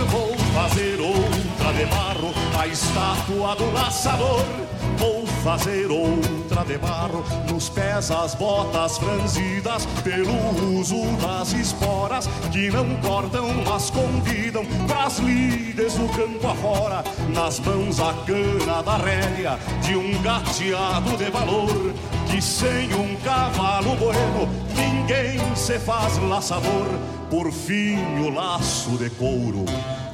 vou 0.07 0.38
fazer 0.53 1.01
outra 1.01 1.73
de 1.73 1.86
barro. 1.88 2.34
A 2.57 2.65
estátua 2.65 3.55
do 3.57 3.69
laçador 3.73 4.66
Vou 4.97 5.25
fazer 5.43 5.89
outra 5.91 6.63
de 6.65 6.77
barro. 6.77 7.23
Nos 7.49 7.69
pés 7.69 8.11
as 8.11 8.35
botas 8.35 8.97
franzidas 8.97 9.85
Pelo 10.03 10.79
uso 10.79 11.03
das 11.21 11.53
esporas 11.53 12.27
Que 12.51 12.69
não 12.69 12.95
cortam, 12.97 13.47
mas 13.65 13.89
convidam 13.89 14.65
Pras 14.87 15.19
lides 15.19 15.93
do 15.95 16.07
campo 16.09 16.47
afora. 16.47 17.03
Nas 17.33 17.59
mãos 17.59 17.99
a 17.99 18.13
cana 18.25 18.81
da 18.83 18.97
rédea 18.97 19.59
De 19.81 19.95
um 19.95 20.21
gateado 20.21 21.17
de 21.17 21.29
valor 21.31 21.93
Que 22.29 22.41
sem 22.41 22.93
um 22.93 23.15
cavalo 23.17 23.95
bueno 23.95 24.49
Ninguém 24.75 25.39
se 25.55 25.79
faz 25.79 26.17
laçador 26.19 26.87
Por 27.29 27.51
fim 27.51 27.97
o 28.19 28.29
laço 28.29 28.91
de 28.97 29.09
couro 29.11 29.65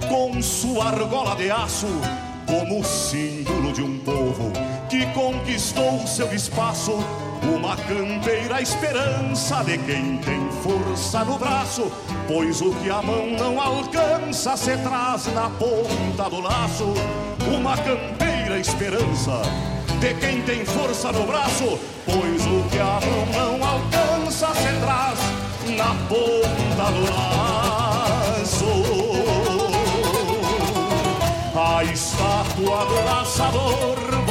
Com 0.07 0.41
sua 0.41 0.86
argola 0.86 1.36
de 1.36 1.49
aço 1.51 1.88
como 2.45 2.84
símbolo 2.84 3.71
de 3.71 3.81
um 3.81 3.97
povo 3.99 4.51
que 4.93 5.07
conquistou 5.07 6.05
seu 6.05 6.31
espaço, 6.31 7.03
uma 7.41 7.75
campeira 7.75 8.61
esperança 8.61 9.63
de 9.63 9.75
quem 9.79 10.19
tem 10.19 10.51
força 10.61 11.25
no 11.25 11.39
braço, 11.39 11.91
pois 12.27 12.61
o 12.61 12.71
que 12.75 12.91
a 12.91 13.01
mão 13.01 13.25
não 13.31 13.59
alcança 13.59 14.55
se 14.55 14.77
traz 14.77 15.25
na 15.33 15.49
ponta 15.49 16.29
do 16.29 16.39
laço, 16.41 16.93
uma 17.51 17.75
campeira 17.75 18.59
esperança 18.59 19.41
de 19.99 20.13
quem 20.13 20.43
tem 20.43 20.63
força 20.63 21.11
no 21.11 21.25
braço, 21.25 21.79
pois 22.05 22.45
o 22.45 22.69
que 22.69 22.77
a 22.77 22.99
mão 23.01 23.25
não 23.33 23.67
alcança 23.67 24.53
se 24.53 24.79
traz 24.79 25.17
na 25.75 25.95
ponta 26.07 26.91
do 26.91 27.11
laço. 27.11 27.73
A 31.55 31.83
estátua 31.83 32.85
do 32.85 33.05
laçador, 33.05 34.22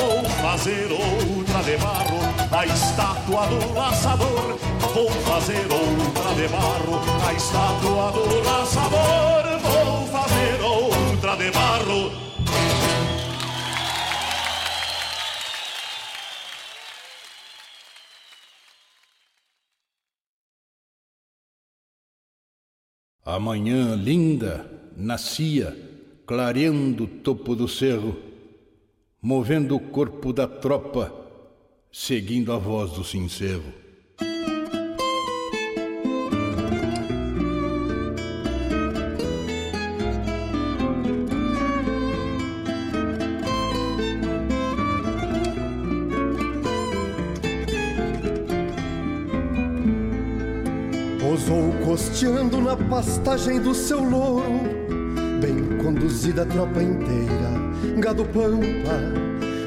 fazer 0.52 0.92
outra 0.92 1.62
de 1.62 1.78
barro. 1.78 2.18
A 2.50 2.66
estátua 2.66 3.46
do 3.46 3.72
laçador, 3.72 4.58
vou 4.94 5.10
fazer 5.10 5.66
outra 5.72 6.34
de 6.34 6.48
barro. 6.48 7.00
A 7.26 7.32
estátua 7.32 8.12
do 8.12 8.40
laçador, 8.44 9.44
vou 9.60 10.06
fazer 10.08 10.60
outra 10.62 11.36
de 11.36 11.50
barro. 11.50 12.12
Amanhã 23.24 23.94
linda 23.94 24.66
nascia 24.94 25.74
clareando 26.26 27.04
o 27.04 27.06
topo 27.06 27.56
do 27.56 27.66
cerro, 27.66 28.31
movendo 29.22 29.76
o 29.76 29.80
corpo 29.80 30.32
da 30.32 30.48
tropa, 30.48 31.14
seguindo 31.92 32.52
a 32.52 32.58
voz 32.58 32.90
do 32.90 33.04
sincero. 33.04 33.62
Pousou 51.20 51.72
costeando 51.84 52.60
na 52.60 52.76
pastagem 52.76 53.60
do 53.60 53.72
seu 53.72 54.02
louro 54.02 54.82
Bem 55.42 55.76
conduzida 55.82 56.42
a 56.42 56.46
tropa 56.46 56.80
inteira, 56.80 57.61
gado 57.98 58.24
pampa, 58.24 58.98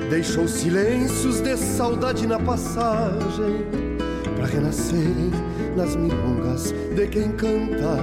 deixou 0.10 0.48
silêncios 0.48 1.42
de 1.42 1.56
saudade 1.58 2.26
na 2.26 2.40
passagem, 2.40 3.66
para 4.36 4.46
renascerem 4.48 5.32
nas 5.76 5.96
milongas 5.96 6.74
de 6.96 7.08
quem 7.08 7.32
canta. 7.34 7.98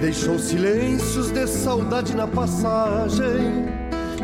Deixou 0.00 0.38
silêncios 0.38 1.30
de 1.30 1.46
saudade 1.46 2.16
na 2.16 2.26
passagem, 2.26 3.66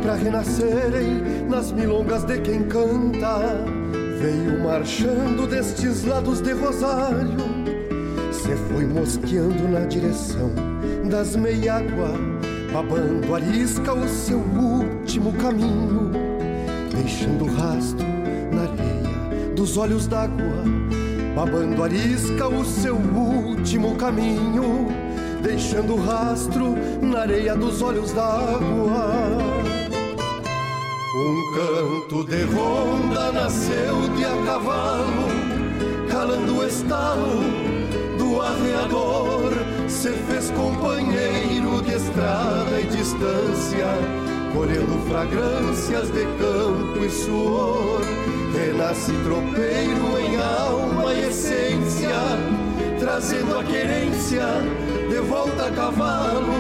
para 0.03 0.15
renascerem 0.15 1.23
nas 1.49 1.73
milongas 1.73 2.25
de 2.25 2.39
quem 2.41 2.63
canta. 2.65 3.65
Veio 4.21 4.63
marchando 4.63 5.47
destes 5.47 6.05
lados 6.05 6.41
de 6.41 6.53
Rosário, 6.53 7.37
se 8.33 8.55
foi 8.73 8.87
mosqueando 8.87 9.69
na 9.69 9.81
direção 9.81 10.53
das 11.11 11.37
meiáguas 11.37 12.34
babando 12.75 13.37
arisca 13.37 13.95
o 13.95 14.09
seu 14.09 14.39
último 14.39 15.33
caminho, 15.35 16.11
deixando 16.93 17.47
rastro 17.47 18.05
na 18.53 18.63
areia 18.63 19.55
dos 19.55 19.77
olhos 19.77 20.09
d'água, 20.09 20.65
babando 21.37 21.85
arisca 21.85 22.49
o 22.49 22.65
seu 22.65 22.97
último 22.97 23.95
caminho, 23.95 24.89
deixando 25.41 25.95
rastro 25.95 26.75
na 27.01 27.21
areia 27.21 27.55
dos 27.55 27.81
olhos 27.81 28.11
d'água. 28.11 29.39
Um 31.17 31.55
canto 31.55 32.25
de 32.25 32.43
ronda 32.43 33.31
nasceu 33.31 34.09
de 34.17 34.25
a 34.25 34.37
cavalo, 34.45 35.29
calando 36.11 36.57
o 36.57 36.67
estalo 36.67 37.41
do 38.19 38.43
arreador. 38.43 39.34
Se 39.95 40.11
fez 40.11 40.51
companheiro 40.51 41.81
de 41.81 41.95
estrada 41.95 42.79
e 42.79 42.85
distância, 42.85 43.87
colhendo 44.53 44.99
fragrâncias 45.09 46.11
de 46.11 46.25
campo 46.37 47.03
e 47.03 47.09
suor. 47.09 48.03
Renasce 48.53 49.13
tropeiro 49.25 50.19
em 50.19 50.37
alma 50.37 51.15
e 51.15 51.29
essência, 51.29 52.11
trazendo 52.99 53.59
a 53.59 53.65
querência 53.65 54.47
de 55.09 55.21
volta 55.21 55.69
a 55.69 55.71
cavalo. 55.71 56.53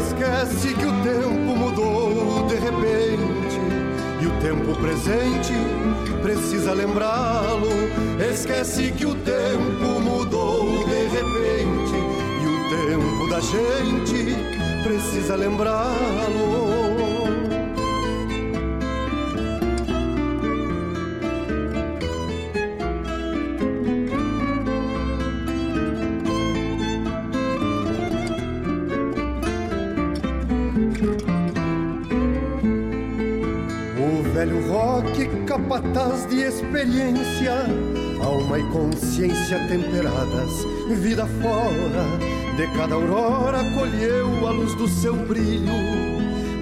Esquece 0.00 0.74
que 0.74 0.86
o 0.86 1.02
tempo 1.02 1.56
mudou 1.56 2.46
de 2.48 2.56
repente 2.56 3.60
e 4.20 4.26
o 4.26 4.40
tempo 4.40 4.74
presente 4.80 5.52
precisa 6.22 6.72
lembrá-lo. 6.72 7.68
Esquece 8.32 8.90
que 8.90 9.06
o 9.06 9.14
tempo 9.14 10.00
mudou 10.00 10.23
da 13.34 13.40
gente 13.40 14.36
precisa 14.84 15.34
lembrá-lo. 15.34 16.84
velho 34.32 34.68
rock, 34.68 35.28
capataz 35.46 36.26
de 36.26 36.42
experiência, 36.42 37.54
alma 38.22 38.58
e 38.58 38.62
consciência 38.70 39.58
temperadas, 39.68 40.50
vida 40.88 41.24
fora, 41.40 42.33
de 42.56 42.68
cada 42.68 42.94
aurora 42.94 43.64
colheu 43.74 44.46
a 44.46 44.50
luz 44.52 44.74
do 44.74 44.86
seu 44.86 45.14
brilho, 45.14 45.72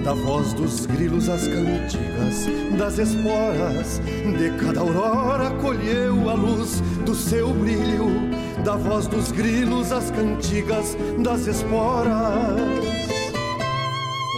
da 0.03 0.13
voz 0.13 0.51
dos 0.53 0.87
grilos 0.87 1.29
as 1.29 1.47
cantigas, 1.47 2.47
das 2.77 2.97
esporas, 2.97 4.01
de 4.37 4.49
cada 4.57 4.79
aurora 4.79 5.51
colheu 5.61 6.29
a 6.29 6.33
luz 6.33 6.81
do 7.05 7.13
seu 7.13 7.49
brilho, 7.49 8.07
da 8.63 8.75
voz 8.75 9.05
dos 9.07 9.31
grilos 9.31 9.91
as 9.91 10.09
cantigas, 10.09 10.97
das 11.19 11.45
esporas. 11.45 12.59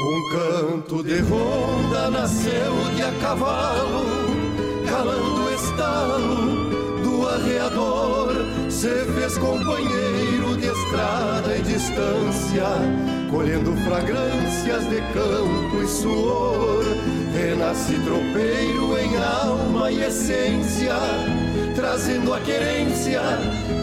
Um 0.07 0.29
canto 0.29 1.03
de 1.03 1.19
ronda 1.21 2.11
nasceu 2.11 2.73
de 2.95 3.01
a 3.01 3.11
cavalo, 3.21 4.05
calando 4.89 5.45
o 5.45 5.53
estalo 5.53 7.01
do 7.01 7.27
arreador. 7.27 8.35
Se 8.69 8.89
fez 9.13 9.37
companheiro 9.37 10.34
estrada 10.95 11.57
e 11.57 11.61
distância, 11.61 12.63
colhendo 13.29 13.75
fragrâncias 13.83 14.87
de 14.89 15.01
campo 15.13 15.83
e 15.83 15.87
suor. 15.87 16.83
Renasce 17.33 17.99
tropeiro 17.99 18.97
em 18.97 19.17
alma 19.17 19.91
e 19.91 20.03
essência, 20.03 20.95
trazendo 21.75 22.33
a 22.33 22.39
querência 22.39 23.21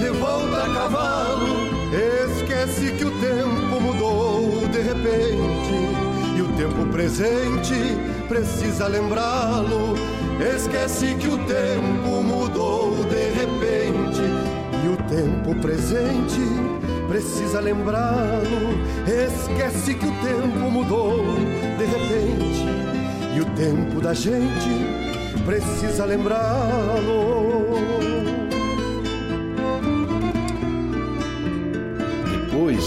de 0.00 0.08
volta 0.18 0.64
a 0.64 0.74
cavalo. 0.74 1.82
Esquece 1.92 2.92
que 2.92 3.04
o 3.04 3.10
tempo 3.20 3.80
mudou 3.80 4.66
de 4.68 4.80
repente 4.80 5.74
e 6.34 6.40
o 6.40 6.48
tempo 6.56 6.86
presente 6.90 7.74
precisa 8.26 8.88
lembrá-lo. 8.88 9.94
Esquece 10.56 11.14
que 11.16 11.28
o 11.28 11.36
tempo 11.44 12.22
mudou 12.22 13.04
de 13.04 13.30
repente 13.38 14.22
e 14.82 14.88
o 14.88 14.96
tempo 15.08 15.54
presente 15.60 16.71
precisa 17.12 17.60
lembrá-lo. 17.60 18.72
Esquece 19.06 19.94
que 19.94 20.06
o 20.06 20.12
tempo 20.22 20.70
mudou 20.70 21.22
de 21.76 21.84
repente 21.84 22.64
e 23.36 23.40
o 23.40 23.44
tempo 23.54 24.00
da 24.00 24.14
gente 24.14 24.70
precisa 25.44 26.06
lembrá-lo. 26.06 27.74
Depois 32.30 32.82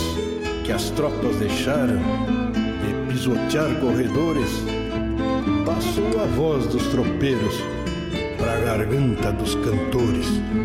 que 0.64 0.72
as 0.72 0.90
tropas 0.90 1.36
deixaram 1.36 2.02
pisotear 3.08 3.80
corredores, 3.80 4.50
passou 5.66 6.20
a 6.20 6.26
voz 6.36 6.66
dos 6.66 6.88
tropeiros 6.88 7.56
para 8.40 8.54
a 8.54 8.60
garganta 8.60 9.32
dos 9.32 9.54
cantores. 9.54 10.64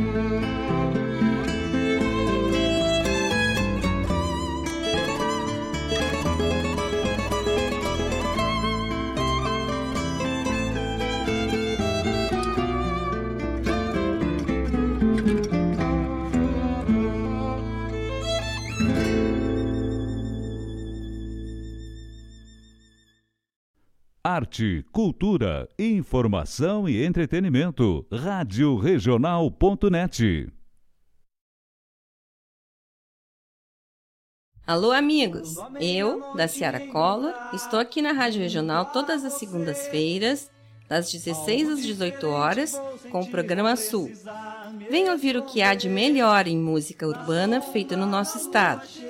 Arte, 24.60 24.84
cultura, 24.92 25.68
informação 25.78 26.88
e 26.88 27.02
entretenimento. 27.04 28.06
Rádio 28.12 28.76
Regional.net. 28.76 30.52
Alô, 34.66 34.92
amigos! 34.92 35.56
Eu, 35.80 36.34
da 36.34 36.46
Ciara 36.46 36.80
Collor, 36.88 37.32
estou 37.54 37.80
aqui 37.80 38.02
na 38.02 38.12
Rádio 38.12 38.40
Regional 38.40 38.86
todas 38.86 39.24
as 39.24 39.32
segundas-feiras, 39.34 40.50
das 40.88 41.10
16 41.10 41.70
às 41.70 41.82
18 41.82 42.26
horas, 42.28 42.80
com 43.10 43.20
o 43.20 43.30
programa 43.30 43.74
Sul. 43.76 44.12
Venha 44.90 45.12
ouvir 45.12 45.36
o 45.36 45.42
que 45.42 45.62
há 45.62 45.74
de 45.74 45.88
melhor 45.88 46.46
em 46.46 46.58
música 46.58 47.06
urbana 47.06 47.60
feita 47.60 47.96
no 47.96 48.06
nosso 48.06 48.38
estado 48.38 49.09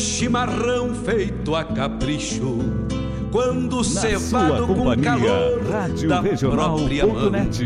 Chimarrão 0.00 0.94
feito 0.94 1.54
a 1.54 1.62
capricho. 1.62 2.58
Quando 3.30 3.84
cevado 3.84 4.66
com 4.66 5.00
calor 5.00 5.62
Rádio 5.70 6.08
da 6.08 6.22
própria 6.22 7.06
mão. 7.06 7.30
net. 7.30 7.64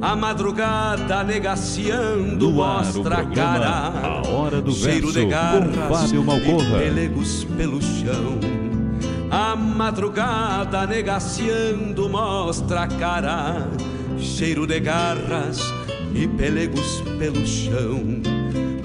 A 0.00 0.14
madrugada 0.14 1.24
negaciando 1.24 2.50
mostra 2.50 3.18
a 3.18 3.24
cara. 3.24 3.92
A 4.02 4.28
Hora 4.28 4.62
do 4.62 4.72
cheiro 4.72 5.12
Verso, 5.12 5.20
de 5.20 5.26
garras 5.26 6.12
e 6.12 6.78
pelegos 6.78 7.44
pelo 7.56 7.82
chão. 7.82 8.38
A 9.30 9.56
madrugada 9.56 10.86
negaciando 10.86 12.08
mostra 12.08 12.82
a 12.82 12.86
cara. 12.86 13.68
Cheiro 14.18 14.66
de 14.66 14.80
garras 14.80 15.60
e 16.14 16.26
pelegos 16.28 17.02
pelo 17.18 17.46
chão. 17.46 18.29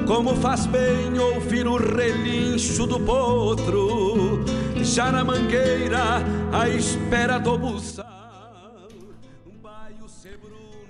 Como 0.08 0.36
faz 0.36 0.68
bem 0.68 1.18
ouvir 1.18 1.66
o 1.66 1.78
relincho 1.78 2.86
do 2.86 3.00
potro, 3.00 4.46
já 4.84 5.12
na 5.12 5.24
mangueira, 5.24 6.24
à 6.54 6.70
espera 6.70 7.40
do 7.40 7.58
buçal. 7.58 8.06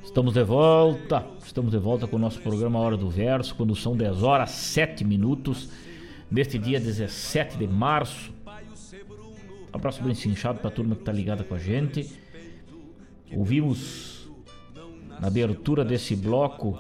Estamos 0.04 0.34
de 0.34 0.44
volta, 0.44 1.26
estamos 1.46 1.72
de 1.72 1.78
volta 1.78 2.08
com 2.08 2.18
o 2.18 2.20
nosso 2.20 2.42
programa 2.42 2.78
Hora 2.80 2.98
do 2.98 3.10
Verso, 3.10 3.56
quando 3.56 3.74
são 3.74 3.96
10 3.96 4.22
horas 4.22 4.52
7 4.52 5.06
minutos, 5.06 5.70
neste 6.30 6.60
dia 6.60 6.80
17 6.80 7.58
de 7.58 7.68
março. 7.68 8.34
Abraço 9.72 10.04
bem 10.04 10.14
cinchado 10.14 10.60
para 10.60 10.68
a 10.68 10.74
turma 10.74 10.94
que 10.94 11.02
está 11.04 11.14
ligada 11.14 11.44
com 11.46 11.56
a 11.56 11.60
gente. 11.60 12.10
Ouvimos 13.34 14.30
na 15.22 15.28
abertura 15.28 15.86
desse 15.86 16.18
bloco 16.18 16.78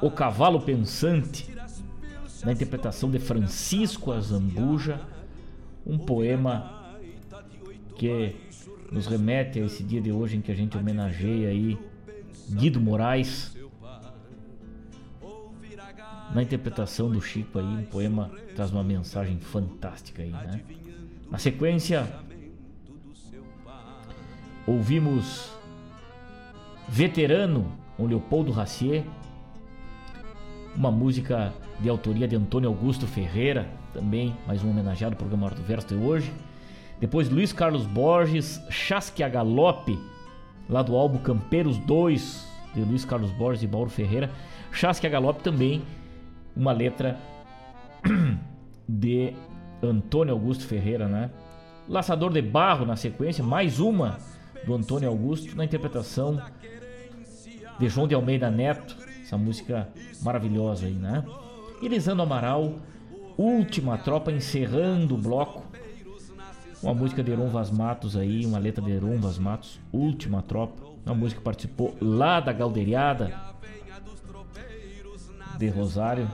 O 0.00 0.10
Cavalo 0.10 0.60
Pensante, 0.60 1.52
na 2.44 2.52
interpretação 2.52 3.10
de 3.10 3.18
Francisco 3.18 4.12
Azambuja, 4.12 5.00
um 5.86 5.98
poema 5.98 6.94
que 7.96 8.36
nos 8.92 9.06
remete 9.06 9.58
a 9.58 9.64
esse 9.64 9.82
dia 9.82 10.00
de 10.00 10.12
hoje 10.12 10.36
em 10.36 10.40
que 10.40 10.52
a 10.52 10.54
gente 10.54 10.76
homenageia 10.76 11.48
aí 11.48 11.78
Guido 12.50 12.80
Moraes, 12.80 13.56
na 16.34 16.42
interpretação 16.42 17.10
do 17.10 17.20
Chico 17.20 17.58
aí, 17.58 17.64
um 17.64 17.84
poema 17.84 18.30
traz 18.54 18.70
uma 18.70 18.84
mensagem 18.84 19.38
fantástica 19.40 20.22
aí, 20.22 20.30
né? 20.30 20.60
Na 21.30 21.38
sequência, 21.38 22.06
ouvimos 24.66 25.50
Veterano, 26.88 27.72
com 27.96 28.06
Leopoldo 28.06 28.52
Racier, 28.52 29.04
uma 30.76 30.90
música 30.90 31.52
de 31.80 31.88
autoria 31.88 32.28
de 32.28 32.36
Antônio 32.36 32.68
Augusto 32.68 33.06
Ferreira, 33.06 33.66
também 33.94 34.36
mais 34.46 34.62
um 34.62 34.70
homenageado 34.70 35.14
ao 35.14 35.18
programa 35.18 35.46
Hora 35.46 35.54
do 35.54 35.62
Verso 35.62 35.88
de 35.88 35.94
hoje. 35.94 36.30
Depois 37.00 37.28
Luiz 37.30 37.52
Carlos 37.52 37.86
Borges, 37.86 38.60
Chasque 38.70 39.22
a 39.22 39.28
Galope, 39.28 39.98
lá 40.68 40.82
do 40.82 40.94
álbum 40.94 41.18
Campeiros 41.18 41.78
2, 41.78 42.46
de 42.74 42.80
Luiz 42.82 43.04
Carlos 43.04 43.30
Borges 43.32 43.62
e 43.62 43.66
Mauro 43.66 43.90
Ferreira. 43.90 44.30
Chasque 44.70 45.06
a 45.06 45.10
Galope 45.10 45.42
também, 45.42 45.82
uma 46.54 46.72
letra 46.72 47.18
de 48.88 49.32
Antônio 49.82 50.34
Augusto 50.34 50.66
Ferreira, 50.66 51.08
né? 51.08 51.30
Laçador 51.88 52.32
de 52.32 52.42
Barro 52.42 52.84
na 52.84 52.96
sequência, 52.96 53.42
mais 53.42 53.80
uma 53.80 54.18
do 54.66 54.74
Antônio 54.74 55.08
Augusto 55.08 55.56
na 55.56 55.64
interpretação 55.64 56.42
de 57.78 57.88
João 57.88 58.08
de 58.08 58.14
Almeida 58.14 58.50
Neto, 58.50 58.96
essa 59.26 59.36
música 59.36 59.88
maravilhosa 60.22 60.86
aí, 60.86 60.92
né? 60.94 61.24
Elisandro 61.82 62.22
Amaral, 62.22 62.74
Última 63.36 63.98
Tropa, 63.98 64.30
encerrando 64.30 65.16
o 65.16 65.18
bloco. 65.18 65.64
Uma 66.80 66.94
música 66.94 67.24
de 67.24 67.32
Heron 67.32 67.48
Vaz 67.48 67.68
Matos 67.68 68.16
aí, 68.16 68.46
uma 68.46 68.58
letra 68.58 68.84
de 68.84 68.92
Heron 68.92 69.18
Vaz 69.18 69.36
Matos, 69.36 69.80
Última 69.92 70.42
Tropa. 70.42 70.80
Uma 71.04 71.14
música 71.14 71.40
que 71.40 71.44
participou 71.44 71.96
lá 72.00 72.38
da 72.38 72.52
Galderiada 72.52 73.34
de 75.58 75.68
Rosário, 75.68 76.30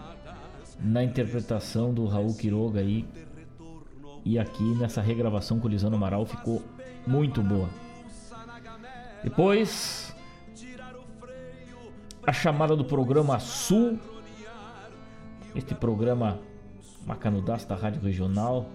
na 0.79 1.03
interpretação 1.03 1.95
do 1.95 2.05
Raul 2.07 2.35
Quiroga 2.35 2.81
aí. 2.81 3.07
E 4.23 4.39
aqui 4.39 4.65
nessa 4.75 5.01
regravação 5.01 5.59
com 5.59 5.67
o 5.67 5.71
Elisandro 5.71 5.97
Amaral 5.97 6.27
ficou 6.27 6.63
muito 7.07 7.43
boa. 7.43 7.71
Depois, 9.25 10.12
a 12.27 12.33
chamada 12.33 12.77
do 12.77 12.85
programa 12.85 13.39
Sul. 13.41 13.99
Este 15.55 15.75
programa 15.75 16.39
Macanudaço 17.05 17.69
da 17.69 17.75
Rádio 17.75 18.01
Regional. 18.01 18.67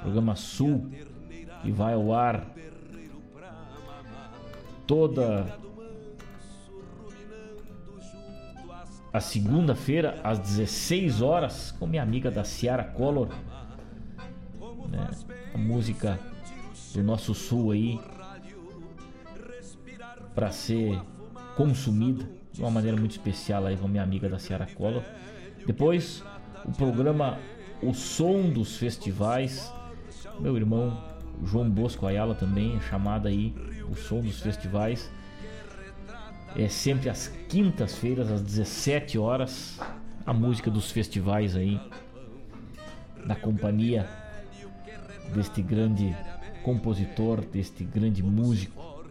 Programa 0.00 0.36
Sul, 0.36 0.88
que 1.62 1.70
vai 1.72 1.94
ao 1.94 2.12
ar 2.12 2.46
toda 4.86 5.58
a 9.12 9.20
segunda-feira 9.20 10.20
às 10.22 10.38
16 10.38 11.22
horas 11.22 11.72
com 11.72 11.86
minha 11.86 12.02
amiga 12.02 12.30
da 12.30 12.44
Ciara 12.44 12.84
Collor. 12.84 13.28
Né? 14.88 15.10
A 15.52 15.58
música 15.58 16.20
do 16.94 17.02
nosso 17.02 17.34
sul 17.34 17.72
aí 17.72 17.98
para 20.34 20.50
ser 20.50 21.00
consumida 21.56 22.28
de 22.52 22.60
uma 22.60 22.70
maneira 22.70 22.96
muito 22.96 23.12
especial 23.12 23.66
aí 23.66 23.76
com 23.76 23.88
minha 23.88 24.02
amiga 24.02 24.28
da 24.28 24.38
Ciara 24.38 24.66
Collor. 24.74 25.02
Depois, 25.66 26.22
o 26.64 26.70
programa 26.72 27.38
O 27.82 27.92
Som 27.94 28.50
dos 28.50 28.76
Festivais, 28.76 29.72
meu 30.38 30.56
irmão 30.56 31.02
João 31.42 31.68
Bosco 31.68 32.06
Ayala 32.06 32.34
também, 32.34 32.80
chamada 32.82 33.28
aí 33.28 33.54
O 33.90 33.96
Som 33.96 34.20
dos 34.20 34.40
Festivais. 34.40 35.10
É 36.54 36.68
sempre 36.68 37.10
às 37.10 37.28
quintas-feiras, 37.48 38.30
às 38.30 38.42
17 38.42 39.18
horas, 39.18 39.78
a 40.24 40.32
música 40.32 40.70
dos 40.70 40.90
festivais 40.90 41.54
aí, 41.54 41.78
na 43.24 43.34
companhia 43.34 44.08
deste 45.34 45.60
grande 45.60 46.16
compositor, 46.62 47.44
deste 47.44 47.84
grande 47.84 48.22
músico, 48.22 49.04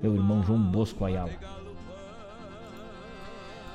meu 0.00 0.14
irmão 0.14 0.42
João 0.44 0.62
Bosco 0.62 1.04
Ayala. 1.04 1.65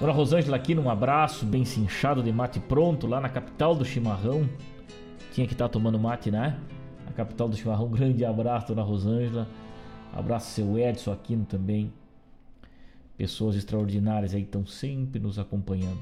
Dona 0.02 0.14
Rosângela 0.14 0.58
aqui, 0.58 0.74
um 0.74 0.90
abraço 0.90 1.46
bem 1.46 1.64
cinchado 1.64 2.24
de 2.24 2.32
mate 2.32 2.60
pronto, 2.60 3.06
lá 3.06 3.22
na 3.22 3.30
capital 3.30 3.76
do 3.76 3.86
chimarrão. 3.86 4.50
Tinha 5.32 5.46
que 5.46 5.54
estar 5.54 5.70
tomando 5.70 6.00
mate, 6.00 6.32
né? 6.32 6.60
Na 7.06 7.12
capital 7.12 7.48
do 7.48 7.56
chimarrão. 7.56 7.88
Grande 7.88 8.26
abraço, 8.26 8.70
Dona 8.70 8.82
Rosângela. 8.82 9.48
Abraço 10.12 10.54
seu 10.54 10.76
Edson 10.80 11.12
Aquino 11.12 11.46
também. 11.46 11.94
Pessoas 13.16 13.56
extraordinárias 13.56 14.34
aí 14.34 14.42
estão 14.42 14.66
sempre 14.66 15.20
nos 15.20 15.38
acompanhando. 15.38 16.02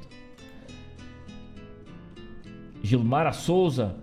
Gilmara 2.81 3.33
Souza, 3.33 3.97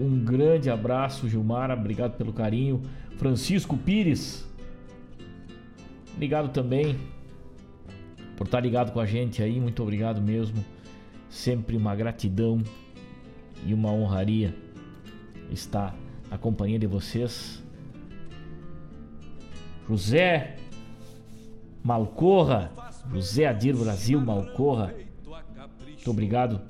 Um 0.00 0.18
grande 0.24 0.68
abraço, 0.68 1.28
Gilmara. 1.28 1.74
Obrigado 1.74 2.16
pelo 2.16 2.32
carinho. 2.32 2.82
Francisco 3.18 3.76
Pires. 3.76 4.44
Obrigado 6.16 6.48
também 6.48 6.98
por 8.38 8.44
estar 8.44 8.60
ligado 8.60 8.92
com 8.92 9.00
a 9.00 9.04
gente 9.04 9.42
aí. 9.42 9.60
Muito 9.60 9.82
obrigado 9.82 10.22
mesmo. 10.22 10.64
Sempre 11.28 11.76
uma 11.76 11.94
gratidão 11.96 12.62
e 13.66 13.74
uma 13.74 13.90
honraria 13.90 14.54
estar 15.50 15.92
na 16.30 16.38
companhia 16.38 16.78
de 16.78 16.86
vocês. 16.86 17.60
José 19.88 20.56
Malcorra, 21.82 22.70
José 23.12 23.46
Adir 23.46 23.76
Brasil 23.76 24.20
Malcorra. 24.20 24.94
Muito 25.84 26.08
obrigado 26.08 26.60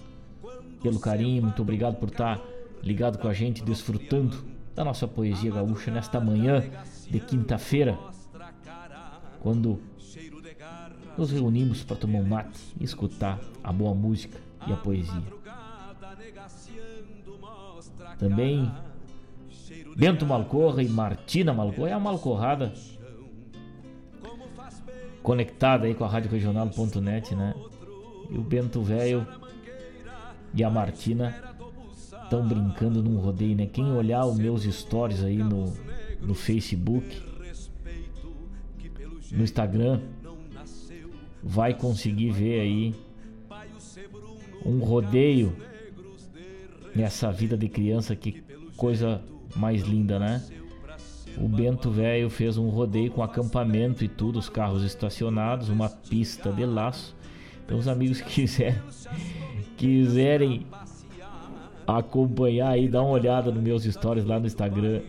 pelo 0.83 0.99
carinho, 0.99 1.43
muito 1.43 1.61
obrigado 1.61 1.97
por 1.97 2.09
estar 2.09 2.41
ligado 2.83 3.19
com 3.19 3.29
a 3.29 3.35
gente, 3.35 3.63
desfrutando 3.63 4.43
da 4.75 4.85
nossa 4.85 5.07
poesia 5.07 5.51
gaúcha 5.51 5.91
nesta 5.91 6.19
manhã 6.19 6.65
de 7.11 7.21
quinta-feira, 7.21 7.99
quando 9.41 9.81
nos 11.19 11.33
reunimos 11.33 11.83
para 11.83 11.97
tomar 11.97 12.21
um 12.21 12.25
mate 12.25 12.61
e 12.81 12.85
escutar 12.85 13.41
a 13.63 13.73
boa 13.73 13.93
música 13.93 14.39
e 14.67 14.73
a 14.73 14.77
poesia. 14.77 15.23
Também 18.19 18.71
Bento 19.97 20.25
Malcorra 20.25 20.81
e 20.81 20.89
Martina 20.89 21.53
Malcorra, 21.53 21.91
é 21.91 21.93
a 21.93 21.99
Malcorrada 21.99 22.73
conectada 25.23 25.87
aí 25.87 25.95
com 25.95 26.05
a 26.05 26.09
Rádio 26.09 26.31
Regional.net, 26.31 27.35
né? 27.35 27.55
E 28.31 28.39
o 28.39 28.43
Bento 28.43 28.81
Velho 28.81 29.27
e 30.55 30.63
a 30.63 30.71
Martina 30.71 31.35
estão 32.23 32.47
brincando 32.47 33.03
num 33.03 33.19
rodeio, 33.19 33.57
né? 33.57 33.67
Quem 33.67 33.91
olhar 33.93 34.25
os 34.25 34.39
meus 34.39 34.63
stories 34.63 35.25
aí 35.25 35.39
no, 35.39 35.75
no 36.21 36.35
Facebook, 36.35 37.23
no 39.33 39.43
Instagram, 39.43 40.01
vai 41.43 41.75
conseguir 41.75 42.31
ver 42.31 42.61
aí 42.61 42.95
um 44.65 44.79
rodeio 44.79 45.57
nessa 46.95 47.31
vida 47.31 47.57
de 47.57 47.69
criança, 47.69 48.15
que 48.17 48.43
coisa 48.77 49.23
mais 49.57 49.83
linda, 49.83 50.19
né? 50.19 50.43
O 51.37 51.49
Bento 51.49 51.91
Velho 51.91 52.29
fez 52.29 52.59
um 52.59 52.69
rodeio 52.69 53.13
com 53.13 53.23
acampamento 53.23 54.05
e 54.05 54.09
tudo, 54.09 54.39
os 54.39 54.49
carros 54.49 54.83
estacionados, 54.83 55.69
uma 55.69 55.89
pista 55.89 56.53
de 56.53 56.67
laço. 56.67 57.17
Então 57.65 57.79
os 57.79 57.87
amigos 57.87 58.21
que 58.23 58.43
quiserem, 58.43 58.83
quiserem 59.77 60.67
acompanhar 61.87 62.71
aí, 62.71 62.89
dar 62.89 63.03
uma 63.03 63.13
olhada 63.13 63.53
nos 63.53 63.63
meus 63.63 63.85
stories 63.85 64.25
lá 64.25 64.41
no 64.41 64.47
Instagram, 64.47 65.01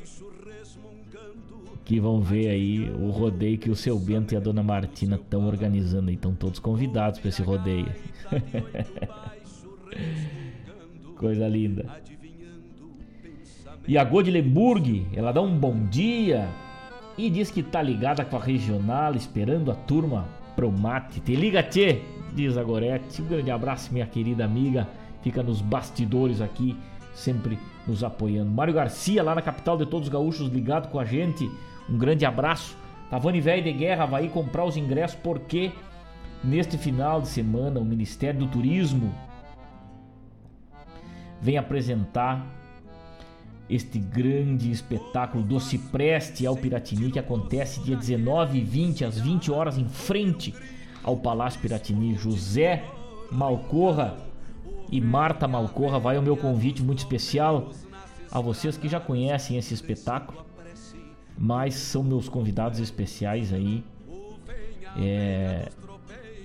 que 1.89 1.99
vão 1.99 2.21
ver 2.21 2.49
aí 2.49 2.87
o 2.99 3.09
rodeio 3.09 3.57
que 3.57 3.67
o 3.67 3.75
seu 3.75 3.97
Bento 3.97 4.35
e 4.35 4.37
a 4.37 4.39
dona 4.39 4.61
Martina 4.61 5.15
estão 5.15 5.47
organizando. 5.47 6.11
Estão 6.11 6.35
todos 6.35 6.59
convidados 6.59 7.19
para 7.19 7.29
esse 7.29 7.41
rodeio. 7.41 7.91
Coisa 11.17 11.47
linda. 11.47 11.87
E 13.87 13.97
a 13.97 14.03
Godlemburg, 14.03 15.07
ela 15.15 15.31
dá 15.31 15.41
um 15.41 15.57
bom 15.57 15.83
dia 15.85 16.47
e 17.17 17.27
diz 17.27 17.49
que 17.49 17.63
tá 17.63 17.81
ligada 17.81 18.23
com 18.23 18.37
a 18.37 18.39
regional, 18.39 19.15
esperando 19.15 19.71
a 19.71 19.75
turma 19.75 20.29
pro 20.55 20.71
mate. 20.71 21.19
Te 21.21 21.35
liga, 21.35 21.63
tchê, 21.63 22.01
diz 22.35 22.55
a 22.55 22.63
Gorete. 22.63 23.19
Um 23.19 23.25
grande 23.25 23.49
abraço, 23.49 23.91
minha 23.91 24.05
querida 24.05 24.45
amiga. 24.45 24.87
Fica 25.23 25.41
nos 25.41 25.59
bastidores 25.59 26.39
aqui, 26.39 26.77
sempre 27.15 27.57
nos 27.87 28.03
apoiando. 28.03 28.51
Mário 28.51 28.75
Garcia, 28.75 29.23
lá 29.23 29.33
na 29.33 29.41
capital 29.41 29.75
de 29.75 29.87
todos 29.87 30.07
os 30.07 30.13
gaúchos, 30.13 30.49
ligado 30.49 30.89
com 30.89 30.99
a 30.99 31.03
gente. 31.03 31.49
Um 31.89 31.97
grande 31.97 32.25
abraço. 32.25 32.77
Tavani 33.09 33.41
Velho 33.41 33.63
de 33.63 33.73
Guerra 33.73 34.05
vai 34.05 34.27
comprar 34.29 34.65
os 34.65 34.77
ingressos 34.77 35.17
porque 35.21 35.71
neste 36.43 36.77
final 36.77 37.21
de 37.21 37.27
semana 37.27 37.79
o 37.79 37.85
Ministério 37.85 38.39
do 38.39 38.47
Turismo 38.47 39.13
vem 41.41 41.57
apresentar 41.57 42.45
este 43.69 43.99
grande 43.99 44.71
espetáculo 44.71 45.43
do 45.43 45.59
Cipreste 45.59 46.45
ao 46.45 46.55
Piratini 46.55 47.11
que 47.11 47.19
acontece 47.19 47.79
dia 47.81 47.95
19 47.95 48.57
e 48.57 48.63
20 48.63 49.05
às 49.05 49.19
20 49.19 49.51
horas 49.51 49.77
em 49.77 49.87
frente 49.87 50.53
ao 51.03 51.17
Palácio 51.17 51.59
Piratini. 51.61 52.15
José 52.15 52.83
Malcorra 53.31 54.17
e 54.91 54.99
Marta 54.99 55.47
Malcorra 55.47 55.99
vai 55.99 56.17
ao 56.17 56.21
meu 56.21 56.35
convite 56.35 56.81
muito 56.81 56.99
especial 56.99 57.69
a 58.31 58.41
vocês 58.41 58.77
que 58.77 58.87
já 58.87 58.99
conhecem 58.99 59.57
esse 59.57 59.73
espetáculo, 59.73 60.45
mas 61.41 61.75
são 61.75 62.03
meus 62.03 62.27
convidados 62.27 62.79
especiais 62.79 63.53
aí 63.53 63.81
é, 64.97 65.69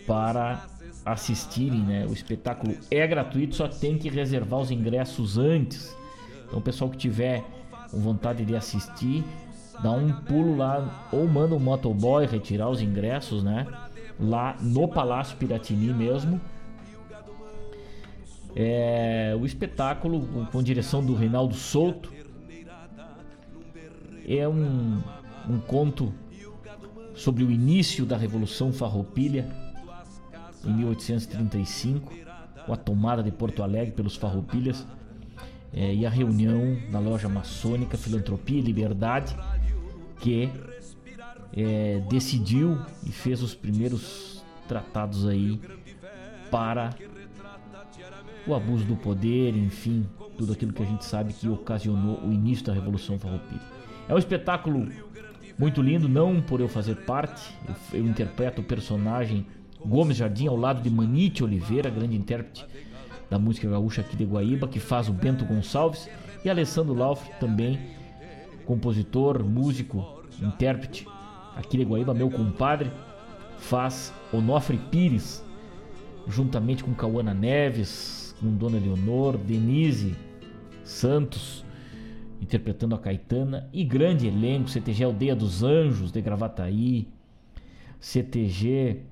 para 0.06 0.66
assistirem, 1.04 1.80
né? 1.80 2.06
O 2.08 2.12
espetáculo 2.12 2.76
é 2.88 3.04
gratuito, 3.04 3.56
só 3.56 3.66
tem 3.66 3.98
que 3.98 4.08
reservar 4.08 4.60
os 4.60 4.70
ingressos 4.70 5.36
antes. 5.36 5.94
Então, 6.46 6.60
o 6.60 6.62
pessoal 6.62 6.88
que 6.88 6.96
tiver 6.96 7.42
com 7.90 7.98
vontade 7.98 8.44
de 8.44 8.54
assistir, 8.54 9.24
dá 9.82 9.90
um 9.90 10.12
pulo 10.12 10.56
lá 10.56 11.08
ou 11.12 11.26
manda 11.26 11.56
um 11.56 11.58
motoboy 11.58 12.24
retirar 12.24 12.70
os 12.70 12.80
ingressos, 12.80 13.42
né? 13.42 13.66
Lá 14.18 14.56
no 14.60 14.86
Palácio 14.86 15.36
Piratini 15.36 15.92
mesmo. 15.92 16.40
É, 18.54 19.36
o 19.38 19.44
espetáculo 19.44 20.46
com 20.52 20.62
direção 20.62 21.04
do 21.04 21.16
Reinaldo 21.16 21.54
Souto 21.56 22.13
é 24.26 24.48
um, 24.48 25.02
um 25.48 25.58
conto 25.58 26.12
sobre 27.14 27.44
o 27.44 27.50
início 27.50 28.04
da 28.04 28.16
Revolução 28.16 28.72
Farroupilha 28.72 29.48
em 30.64 30.72
1835, 30.72 32.12
com 32.66 32.72
a 32.72 32.76
tomada 32.76 33.22
de 33.22 33.30
Porto 33.30 33.62
Alegre 33.62 33.92
pelos 33.92 34.16
Farroupilhas 34.16 34.86
é, 35.72 35.94
e 35.94 36.06
a 36.06 36.10
reunião 36.10 36.76
na 36.90 36.98
loja 36.98 37.28
maçônica 37.28 37.98
Filantropia 37.98 38.58
e 38.58 38.62
Liberdade, 38.62 39.36
que 40.20 40.50
é, 41.56 42.02
decidiu 42.08 42.78
e 43.04 43.12
fez 43.12 43.42
os 43.42 43.54
primeiros 43.54 44.42
tratados 44.66 45.26
aí 45.26 45.60
para 46.50 46.94
o 48.46 48.54
abuso 48.54 48.84
do 48.84 48.96
poder, 48.96 49.56
enfim, 49.56 50.06
tudo 50.36 50.52
aquilo 50.52 50.72
que 50.72 50.82
a 50.82 50.86
gente 50.86 51.04
sabe 51.04 51.32
que 51.32 51.48
ocasionou 51.48 52.20
o 52.20 52.32
início 52.32 52.64
da 52.64 52.72
Revolução 52.72 53.18
Farroupilha. 53.18 53.73
É 54.08 54.14
um 54.14 54.18
espetáculo 54.18 54.88
muito 55.58 55.80
lindo, 55.80 56.08
não 56.08 56.40
por 56.40 56.60
eu 56.60 56.68
fazer 56.68 56.96
parte, 57.04 57.54
eu, 57.92 58.00
eu 58.00 58.06
interpreto 58.06 58.60
o 58.60 58.64
personagem 58.64 59.46
Gomes 59.84 60.16
Jardim 60.16 60.46
ao 60.46 60.56
lado 60.56 60.82
de 60.82 60.90
Manite 60.90 61.44
Oliveira, 61.44 61.90
grande 61.90 62.16
intérprete 62.16 62.66
da 63.30 63.38
música 63.38 63.68
gaúcha 63.68 64.00
aqui 64.00 64.16
de 64.16 64.24
Guaíba, 64.24 64.68
que 64.68 64.80
faz 64.80 65.08
o 65.08 65.12
Bento 65.12 65.44
Gonçalves, 65.44 66.08
e 66.44 66.50
Alessandro 66.50 66.94
Lauf 66.94 67.28
também, 67.38 67.78
compositor, 68.64 69.42
músico, 69.42 70.22
intérprete 70.42 71.06
aqui 71.56 71.78
de 71.78 71.84
Guaíba, 71.84 72.12
meu 72.12 72.30
compadre, 72.30 72.90
faz 73.58 74.12
Onofre 74.32 74.76
Pires, 74.76 75.44
juntamente 76.28 76.82
com 76.82 76.94
Cauana 76.94 77.32
Neves, 77.32 78.34
com 78.40 78.54
Dona 78.54 78.78
Leonor, 78.78 79.38
Denise 79.38 80.14
Santos, 80.82 81.63
interpretando 82.44 82.94
a 82.94 82.98
Caetana, 82.98 83.68
e 83.72 83.84
grande 83.84 84.26
elenco, 84.26 84.68
CTG 84.68 85.04
Aldeia 85.04 85.34
dos 85.34 85.62
Anjos, 85.62 86.12
de 86.12 86.20
Gravataí, 86.20 87.08
CTG 87.98 89.02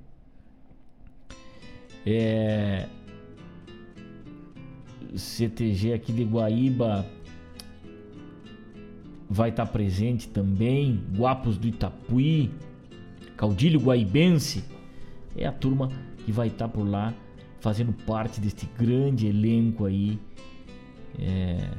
é, 2.04 2.88
CTG 5.16 5.92
aqui 5.92 6.12
de 6.12 6.24
Guaíba 6.24 7.06
vai 9.28 9.50
estar 9.50 9.66
presente 9.66 10.28
também. 10.28 11.00
Guapos 11.16 11.56
do 11.56 11.66
Itapuí, 11.66 12.50
Caudilho 13.36 13.80
Guaibense. 13.80 14.64
É 15.36 15.46
a 15.46 15.52
turma 15.52 15.88
que 16.24 16.32
vai 16.32 16.48
estar 16.48 16.68
por 16.68 16.86
lá 16.86 17.14
fazendo 17.60 17.92
parte 17.92 18.40
deste 18.40 18.68
grande 18.78 19.26
elenco 19.26 19.86
aí. 19.86 20.18
É, 21.18 21.70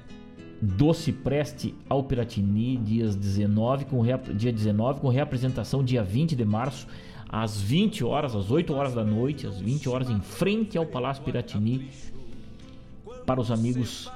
Doce 0.63 1.11
Preste 1.11 1.75
ao 1.89 2.03
Piratini, 2.03 2.77
dias 2.77 3.17
19, 3.17 3.83
com 3.83 4.01
dia 4.33 4.51
19, 4.51 5.01
com 5.01 5.09
reapresentação 5.09 5.83
dia 5.83 6.01
20 6.01 6.37
de 6.37 6.45
março 6.45 6.87
às 7.27 7.59
20 7.59 8.05
horas, 8.05 8.33
às 8.33 8.49
8 8.49 8.73
horas 8.73 8.93
da 8.93 9.03
noite, 9.03 9.45
às 9.45 9.59
20 9.59 9.89
horas, 9.89 10.09
em 10.09 10.21
frente 10.21 10.77
ao 10.77 10.85
Palácio 10.85 11.21
Piratini, 11.21 11.89
para 13.25 13.41
os 13.41 13.51
amigos 13.51 14.09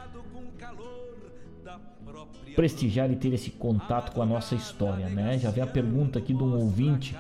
prestigiar 2.56 3.12
e 3.12 3.18
ter 3.18 3.34
esse 3.34 3.52
contato 3.52 4.14
com 4.14 4.22
a 4.22 4.26
nossa 4.26 4.56
história, 4.56 5.10
né? 5.10 5.38
Já 5.38 5.52
vem 5.52 5.64
a 5.64 5.68
pergunta 5.68 6.18
aqui 6.18 6.34
de 6.34 6.44
um 6.44 6.56
ouvinte: 6.56 7.14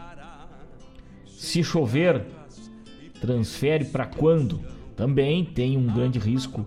se 1.26 1.62
chover, 1.66 2.26
transfere 3.20 3.84
para 3.84 4.06
quando? 4.06 4.62
Também 4.96 5.44
tem 5.44 5.76
um 5.76 5.88
grande 5.88 6.18
risco 6.18 6.66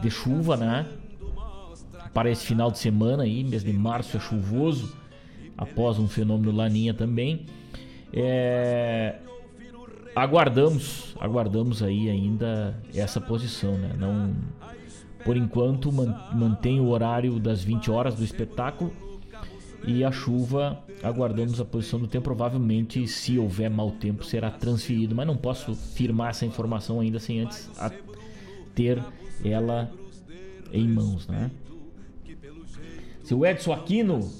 de 0.00 0.10
chuva, 0.10 0.56
né? 0.56 0.86
Para 2.14 2.30
esse 2.30 2.46
final 2.46 2.70
de 2.70 2.78
semana 2.78 3.24
aí, 3.24 3.42
mês 3.42 3.64
de 3.64 3.72
março 3.72 4.16
é 4.16 4.20
chuvoso, 4.20 4.96
após 5.58 5.98
um 5.98 6.08
fenômeno 6.08 6.52
laninha 6.52 6.94
também. 6.94 7.44
É, 8.12 9.16
aguardamos, 10.14 11.14
aguardamos 11.20 11.82
aí 11.82 12.08
ainda 12.08 12.80
essa 12.94 13.20
posição, 13.20 13.76
né? 13.76 13.94
Não, 13.98 14.32
por 15.24 15.36
enquanto 15.36 15.90
mantém 16.32 16.80
o 16.80 16.88
horário 16.88 17.40
das 17.40 17.64
20 17.64 17.90
horas 17.90 18.14
do 18.14 18.22
espetáculo 18.22 18.92
e 19.86 20.04
a 20.04 20.12
chuva 20.12 20.78
aguardamos 21.02 21.60
a 21.60 21.64
posição 21.64 21.98
do 21.98 22.06
tempo. 22.06 22.24
Provavelmente, 22.24 23.06
se 23.08 23.38
houver 23.38 23.68
mau 23.68 23.90
tempo, 23.90 24.24
será 24.24 24.50
transferido, 24.50 25.14
mas 25.14 25.26
não 25.26 25.36
posso 25.36 25.74
firmar 25.74 26.30
essa 26.30 26.46
informação 26.46 27.00
ainda 27.00 27.18
sem 27.18 27.40
antes 27.40 27.68
ter 28.74 29.02
ela 29.44 29.90
em 30.72 30.88
mãos, 30.88 31.26
né? 31.26 31.50
Seu 33.24 33.44
Edson 33.44 33.72
Aquino 33.72 34.30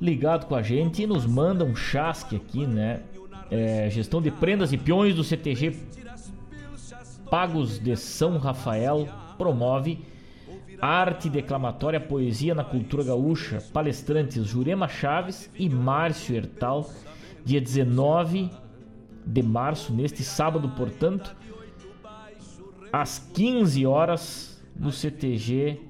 ligado 0.00 0.46
com 0.46 0.54
a 0.54 0.62
gente 0.62 1.02
e 1.02 1.06
nos 1.06 1.26
manda 1.26 1.64
um 1.64 1.74
chasque 1.74 2.36
aqui, 2.36 2.66
né? 2.66 3.02
É, 3.50 3.88
gestão 3.90 4.20
de 4.20 4.30
prendas 4.30 4.72
e 4.72 4.76
peões 4.76 5.14
do 5.14 5.24
CTG 5.24 5.74
Pagos 7.30 7.78
de 7.78 7.96
São 7.96 8.38
Rafael 8.38 9.08
promove 9.36 9.98
arte 10.80 11.28
declamatória, 11.28 11.98
poesia 11.98 12.54
na 12.54 12.62
cultura 12.62 13.02
gaúcha, 13.02 13.62
palestrantes 13.72 14.44
Jurema 14.44 14.86
Chaves 14.86 15.50
e 15.56 15.68
Márcio 15.68 16.36
Hertal, 16.36 16.88
dia 17.44 17.60
19 17.60 18.50
de 19.24 19.42
março, 19.42 19.92
neste 19.92 20.22
sábado, 20.22 20.68
portanto, 20.76 21.34
às 22.92 23.18
15 23.18 23.84
horas, 23.86 24.62
no 24.78 24.92
CTG 24.92 25.80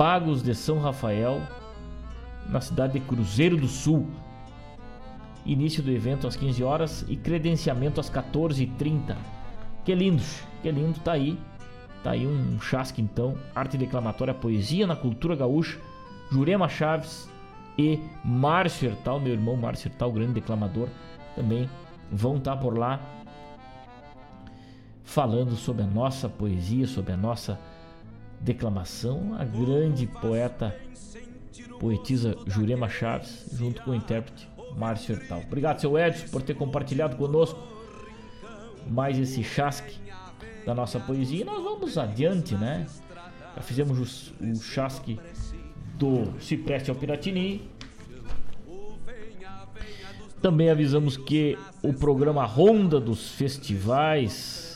Pagos 0.00 0.42
de 0.42 0.54
São 0.54 0.78
Rafael, 0.78 1.42
na 2.48 2.58
cidade 2.62 2.94
de 2.94 3.00
Cruzeiro 3.00 3.58
do 3.58 3.68
Sul. 3.68 4.06
Início 5.44 5.82
do 5.82 5.90
evento 5.90 6.26
às 6.26 6.34
15 6.36 6.64
horas 6.64 7.04
e 7.06 7.16
credenciamento 7.16 8.00
às 8.00 8.08
14h30. 8.08 9.14
Que 9.84 9.94
lindo, 9.94 10.22
que 10.62 10.70
lindo, 10.70 10.98
tá 11.00 11.12
aí. 11.12 11.38
Tá 12.02 12.12
aí 12.12 12.26
um 12.26 12.58
chasque 12.62 13.02
então, 13.02 13.36
arte 13.54 13.76
declamatória, 13.76 14.32
poesia 14.32 14.86
na 14.86 14.96
cultura 14.96 15.36
gaúcha, 15.36 15.78
Jurema 16.32 16.66
Chaves 16.66 17.28
e 17.76 18.00
Márcio 18.24 18.88
Hertal, 18.88 19.20
meu 19.20 19.34
irmão 19.34 19.54
Márcio 19.54 19.88
Hertal, 19.88 20.10
grande 20.12 20.32
declamador, 20.32 20.88
também 21.36 21.68
vão 22.10 22.38
estar 22.38 22.56
tá 22.56 22.62
por 22.62 22.78
lá 22.78 22.98
falando 25.04 25.54
sobre 25.56 25.82
a 25.82 25.86
nossa 25.86 26.26
poesia, 26.26 26.86
sobre 26.86 27.12
a 27.12 27.18
nossa 27.18 27.60
declamação, 28.40 29.34
a 29.38 29.44
grande 29.44 30.06
poeta, 30.06 30.74
poetisa 31.78 32.36
Jurema 32.46 32.88
Chaves, 32.88 33.46
junto 33.52 33.82
com 33.82 33.90
o 33.90 33.94
intérprete 33.94 34.48
Márcio 34.76 35.14
Hertal. 35.14 35.42
Obrigado, 35.46 35.80
seu 35.80 35.98
Edson, 35.98 36.28
por 36.28 36.42
ter 36.42 36.54
compartilhado 36.54 37.16
conosco 37.16 37.60
mais 38.88 39.18
esse 39.18 39.42
chasque 39.42 39.98
da 40.64 40.74
nossa 40.74 40.98
poesia. 40.98 41.42
E 41.42 41.44
nós 41.44 41.62
vamos 41.62 41.98
adiante, 41.98 42.54
né? 42.54 42.86
Já 43.56 43.62
fizemos 43.62 44.32
o, 44.40 44.44
o 44.44 44.56
chasque 44.56 45.18
do 45.94 46.40
Cipreste 46.40 46.90
ao 46.90 46.96
Piratini. 46.96 47.68
Também 50.40 50.70
avisamos 50.70 51.18
que 51.18 51.58
o 51.82 51.92
programa 51.92 52.44
Ronda 52.46 52.98
dos 52.98 53.32
Festivais 53.32 54.69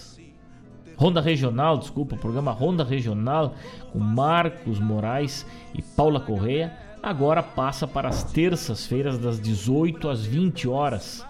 Ronda 0.97 1.21
Regional, 1.21 1.79
desculpa, 1.79 2.17
programa 2.17 2.53
Ronda 2.53 2.85
Regional 2.85 3.55
com 3.93 3.99
Marcos 3.99 4.79
Moraes 4.79 5.47
e 5.75 5.83
Paula 5.83 6.21
Correia, 6.21 6.73
agora 7.03 7.43
passa 7.43 7.87
para 7.87 8.09
as 8.09 8.25
terças-feiras 8.25 9.19
das 9.19 9.41
18 9.41 10.09
às 10.09 10.25
20 10.25 10.69
horas. 10.69 11.27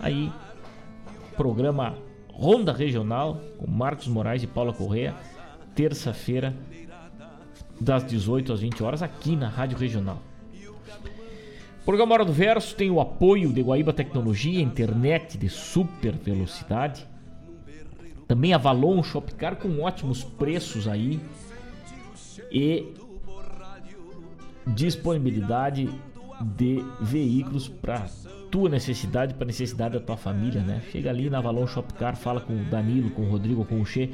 Aí, 0.00 0.32
programa 1.36 1.96
Ronda 2.32 2.72
Regional 2.72 3.40
com 3.58 3.70
Marcos 3.70 4.08
Moraes 4.08 4.42
e 4.42 4.46
Paula 4.46 4.72
Correia, 4.72 5.14
terça-feira 5.74 6.54
das 7.80 8.04
18 8.04 8.52
às 8.52 8.60
20 8.60 8.82
horas 8.82 9.02
aqui 9.02 9.36
na 9.36 9.48
Rádio 9.48 9.76
Regional. 9.76 10.22
Programa 11.84 12.14
Hora 12.14 12.24
do 12.24 12.32
Verso 12.32 12.74
tem 12.74 12.90
o 12.90 13.00
apoio 13.00 13.52
de 13.52 13.62
Guaíba 13.62 13.92
Tecnologia, 13.92 14.60
internet 14.60 15.38
de 15.38 15.48
super 15.48 16.12
velocidade 16.12 17.06
também 18.28 18.52
a 18.52 18.58
Valon 18.58 19.02
Shopcar 19.02 19.56
com 19.56 19.80
ótimos 19.80 20.22
preços 20.22 20.86
aí 20.86 21.18
e 22.52 22.92
disponibilidade 24.66 25.88
de 26.56 26.84
veículos 27.00 27.68
para 27.68 28.06
tua 28.50 28.68
necessidade, 28.68 29.34
para 29.34 29.46
necessidade 29.46 29.94
da 29.94 30.00
tua 30.00 30.16
família, 30.16 30.62
né? 30.62 30.82
Chega 30.92 31.10
ali 31.10 31.28
na 31.28 31.40
Valon 31.40 31.66
Shopcar, 31.66 32.16
fala 32.16 32.40
com 32.40 32.52
o 32.52 32.64
Danilo, 32.66 33.10
com 33.10 33.22
o 33.22 33.30
Rodrigo, 33.30 33.64
com 33.64 33.80
o 33.80 33.84
Che, 33.84 34.10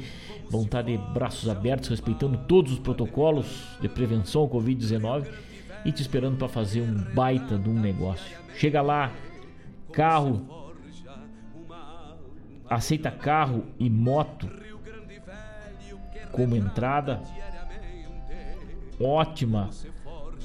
vão 0.49 0.63
estar 0.63 0.81
de 0.81 0.97
braços 0.97 1.49
abertos, 1.49 1.89
respeitando 1.89 2.37
todos 2.47 2.71
os 2.71 2.79
protocolos 2.79 3.45
de 3.81 3.89
prevenção 3.89 4.41
ao 4.41 4.49
Covid-19 4.49 5.27
e 5.85 5.91
te 5.91 6.01
esperando 6.01 6.37
para 6.37 6.47
fazer 6.47 6.81
um 6.81 6.93
baita 7.13 7.57
de 7.57 7.69
um 7.69 7.79
negócio. 7.79 8.37
Chega 8.55 8.81
lá, 8.81 9.11
carro 9.91 10.64
aceita 12.75 13.09
carro 13.09 13.63
e 13.79 13.89
moto 13.89 14.49
como 16.31 16.55
entrada. 16.55 17.21
Ótima 18.99 19.69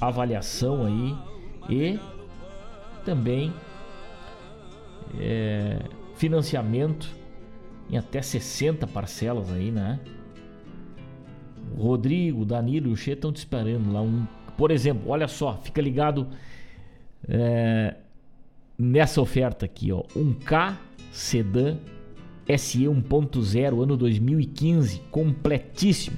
avaliação 0.01 0.87
aí 0.87 1.17
e 1.69 2.01
também 3.05 3.53
é, 5.19 5.81
financiamento 6.17 7.09
em 7.91 7.97
até 7.97 8.23
60 8.23 8.87
parcelas 8.87 9.51
aí, 9.53 9.71
né? 9.71 10.01
O 11.77 11.83
Rodrigo, 11.83 12.45
Danilo 12.45 12.91
e 12.91 12.93
o 12.93 12.97
Che 12.97 13.13
estão 13.13 13.33
te 13.33 13.39
esperando 13.39 13.93
lá. 13.93 14.01
Um, 14.01 14.27
por 14.57 14.71
exemplo, 14.71 15.11
olha 15.11 15.29
só, 15.29 15.59
fica 15.63 15.81
ligado 15.81 16.29
é, 17.29 17.97
nessa 18.79 19.21
oferta 19.21 19.65
aqui, 19.65 19.93
ó. 19.93 20.05
Um 20.17 20.33
K 20.35 20.77
sedã 21.13 21.77
SE 22.59 22.79
1.0 22.85 23.83
ano 23.83 23.97
2015, 23.97 25.01
completíssimo. 25.11 26.17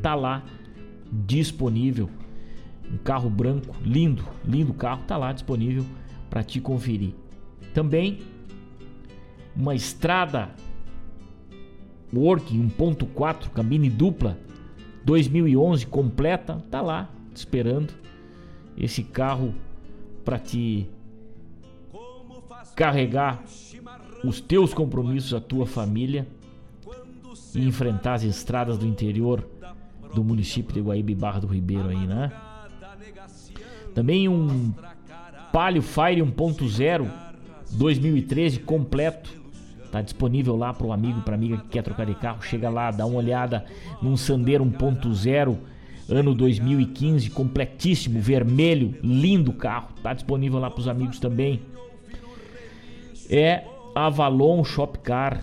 Tá 0.00 0.14
lá 0.14 0.44
disponível. 1.10 2.10
Um 2.90 2.98
carro 2.98 3.30
branco, 3.30 3.74
lindo, 3.82 4.24
lindo 4.44 4.74
carro, 4.74 5.02
tá 5.06 5.16
lá 5.16 5.32
disponível 5.32 5.84
para 6.28 6.42
te 6.42 6.60
conferir. 6.60 7.14
Também 7.72 8.18
uma 9.56 9.74
estrada 9.74 10.50
Working 12.12 12.68
1.4 12.68 13.50
cabine 13.50 13.88
dupla 13.88 14.38
2011 15.04 15.86
completa, 15.86 16.62
tá 16.70 16.82
lá 16.82 17.10
esperando 17.34 17.92
esse 18.76 19.02
carro 19.02 19.54
para 20.24 20.38
te 20.38 20.88
carregar 22.76 23.42
os 24.24 24.40
teus 24.40 24.72
compromissos, 24.72 25.34
a 25.34 25.40
tua 25.40 25.66
família 25.66 26.26
e 27.54 27.66
enfrentar 27.66 28.14
as 28.14 28.22
estradas 28.22 28.78
do 28.78 28.86
interior 28.86 29.46
do 30.14 30.22
município 30.22 30.72
de 30.72 30.80
Guaíba 30.80 31.14
Barra 31.14 31.40
do 31.40 31.46
Ribeiro 31.46 31.88
aí, 31.88 32.06
né? 32.06 32.32
Também 33.94 34.28
um 34.28 34.72
Palio 35.52 35.82
Fire 35.82 36.20
1.0 36.20 37.10
2013 37.72 38.60
completo. 38.60 39.42
Tá 39.90 40.00
disponível 40.00 40.56
lá 40.56 40.72
para 40.72 40.86
o 40.86 40.92
amigo, 40.92 41.20
para 41.20 41.34
amiga 41.34 41.58
que 41.58 41.68
quer 41.68 41.82
trocar 41.82 42.06
de 42.06 42.14
carro. 42.14 42.42
Chega 42.42 42.70
lá, 42.70 42.90
dá 42.90 43.04
uma 43.04 43.18
olhada 43.18 43.66
num 44.00 44.16
Sandero 44.16 44.64
1.0 44.64 45.56
ano 46.08 46.34
2015, 46.34 47.30
completíssimo, 47.30 48.20
vermelho, 48.20 48.94
lindo 49.02 49.52
carro. 49.52 49.88
Tá 50.02 50.14
disponível 50.14 50.58
lá 50.58 50.70
para 50.70 50.80
os 50.80 50.88
amigos 50.88 51.18
também. 51.18 51.60
É 53.28 53.64
Avalon 53.94 54.64
Shopcar, 54.64 55.40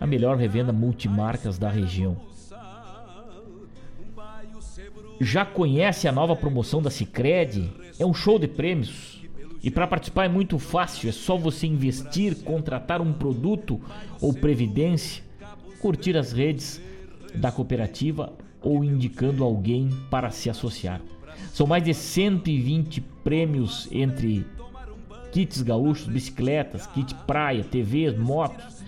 a 0.00 0.06
melhor 0.06 0.36
revenda 0.36 0.72
multimarcas 0.72 1.58
da 1.58 1.68
região. 1.68 2.16
Já 5.20 5.44
conhece 5.44 6.06
a 6.06 6.12
nova 6.12 6.36
promoção 6.36 6.80
da 6.80 6.90
Sicredi? 6.90 7.70
É 7.98 8.06
um 8.06 8.14
show 8.14 8.38
de 8.38 8.46
prêmios. 8.46 9.22
E 9.62 9.70
para 9.70 9.86
participar 9.86 10.26
é 10.26 10.28
muito 10.28 10.58
fácil, 10.58 11.08
é 11.08 11.12
só 11.12 11.36
você 11.36 11.66
investir, 11.66 12.36
contratar 12.44 13.00
um 13.00 13.12
produto 13.12 13.80
ou 14.20 14.32
previdência, 14.32 15.24
curtir 15.80 16.16
as 16.16 16.30
redes 16.30 16.80
da 17.34 17.50
cooperativa 17.50 18.32
ou 18.60 18.84
indicando 18.84 19.42
alguém 19.42 19.90
para 20.10 20.30
se 20.30 20.48
associar. 20.48 21.00
São 21.52 21.66
mais 21.66 21.82
de 21.82 21.92
120 21.92 23.00
prêmios 23.24 23.88
entre 23.90 24.46
kits 25.32 25.62
gaúchos, 25.62 26.06
bicicletas, 26.06 26.86
kit 26.88 27.14
praia, 27.26 27.64
TVs, 27.64 28.16
motos, 28.16 28.82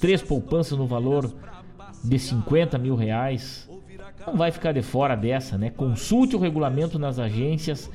três 0.00 0.22
poupanças 0.22 0.78
no 0.78 0.86
valor 0.86 1.32
de 2.02 2.18
50 2.18 2.78
mil 2.78 2.94
reais, 2.94 3.68
não 4.26 4.36
vai 4.36 4.50
ficar 4.50 4.72
de 4.72 4.82
fora 4.82 5.14
dessa, 5.14 5.56
né? 5.56 5.70
Consulte 5.70 6.36
o 6.36 6.38
regulamento 6.38 6.98
nas 6.98 7.18
agências 7.18 7.90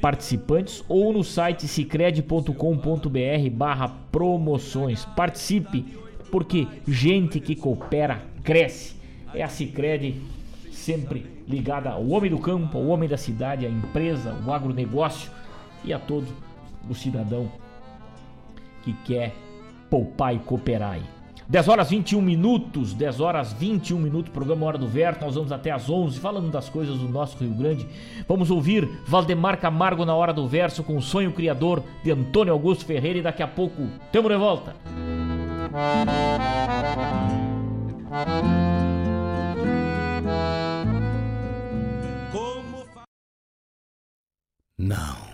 participantes 0.00 0.82
ou 0.88 1.12
no 1.12 1.22
site 1.22 1.68
cicred.com.br 1.68 3.50
barra 3.52 3.88
promoções. 4.10 5.04
Participe, 5.04 5.98
porque 6.30 6.66
gente 6.86 7.40
que 7.40 7.54
coopera 7.54 8.22
cresce. 8.42 8.96
É 9.34 9.42
a 9.42 9.48
Cicred 9.48 10.20
sempre 10.72 11.26
ligada 11.46 11.90
ao 11.90 12.08
homem 12.08 12.30
do 12.30 12.38
campo, 12.38 12.78
ao 12.78 12.86
homem 12.86 13.08
da 13.08 13.16
cidade, 13.16 13.66
à 13.66 13.68
empresa, 13.68 14.36
ao 14.44 14.52
agronegócio 14.52 15.30
e 15.84 15.92
a 15.92 15.98
todo 15.98 16.26
o 16.88 16.94
cidadão 16.94 17.50
que 18.82 18.92
quer 19.04 19.34
poupar 19.88 20.34
e 20.34 20.38
cooperar 20.38 20.92
aí. 20.92 21.20
10 21.50 21.66
horas 21.66 21.90
21 21.90 22.22
minutos, 22.22 22.94
10 22.94 23.20
horas 23.20 23.52
21 23.52 23.98
minutos, 23.98 24.32
programa 24.32 24.66
Hora 24.66 24.78
do 24.78 24.86
Verto, 24.86 25.24
nós 25.24 25.34
vamos 25.34 25.50
até 25.50 25.72
às 25.72 25.90
11, 25.90 26.20
falando 26.20 26.48
das 26.48 26.68
coisas 26.68 26.96
do 26.98 27.08
nosso 27.08 27.36
Rio 27.38 27.52
Grande. 27.52 27.88
Vamos 28.28 28.52
ouvir 28.52 28.88
Valdemar 29.04 29.58
Camargo 29.58 30.04
na 30.04 30.14
Hora 30.14 30.32
do 30.32 30.46
Verso 30.46 30.84
com 30.84 30.96
o 30.96 31.02
sonho 31.02 31.32
criador 31.32 31.82
de 32.04 32.12
Antônio 32.12 32.52
Augusto 32.52 32.84
Ferreira 32.84 33.18
e 33.18 33.22
daqui 33.22 33.42
a 33.42 33.48
pouco 33.48 33.88
tamo 34.12 34.28
de 34.28 34.36
volta. 34.36 34.76
Não. 44.78 45.29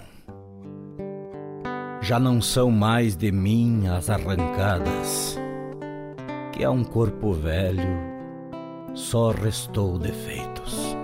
Já 2.07 2.21
não 2.21 2.41
são 2.41 2.71
mais 2.71 3.17
de 3.17 3.33
mim 3.33 3.89
as 3.89 4.09
arrancadas, 4.09 5.37
que 6.53 6.63
a 6.63 6.71
um 6.71 6.85
corpo 6.85 7.33
velho 7.33 7.99
só 8.95 9.33
restou 9.33 9.99
defeitos. 9.99 10.97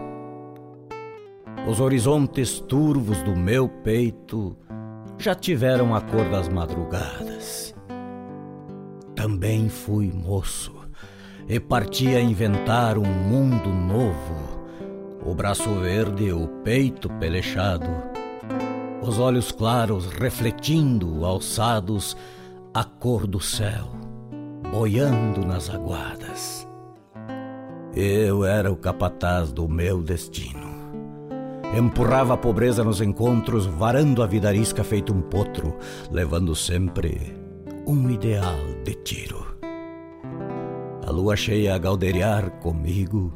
Os 1.69 1.81
horizontes 1.81 2.61
turvos 2.61 3.21
do 3.25 3.35
meu 3.35 3.69
peito 3.69 4.57
já 5.19 5.35
tiveram 5.35 5.93
a 5.93 6.01
cor 6.01 6.31
das 6.31 6.49
madrugadas. 6.49 7.75
Também 9.17 9.69
fui 9.69 10.13
moço 10.13 10.73
e 11.49 11.59
parti 11.59 12.15
a 12.15 12.21
inventar 12.21 12.97
um 12.97 13.03
mundo 13.03 13.71
novo. 13.71 14.63
O 15.27 15.35
braço 15.35 15.69
verde, 15.81 16.31
o 16.31 16.47
peito 16.63 17.09
pelechado, 17.15 17.91
os 19.03 19.19
olhos 19.19 19.51
claros 19.51 20.07
refletindo, 20.07 21.25
alçados, 21.25 22.17
a 22.73 22.85
cor 22.85 23.27
do 23.27 23.41
céu, 23.41 23.89
boiando 24.71 25.45
nas 25.45 25.69
aguadas. 25.69 26.67
Eu 27.95 28.45
era 28.45 28.71
o 28.71 28.77
capataz 28.77 29.53
do 29.53 29.69
meu 29.69 30.01
destino. 30.03 30.73
Empurrava 31.77 32.35
a 32.35 32.37
pobreza 32.37 32.85
nos 32.85 33.01
encontros, 33.01 33.67
varando 33.67 34.23
a 34.23 34.27
vida 34.27 34.49
arisca 34.49 34.85
feito 34.85 35.13
um 35.13 35.21
potro, 35.21 35.77
levando 36.11 36.55
sempre 36.55 37.35
um 37.87 38.09
ideal 38.09 38.57
de 38.85 38.95
tiro. 38.95 39.57
A 41.05 41.11
lua 41.11 41.35
cheia 41.35 41.75
a 41.75 41.79
galdeiriar 41.79 42.51
comigo 42.61 43.35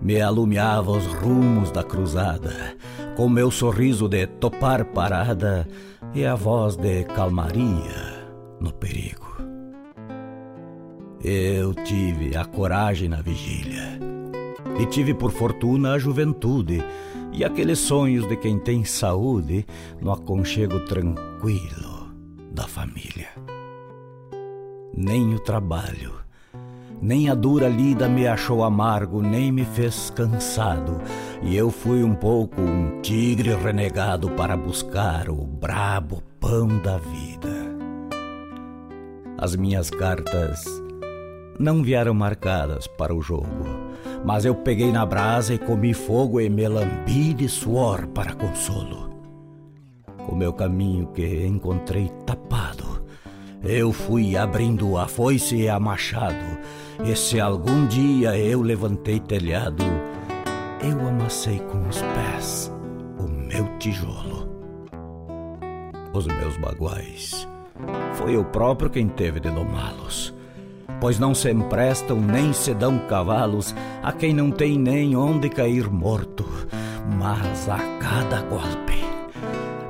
me 0.00 0.20
alumiava 0.20 0.90
os 0.90 1.06
rumos 1.06 1.70
da 1.70 1.82
cruzada, 1.82 2.76
com 3.16 3.30
meu 3.30 3.50
sorriso 3.50 4.08
de 4.08 4.26
topar 4.26 4.84
parada 4.84 5.66
e 6.14 6.26
a 6.26 6.34
voz 6.34 6.76
de 6.76 7.02
calmaria 7.04 8.26
no 8.60 8.72
perigo. 8.74 9.36
Eu 11.24 11.72
tive 11.72 12.36
a 12.36 12.44
coragem 12.44 13.08
na 13.08 13.22
vigília, 13.22 13.98
e 14.78 14.84
tive 14.84 15.14
por 15.14 15.32
fortuna 15.32 15.94
a 15.94 15.98
juventude 15.98 16.84
e 17.32 17.42
aqueles 17.42 17.78
sonhos 17.78 18.28
de 18.28 18.36
quem 18.36 18.58
tem 18.58 18.84
saúde 18.84 19.66
no 20.00 20.12
aconchego 20.12 20.80
tranquilo 20.80 22.10
da 22.52 22.64
família. 22.68 23.28
Nem 24.94 25.34
o 25.34 25.38
trabalho, 25.38 26.14
nem 27.00 27.30
a 27.30 27.34
dura 27.34 27.68
lida 27.68 28.08
me 28.08 28.26
achou 28.26 28.62
amargo, 28.62 29.22
nem 29.22 29.50
me 29.50 29.64
fez 29.64 30.10
cansado, 30.10 31.00
e 31.42 31.56
eu 31.56 31.70
fui 31.70 32.02
um 32.02 32.14
pouco 32.14 32.60
um 32.60 33.00
tigre 33.00 33.54
renegado 33.54 34.30
para 34.30 34.56
buscar 34.56 35.28
o 35.28 35.46
brabo 35.46 36.22
pão 36.40 36.66
da 36.78 36.98
vida. 36.98 37.76
As 39.38 39.54
minhas 39.54 39.90
cartas 39.90 40.64
não 41.58 41.82
vieram 41.82 42.14
marcadas 42.14 42.86
para 42.86 43.14
o 43.14 43.20
jogo, 43.20 43.66
mas 44.24 44.44
eu 44.44 44.54
peguei 44.54 44.90
na 44.90 45.04
brasa 45.04 45.54
e 45.54 45.58
comi 45.58 45.92
fogo 45.92 46.40
e 46.40 46.48
me 46.48 46.66
lambi 46.66 47.34
de 47.34 47.48
suor 47.48 48.06
para 48.08 48.34
consolo. 48.34 49.10
O 50.28 50.34
meu 50.34 50.52
caminho 50.52 51.06
que 51.08 51.46
encontrei 51.46 52.10
tapado, 52.24 53.04
eu 53.62 53.92
fui 53.92 54.36
abrindo 54.36 54.96
a 54.96 55.06
foice 55.06 55.56
e 55.56 55.68
a 55.68 55.78
machado, 55.78 56.58
e 57.04 57.14
se 57.14 57.38
algum 57.38 57.86
dia 57.86 58.36
eu 58.38 58.62
levantei 58.62 59.20
telhado, 59.20 59.84
eu 60.82 61.08
amassei 61.08 61.58
com 61.60 61.88
os 61.88 62.00
pés 62.02 62.72
o 63.18 63.28
meu 63.28 63.66
tijolo. 63.78 64.46
Os 66.12 66.26
meus 66.26 66.56
baguais, 66.56 67.46
foi 68.14 68.36
eu 68.36 68.44
próprio 68.44 68.88
quem 68.88 69.08
teve 69.08 69.40
de 69.40 69.50
domá-los 69.50 70.36
pois 71.00 71.18
não 71.18 71.34
se 71.34 71.50
emprestam 71.50 72.20
nem 72.20 72.52
se 72.52 72.74
dão 72.74 72.98
cavalos 72.98 73.74
a 74.02 74.12
quem 74.12 74.32
não 74.32 74.50
tem 74.50 74.78
nem 74.78 75.16
onde 75.16 75.48
cair 75.48 75.90
morto. 75.90 76.44
Mas 77.18 77.68
a 77.68 77.78
cada 78.00 78.42
golpe, 78.42 79.04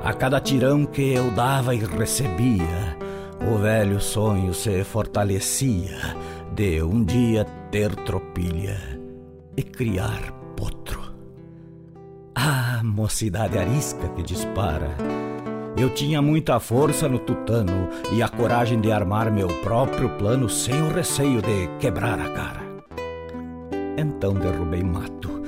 a 0.03 0.13
cada 0.13 0.39
tirão 0.39 0.85
que 0.85 1.13
eu 1.13 1.31
dava 1.31 1.73
e 1.73 1.79
recebia, 1.79 2.97
o 3.51 3.57
velho 3.57 3.99
sonho 3.99 4.53
se 4.53 4.83
fortalecia 4.83 6.15
de 6.53 6.81
um 6.81 7.03
dia 7.03 7.45
ter 7.71 7.95
tropilha 7.95 8.77
e 9.55 9.63
criar 9.63 10.36
potro. 10.57 10.99
Ah, 12.35 12.81
mocidade 12.83 13.57
arisca 13.57 14.09
que 14.09 14.21
dispara 14.21 14.97
eu 15.77 15.91
tinha 15.91 16.23
muita 16.23 16.59
força 16.59 17.07
no 17.07 17.19
tutano 17.19 17.87
e 18.11 18.23
a 18.23 18.27
coragem 18.27 18.81
de 18.81 18.91
armar 18.91 19.31
meu 19.31 19.47
próprio 19.61 20.09
plano 20.17 20.49
sem 20.49 20.81
o 20.81 20.89
receio 20.89 21.39
de 21.39 21.69
quebrar 21.79 22.19
a 22.19 22.29
cara. 22.31 22.61
Então 23.95 24.33
derrubei 24.33 24.81
mato 24.81 25.43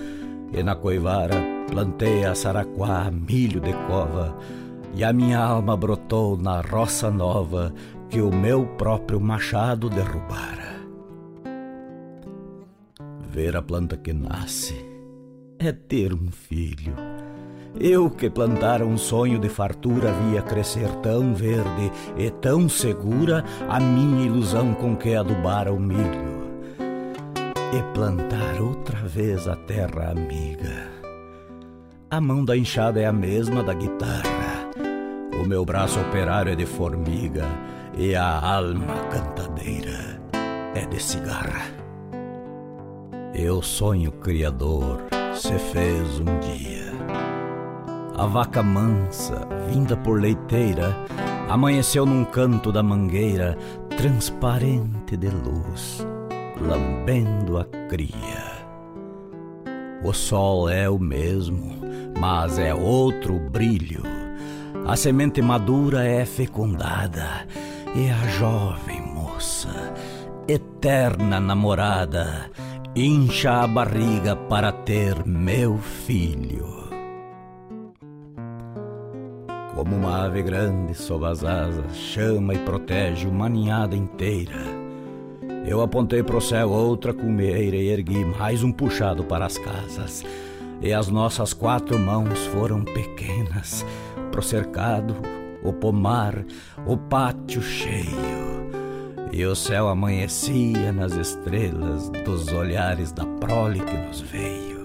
e 0.53 0.61
na 0.61 0.76
coivara 0.76 1.36
plantei 1.68 2.26
a 2.26 2.36
saraquá, 2.36 3.10
milho 3.11 3.60
de 3.60 3.73
cova, 3.88 4.38
e 4.94 5.03
a 5.03 5.11
minha 5.11 5.40
alma 5.40 5.76
brotou 5.76 6.38
na 6.38 6.61
roça 6.61 7.10
nova 7.10 7.73
que 8.07 8.22
o 8.22 8.31
meu 8.31 8.68
próprio 8.77 9.19
machado 9.19 9.90
derrubara. 9.90 10.80
Ver 13.31 13.57
a 13.57 13.64
planta 13.64 13.98
que 13.98 14.14
nasce 14.14 14.89
é 15.60 15.72
ter 15.72 16.14
um 16.14 16.31
filho 16.31 16.95
eu 17.77 18.10
que 18.10 18.30
plantara 18.30 18.86
um 18.86 18.98
sonho 18.98 19.38
de 19.38 19.48
fartura 19.48 20.11
via 20.11 20.41
crescer 20.41 20.90
tão 21.02 21.34
verde 21.34 21.91
e 22.18 22.30
tão 22.30 22.68
segura 22.68 23.44
a 23.68 23.80
minha 23.80 24.26
ilusão 24.26 24.73
com 24.73 24.95
que 24.95 25.15
adubara 25.15 25.72
o 25.72 25.80
milho. 25.80 26.49
E 27.72 27.94
plantar 27.94 28.60
outra 28.60 28.98
vez 29.07 29.48
a 29.48 29.56
terra 29.56 30.11
amiga. 30.11 30.90
A 32.10 32.19
mão 32.19 32.44
da 32.44 32.57
enxada 32.57 32.99
é 32.99 33.06
a 33.06 33.14
mesma 33.14 33.64
da 33.64 33.73
guitarra. 33.73 34.72
O 35.41 35.48
meu 35.48 35.64
braço 35.64 35.99
operário 35.99 36.52
é 36.52 36.56
de 36.56 36.65
formiga 36.65 37.45
e 37.95 38.15
a 38.15 38.40
alma 38.40 38.95
cantadeira 39.11 40.19
é 40.73 40.86
de 40.86 41.02
cigarra. 41.02 41.68
Eu 43.34 43.61
sonho 43.61 44.11
criador 44.11 45.19
se 45.36 45.58
fez 45.58 46.20
um 46.20 46.40
dia 46.40 46.80
a 48.20 48.26
vaca 48.26 48.62
mansa, 48.62 49.48
vinda 49.70 49.96
por 49.96 50.20
leiteira, 50.20 50.94
amanheceu 51.48 52.06
num 52.06 52.26
canto 52.26 52.70
da 52.70 52.84
mangueira, 52.84 53.58
transparente 53.96 55.16
de 55.16 55.30
luz, 55.30 56.06
lambendo 56.60 57.58
a 57.58 57.64
cria. 57.88 58.68
O 60.04 60.12
sol 60.12 60.68
é 60.70 60.90
o 60.90 61.00
mesmo, 61.00 61.78
mas 62.20 62.60
é 62.60 62.76
outro 62.76 63.40
brilho. 63.40 64.04
A 64.86 64.98
semente 64.98 65.42
madura 65.42 66.06
é 66.06 66.26
fecundada 66.26 67.48
e 67.96 68.10
a 68.10 68.28
jovem 68.38 69.02
moça, 69.02 69.94
eterna 70.46 71.40
namorada, 71.40 72.52
incha 73.02 73.62
a 73.62 73.68
barriga 73.68 74.36
para 74.36 74.74
ter 74.74 75.26
meu 75.26 75.78
filho. 75.78 76.68
Como 79.74 79.96
uma 79.96 80.26
ave 80.26 80.44
grande 80.44 80.94
sob 80.94 81.26
as 81.26 81.46
asas, 81.46 81.96
chama 81.96 82.54
e 82.54 82.58
protege 82.60 83.26
uma 83.26 83.48
ninhada 83.48 83.96
inteira. 83.96 84.60
Eu 85.66 85.82
apontei 85.82 86.22
pro 86.22 86.42
céu 86.42 86.72
outra 86.72 87.14
cumeira 87.14 87.78
e 87.78 87.88
ergui 87.88 88.26
mais 88.26 88.64
um 88.64 88.72
puxado 88.72 89.24
para 89.24 89.46
as 89.46 89.58
casas. 89.58 90.26
E 90.82 90.92
as 90.92 91.08
nossas 91.08 91.54
quatro 91.54 91.98
mãos 91.98 92.38
foram 92.48 92.84
pequenas 92.84 93.86
pro 94.30 94.42
cercado, 94.42 95.16
o 95.64 95.72
pomar, 95.72 96.44
o 96.86 96.98
pátio 96.98 97.62
cheio. 97.62 98.59
E 99.32 99.46
o 99.46 99.56
céu 99.56 99.88
amanhecia 99.88 100.92
nas 100.92 101.14
estrelas 101.14 102.10
dos 102.26 102.52
olhares 102.52 103.12
da 103.12 103.26
prole 103.26 103.80
que 103.80 103.94
nos 103.96 104.22
veio. 104.22 104.80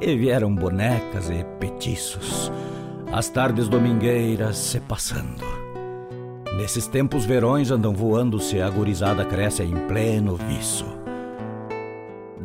E 0.00 0.16
vieram 0.16 0.54
bonecas 0.54 1.30
e 1.30 1.44
petiços, 1.58 2.52
as 3.10 3.28
tardes 3.28 3.68
domingueiras 3.68 4.58
se 4.58 4.80
passando. 4.80 5.44
Nesses 6.56 6.86
tempos 6.86 7.24
verões 7.24 7.70
andam 7.70 7.94
voando-se, 7.94 8.60
a 8.60 8.68
gurizada 8.68 9.24
cresce 9.24 9.62
em 9.62 9.86
pleno 9.86 10.36
viço. 10.36 10.86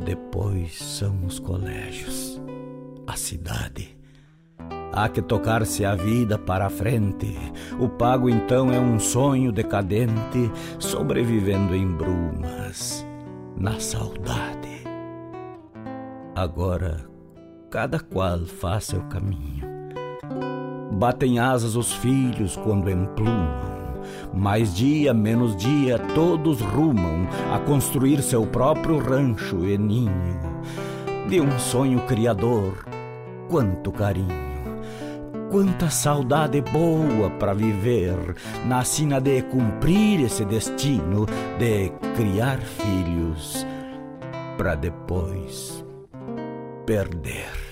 Depois 0.06 0.82
são 0.82 1.26
os 1.26 1.40
colégios, 1.40 2.42
a 3.06 3.18
cidade. 3.18 3.97
Há 4.98 5.08
que 5.08 5.22
tocar-se 5.22 5.86
a 5.86 5.94
vida 5.94 6.40
para 6.40 6.66
a 6.66 6.70
frente. 6.72 7.38
O 7.80 7.88
pago 7.88 8.28
então 8.28 8.74
é 8.74 8.80
um 8.80 9.00
sonho 9.00 9.52
decadente, 9.52 10.52
sobrevivendo 10.80 11.76
em 11.76 11.86
brumas, 11.86 13.06
na 13.56 13.80
saudade. 13.80 14.82
Agora, 16.36 17.06
cada 17.70 18.00
qual 18.00 18.40
faz 18.48 18.86
seu 18.86 19.02
caminho. 19.02 19.68
Batem 20.94 21.38
asas 21.38 21.76
os 21.76 21.94
filhos 21.94 22.56
quando 22.56 22.90
emplumam. 22.90 24.02
Mais 24.34 24.76
dia, 24.76 25.14
menos 25.14 25.56
dia, 25.56 26.00
todos 26.16 26.60
rumam 26.60 27.28
a 27.54 27.60
construir 27.60 28.24
seu 28.24 28.48
próprio 28.48 28.98
rancho 28.98 29.64
e 29.64 29.78
ninho. 29.78 30.40
De 31.30 31.40
um 31.40 31.60
sonho 31.60 32.00
criador, 32.08 32.84
quanto 33.48 33.92
carinho, 33.92 34.47
quanta 35.50 35.90
saudade 35.90 36.62
boa 36.62 37.30
para 37.40 37.54
viver 37.54 38.36
na 38.66 38.84
sina 38.84 39.20
de 39.20 39.42
cumprir 39.44 40.22
esse 40.22 40.46
destino 40.46 41.26
de 41.58 41.90
criar 42.16 42.60
filhos 42.60 43.66
para 44.58 44.76
depois 44.76 45.86
perder. 46.86 47.67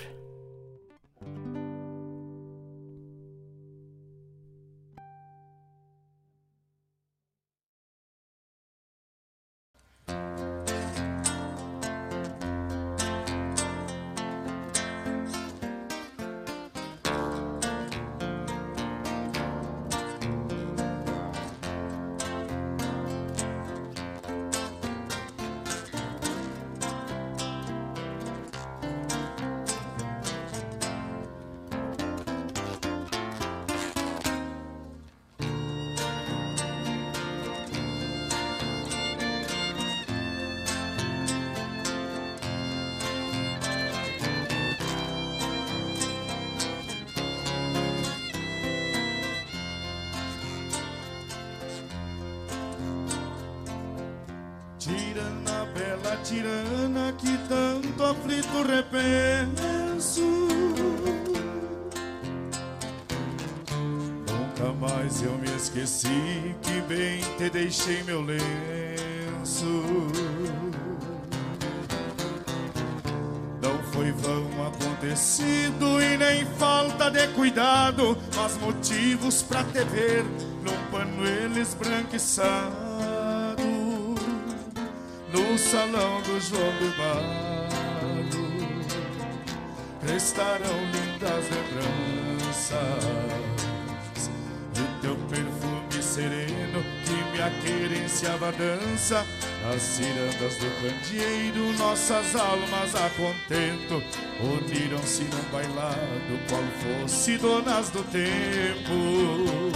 Dança 99.06 99.26
nas 99.64 99.82
cirandas 99.82 100.56
do 100.57 100.69
candeeiro 100.82 101.73
nossas 101.77 102.36
almas 102.36 102.95
a 102.95 103.10
contento. 103.11 104.03
Uniram-se 104.41 105.23
num 105.23 105.52
bailado 105.52 106.40
qual 106.49 106.64
fosse 106.82 107.38
donas 107.38 107.90
do 107.90 108.03
tempo. 108.03 109.72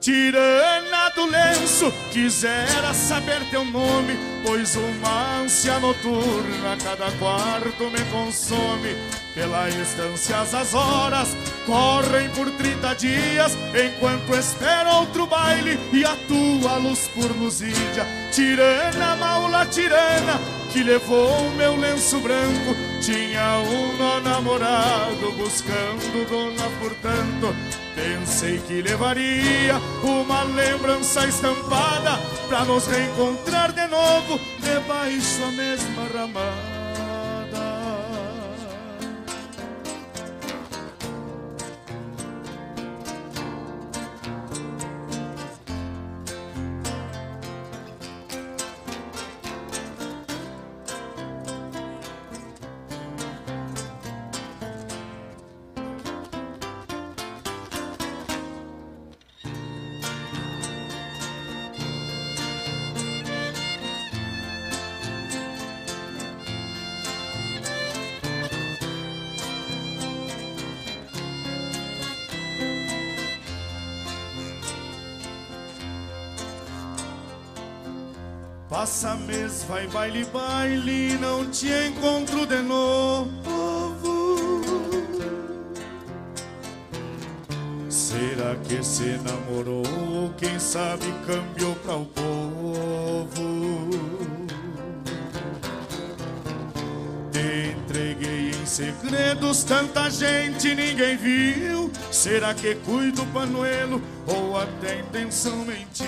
Tirana 0.00 1.08
do 1.16 1.26
lenço, 1.26 1.92
quisera 2.12 2.94
saber 2.94 3.40
teu 3.50 3.64
nome, 3.64 4.16
pois 4.44 4.76
uma 4.76 5.40
ânsia 5.40 5.80
noturna 5.80 6.74
a 6.74 6.76
cada 6.76 7.10
quarto 7.18 7.90
me 7.90 8.04
consome. 8.12 8.94
Pela 9.34 9.68
estância 9.68 10.40
as 10.40 10.72
horas 10.72 11.34
correm 11.66 12.30
por 12.30 12.50
30 12.50 12.94
dias, 12.94 13.52
enquanto 13.74 14.34
espero 14.34 14.88
outro 14.96 15.26
baile 15.26 15.78
e 15.92 16.04
a 16.04 16.16
tua 16.28 16.76
luz 16.76 17.08
por 17.08 17.30
luzídia. 17.36 18.06
Tirana, 18.32 19.16
maula 19.16 19.66
tirana, 19.66 20.40
que 20.72 20.82
levou 20.82 21.50
meu 21.56 21.76
lenço 21.76 22.20
branco, 22.20 22.74
tinha 23.02 23.58
um 23.58 24.22
namorado 24.22 25.32
buscando 25.36 26.28
dona, 26.28 26.70
portanto. 26.80 27.54
Pensei 27.94 28.58
que 28.58 28.82
levaria 28.82 29.80
uma 30.02 30.42
lembrança 30.44 31.26
estampada 31.26 32.18
pra 32.46 32.64
nos 32.64 32.86
reencontrar 32.86 33.72
de 33.72 33.86
novo 33.86 34.38
debaixo 34.60 35.44
a 35.44 35.50
mesma 35.52 36.06
ramada. 36.14 36.75
Passa 78.76 79.14
mês, 79.14 79.64
vai 79.66 79.86
baile, 79.86 80.22
baile, 80.26 81.16
não 81.16 81.50
te 81.50 81.66
encontro 81.66 82.44
de 82.44 82.60
novo. 82.60 83.30
Será 87.88 88.54
que 88.56 88.84
se 88.84 89.18
namorou? 89.24 89.82
Quem 90.36 90.58
sabe 90.58 91.06
cambiou 91.26 91.74
pra 91.76 91.96
o 91.96 92.04
povo? 92.04 93.30
Te 97.32 97.74
entreguei 97.78 98.50
em 98.50 98.66
segredos, 98.66 99.64
tanta 99.64 100.10
gente 100.10 100.74
ninguém 100.74 101.16
viu. 101.16 101.90
Será 102.12 102.52
que 102.52 102.74
cuido 102.74 103.24
panuelo 103.32 104.02
ou 104.26 104.54
até 104.60 105.00
intenção 105.00 105.64
mentir? 105.64 106.05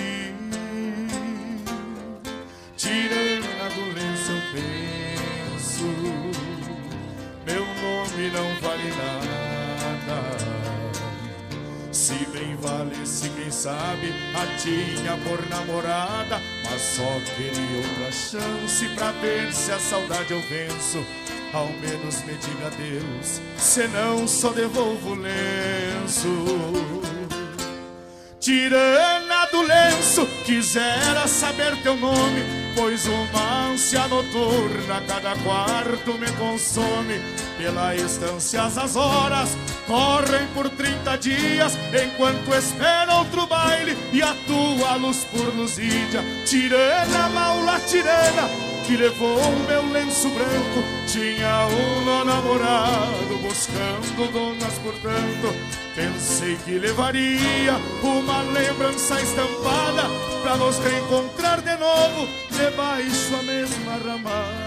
Tinha 14.59 15.17
por 15.23 15.47
namorada, 15.49 16.41
mas 16.69 16.81
só 16.81 17.19
queria 17.35 17.77
outra 17.77 18.11
chance 18.11 18.87
pra 18.95 19.11
ver 19.13 19.53
se 19.53 19.71
a 19.71 19.79
saudade 19.79 20.33
eu 20.33 20.41
venço. 20.41 21.05
Ao 21.53 21.67
menos 21.67 22.21
me 22.25 22.33
diga 22.33 22.67
adeus, 22.67 23.41
senão 23.57 24.27
só 24.27 24.51
devolvo 24.51 25.11
o 25.11 25.15
lenço. 25.15 26.29
Tirana 28.39 29.45
do 29.51 29.61
lenço, 29.61 30.25
quisera 30.45 31.27
saber 31.27 31.75
teu 31.81 31.95
nome, 31.95 32.43
pois 32.75 33.05
uma 33.05 33.67
ânsia 33.67 34.07
noturna 34.07 35.01
cada 35.07 35.35
quarto 35.37 36.13
me 36.13 36.31
consome. 36.33 37.19
Pela 37.57 37.95
estância 37.95 38.63
as 38.63 38.95
horas 38.95 39.57
correm 39.89 40.45
por 40.53 40.69
30 40.69 41.17
dias, 41.17 41.75
enquanto 41.91 42.53
espera 42.53 43.15
outro 43.15 43.47
baile 43.47 43.97
e 44.13 44.21
a 44.21 44.35
tua 44.45 44.95
luz 44.97 45.25
por 45.25 45.53
luzídia. 45.55 46.23
Tirana, 46.45 47.27
maula, 47.29 47.79
tirana, 47.79 48.47
que 48.85 48.95
levou 48.95 49.39
o 49.39 49.67
meu 49.67 49.91
lenço 49.91 50.29
branco. 50.29 50.83
Tinha 51.07 51.65
um 51.65 52.23
namorado 52.23 53.39
buscando 53.41 54.31
donas, 54.31 54.73
portanto, 54.83 55.55
pensei 55.95 56.55
que 56.63 56.77
levaria 56.77 57.73
uma 58.03 58.43
lembrança 58.43 59.19
estampada 59.19 60.03
pra 60.43 60.55
nos 60.55 60.77
reencontrar 60.77 61.61
de 61.61 61.75
novo 61.77 62.27
debaixo 62.51 63.35
a 63.39 63.41
mesma 63.41 63.93
ramada. 64.05 64.58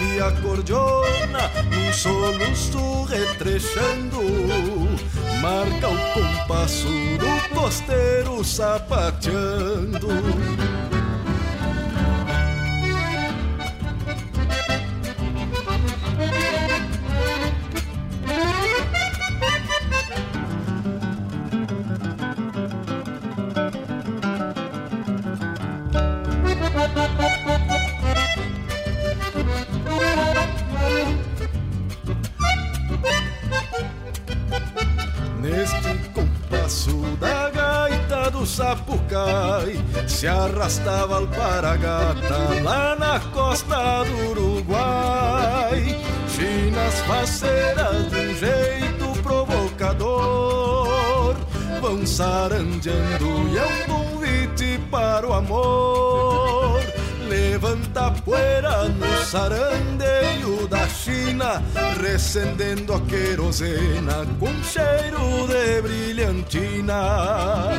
E 0.00 0.18
a 0.18 0.32
cordiona 0.40 1.50
num 1.70 1.92
soluço 1.92 3.04
retrechando. 3.04 4.18
Marca 5.42 5.88
o 5.90 5.98
compasso 6.14 6.88
do 6.88 7.54
costeiro 7.54 8.42
sapateando 8.42 10.08
sarandeio 59.32 60.68
da 60.68 60.86
China 60.86 61.62
Recendendo 61.98 62.92
a 62.92 63.00
querosena 63.00 64.26
com 64.38 64.52
cheiro 64.62 65.48
de 65.48 65.80
brilhantina. 65.80 67.70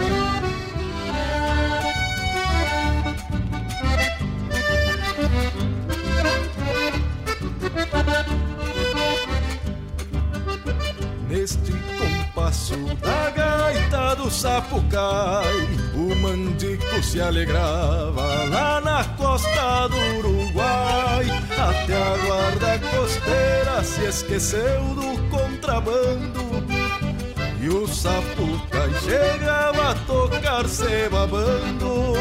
Neste 11.30 11.72
compasso 12.00 12.76
da 13.00 13.30
gaita 13.30 14.16
do 14.16 14.32
sapucai 14.32 15.68
O 15.94 16.16
mandico 16.16 17.04
se 17.04 17.22
alegrava 17.22 18.44
lá 18.50 18.82
na 18.82 19.04
costa 19.18 19.88
do 19.88 20.18
Uruguai 20.18 21.43
Até 21.82 21.96
a 21.96 22.18
guarda 22.26 22.80
costeira 22.90 23.84
se 23.84 24.06
esqueceu 24.06 24.82
do 24.96 25.30
contrabando. 25.30 26.64
E 27.62 27.70
o 27.70 27.88
sapucai 27.88 28.90
chegava 29.02 29.92
a 29.92 29.96
tocar 30.06 30.68
se 30.68 31.10
babando. 31.10 32.14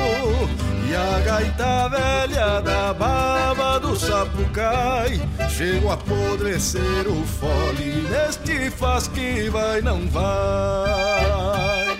E 0.93 0.95
a 0.95 1.21
gaita 1.21 1.89
velha 1.89 2.61
da 2.61 2.93
baba 2.93 3.81
do 3.81 3.97
sapucai 3.97 5.19
Chegou 5.49 5.91
a 5.91 5.95
apodrecer 5.95 7.07
o 7.09 7.25
fole 7.25 8.07
Neste 8.11 8.71
faz 8.71 9.09
que 9.09 9.49
vai, 9.49 9.81
não 9.81 10.07
vai 10.09 11.92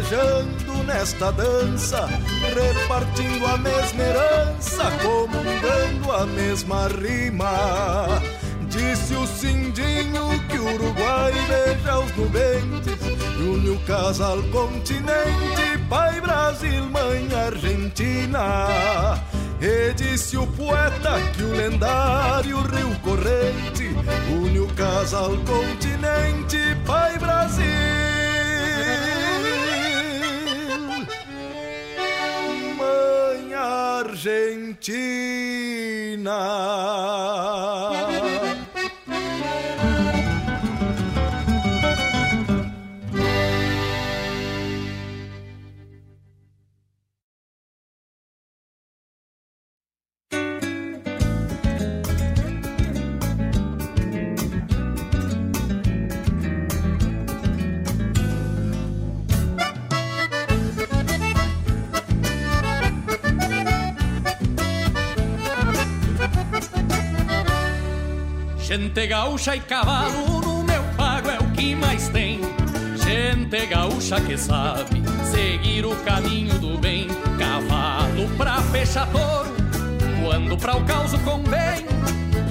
Unido 0.00 0.82
nesta 0.84 1.30
dança, 1.30 2.08
repartindo 2.54 3.46
a 3.46 3.58
mesma 3.58 4.02
herança, 4.02 4.84
comungando 5.02 6.10
a 6.10 6.26
mesma 6.26 6.88
rima. 6.88 8.22
Disse 8.68 9.14
o 9.14 9.26
Cindinho 9.26 10.40
que 10.48 10.58
o 10.58 10.74
Uruguai 10.74 11.32
beija 11.48 11.98
os 11.98 12.16
nubentes 12.16 12.98
e 13.38 13.42
une 13.42 13.70
o 13.70 13.78
casal 13.80 14.42
continente, 14.44 15.78
pai 15.90 16.18
Brasil, 16.22 16.86
mãe 16.86 17.28
Argentina. 17.34 19.22
E 19.60 19.92
disse 19.92 20.38
o 20.38 20.46
poeta 20.46 21.20
que 21.36 21.42
o 21.42 21.52
lendário 21.52 22.56
Rio 22.62 22.98
Corrente 23.00 23.94
une 24.30 24.60
o 24.60 24.66
casal 24.68 25.36
continente, 25.44 26.74
pai 26.86 27.18
Brasil. 27.18 27.99
Argentina. 34.80 36.30
Gente 68.70 69.04
gaúcha 69.08 69.56
e 69.56 69.60
cavalo 69.62 70.40
no 70.42 70.62
meu 70.62 70.80
pago 70.96 71.28
é 71.28 71.38
o 71.40 71.50
que 71.50 71.74
mais 71.74 72.08
tem. 72.10 72.40
Gente 73.04 73.66
gaúcha 73.66 74.20
que 74.20 74.38
sabe 74.38 75.02
seguir 75.24 75.84
o 75.84 75.96
caminho 76.04 76.56
do 76.60 76.78
bem. 76.78 77.08
Cavalo 77.36 78.28
pra 78.36 78.62
fechar 78.70 79.08
touro, 79.08 79.52
quando 80.22 80.56
pra 80.56 80.76
o 80.76 80.84
caos 80.84 81.10
convém. 81.24 81.84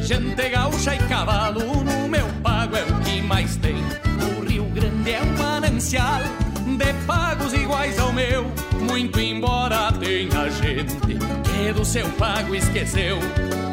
Gente 0.01 0.49
gaúcha 0.49 0.93
e 0.93 0.97
cavalo 1.07 1.85
no 1.85 2.09
meu 2.09 2.27
pago 2.43 2.75
é 2.75 2.83
o 2.83 2.99
que 2.99 3.21
mais 3.21 3.55
tem. 3.55 3.77
O 3.77 4.45
Rio 4.45 4.65
Grande 4.65 5.11
é 5.11 5.21
um 5.21 5.37
manancial 5.37 6.19
de 6.65 6.93
pagos 7.07 7.53
iguais 7.53 7.97
ao 7.97 8.11
meu. 8.11 8.51
Muito 8.77 9.21
embora 9.21 9.89
tenha 9.93 10.49
gente 10.49 10.97
que 11.45 11.71
do 11.71 11.85
seu 11.85 12.09
pago 12.09 12.53
esqueceu. 12.53 13.19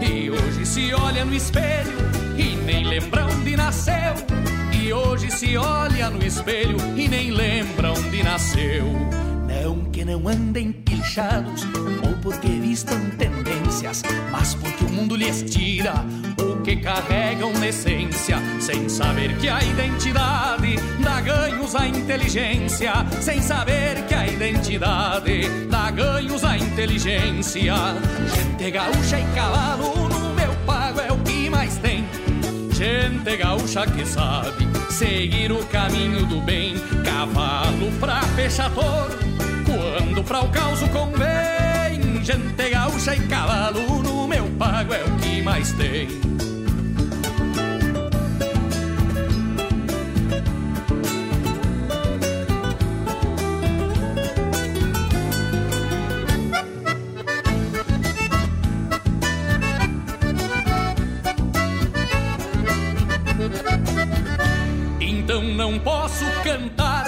E 0.01 0.31
hoje 0.31 0.64
se 0.64 0.94
olha 0.94 1.24
no 1.24 1.35
espelho 1.35 2.25
lembra 2.98 3.27
onde 3.27 3.55
nasceu. 3.56 4.14
E 4.73 4.90
hoje 4.90 5.31
se 5.31 5.56
olha 5.56 6.09
no 6.09 6.24
espelho 6.24 6.78
e 6.97 7.06
nem 7.09 7.31
lembra 7.31 7.93
onde 7.93 8.23
nasceu. 8.23 8.86
Não 9.47 9.85
que 9.90 10.02
não 10.02 10.27
andem 10.27 10.73
pilchados 10.73 11.62
ou 12.02 12.14
porque 12.23 12.48
vistam 12.48 12.98
tendências, 13.18 14.02
mas 14.32 14.55
porque 14.55 14.85
o 14.85 14.89
mundo 14.89 15.14
lhes 15.14 15.43
tira 15.43 15.93
o 16.40 16.62
que 16.62 16.77
carregam 16.77 17.52
na 17.52 17.68
essência, 17.68 18.39
sem 18.60 18.89
saber 18.89 19.36
que 19.36 19.48
a 19.48 19.62
identidade 19.62 20.77
dá 21.02 21.20
ganhos 21.20 21.74
à 21.74 21.86
inteligência, 21.86 22.93
sem 23.20 23.43
saber 23.43 24.06
que 24.06 24.14
a 24.14 24.27
identidade 24.27 25.48
dá 25.70 25.90
ganhos 25.90 26.43
à 26.44 26.56
inteligência. 26.56 27.74
Gente 28.35 28.70
gaúcha 28.70 29.20
e 29.20 29.35
cavalo 29.35 30.05
Gente 32.76 33.38
gaúcha 33.38 33.86
que 33.86 34.04
sabe 34.04 34.68
seguir 34.90 35.50
o 35.50 35.64
caminho 35.68 36.26
do 36.26 36.42
bem, 36.42 36.74
cavalo 37.02 37.90
pra 37.98 38.20
fechar 38.36 38.70
touro, 38.74 39.16
quando 39.64 40.22
pra 40.22 40.42
o 40.42 40.50
caos 40.50 40.80
convém. 40.90 42.22
Gente 42.22 42.68
gaúcha 42.68 43.16
e 43.16 43.20
cavalo 43.28 44.02
no 44.02 44.28
meu 44.28 44.44
pago 44.58 44.92
é 44.92 45.02
o 45.02 45.16
que 45.16 45.40
mais 45.40 45.72
tem. 45.72 46.06
Não 65.66 65.80
posso 65.80 66.24
cantar 66.44 67.06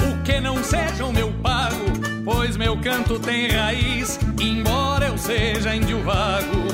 o 0.00 0.22
que 0.22 0.40
não 0.40 0.64
seja 0.64 1.04
o 1.04 1.12
meu 1.12 1.30
pago, 1.42 1.84
pois 2.24 2.56
meu 2.56 2.74
canto 2.80 3.18
tem 3.18 3.48
raiz, 3.48 4.18
embora 4.40 5.08
eu 5.08 5.18
seja 5.18 5.76
índio 5.76 6.02
vago. 6.02 6.64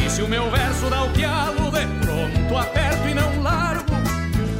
E 0.00 0.08
se 0.08 0.22
o 0.22 0.28
meu 0.28 0.48
verso 0.48 0.88
dá 0.88 1.02
o 1.02 1.10
pialo, 1.10 1.72
de 1.72 1.84
pronto 2.00 2.56
aperto 2.56 3.08
e 3.08 3.14
não 3.14 3.42
largo. 3.42 3.90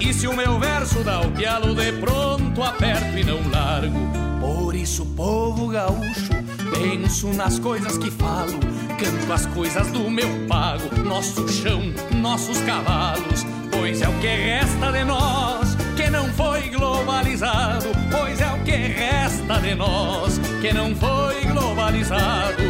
E 0.01 0.13
se 0.13 0.27
o 0.27 0.35
meu 0.35 0.59
verso 0.59 1.05
dá 1.05 1.21
o 1.21 1.31
pialo, 1.31 1.77
de 1.77 1.93
pronto 1.93 2.61
aperto 2.61 3.17
e 3.17 3.23
não 3.23 3.49
largo. 3.49 4.01
Por 4.41 4.75
isso, 4.75 5.07
povo 5.15 5.69
gaúcho, 5.69 6.33
penso 6.73 7.29
nas 7.35 7.61
coisas 7.61 7.97
que 7.97 8.11
falo, 8.11 8.59
canto 8.99 9.33
as 9.33 9.47
coisas 9.47 9.87
do 9.93 10.11
meu 10.11 10.29
pago, 10.49 10.93
nosso 11.05 11.49
chão, 11.49 11.81
nossos 12.21 12.59
cavalos, 12.63 13.47
pois 13.71 14.03
é 14.03 14.09
o 14.09 14.19
que 14.19 14.27
resta 14.27 14.91
de 14.91 15.05
nós 15.05 15.80
que 16.01 16.09
não 16.09 16.27
foi 16.33 16.71
globalizado, 16.71 17.89
pois 18.11 18.41
é 18.41 18.51
o 18.51 18.65
que 18.65 18.71
resta 18.71 19.61
de 19.61 19.75
nós 19.75 20.39
que 20.63 20.73
não 20.73 20.95
foi 20.95 21.45
globalizado. 21.45 22.63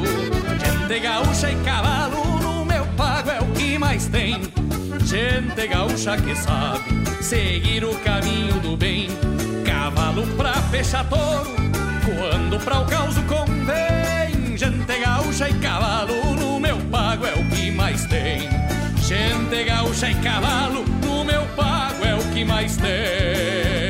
Gente 0.58 1.00
gaúcha 1.00 1.52
e 1.52 1.56
cavalo 1.64 2.24
no 2.40 2.64
meu 2.64 2.84
pago 2.96 3.30
é 3.30 3.40
o 3.40 3.46
que 3.52 3.78
mais 3.78 4.08
tem. 4.08 4.40
Gente 5.04 5.66
gaúcha 5.68 6.16
que 6.16 6.34
sabe 6.34 7.22
seguir 7.22 7.84
o 7.84 7.94
caminho 8.00 8.58
do 8.60 8.76
bem, 8.76 9.08
cavalo 9.64 10.26
pra 10.36 10.54
fechar 10.54 11.08
touro, 11.08 11.54
quando 12.04 12.58
pra 12.64 12.80
o 12.80 12.86
caos 12.86 13.14
convém. 13.28 14.56
Gente 14.56 14.98
gaúcha 14.98 15.48
e 15.48 15.54
cavalo 15.54 16.34
no 16.34 16.58
meu 16.58 16.78
pago 16.90 17.24
é 17.26 17.34
o 17.34 17.44
que 17.46 17.70
mais 17.70 18.04
tem. 18.06 18.48
Gente 19.02 19.64
gaúcha 19.64 20.10
e 20.10 20.14
cavalo 20.16 20.84
no 21.04 21.24
meu 21.24 21.42
pago 21.56 21.99
mais 22.44 22.76
tem. 22.76 23.89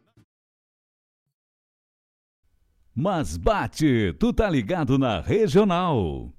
Mas 3.03 3.35
bate, 3.35 4.13
tu 4.19 4.31
tá 4.31 4.47
ligado 4.47 4.95
na 4.95 5.21
regional. 5.21 6.31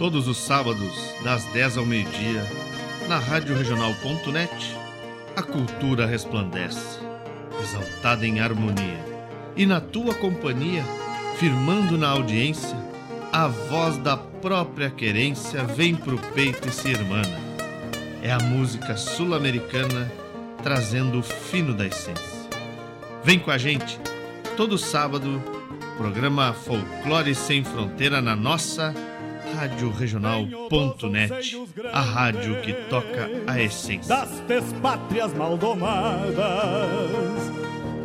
Todos 0.00 0.26
os 0.26 0.36
sábados, 0.36 1.14
das 1.22 1.44
10 1.52 1.76
ao 1.78 1.86
meio-dia, 1.86 2.42
na 3.08 3.20
Rádio 3.20 3.56
Regional.net, 3.56 4.76
a 5.36 5.44
cultura 5.44 6.06
resplandece, 6.06 6.98
exaltada 7.62 8.26
em 8.26 8.40
harmonia. 8.40 8.98
E 9.56 9.64
na 9.64 9.80
tua 9.80 10.12
companhia, 10.12 10.82
firmando 11.36 11.96
na 11.96 12.08
audiência, 12.08 12.76
a 13.32 13.46
voz 13.46 13.96
da 13.98 14.16
própria 14.16 14.90
querência 14.90 15.62
vem 15.62 15.94
pro 15.94 16.18
peito 16.34 16.66
e 16.66 16.72
se 16.72 16.88
irmana. 16.88 17.38
É 18.20 18.32
a 18.32 18.40
música 18.40 18.96
sul-americana 18.96 20.10
trazendo 20.62 21.18
o 21.18 21.22
fino 21.22 21.74
da 21.74 21.86
essência. 21.86 22.42
Vem 23.24 23.38
com 23.38 23.50
a 23.50 23.58
gente, 23.58 23.98
todo 24.56 24.78
sábado, 24.78 25.42
programa 25.96 26.52
Folclore 26.52 27.34
Sem 27.34 27.62
Fronteira 27.64 28.20
na 28.20 28.34
nossa 28.34 28.94
Rádio 29.54 29.90
Regional.net, 29.90 31.56
a 31.92 32.00
rádio 32.00 32.60
que 32.62 32.72
toca 32.88 33.28
a 33.46 33.60
essência. 33.60 34.14
Das 34.14 34.40
despátrias 34.40 35.34
maldomadas 35.34 36.36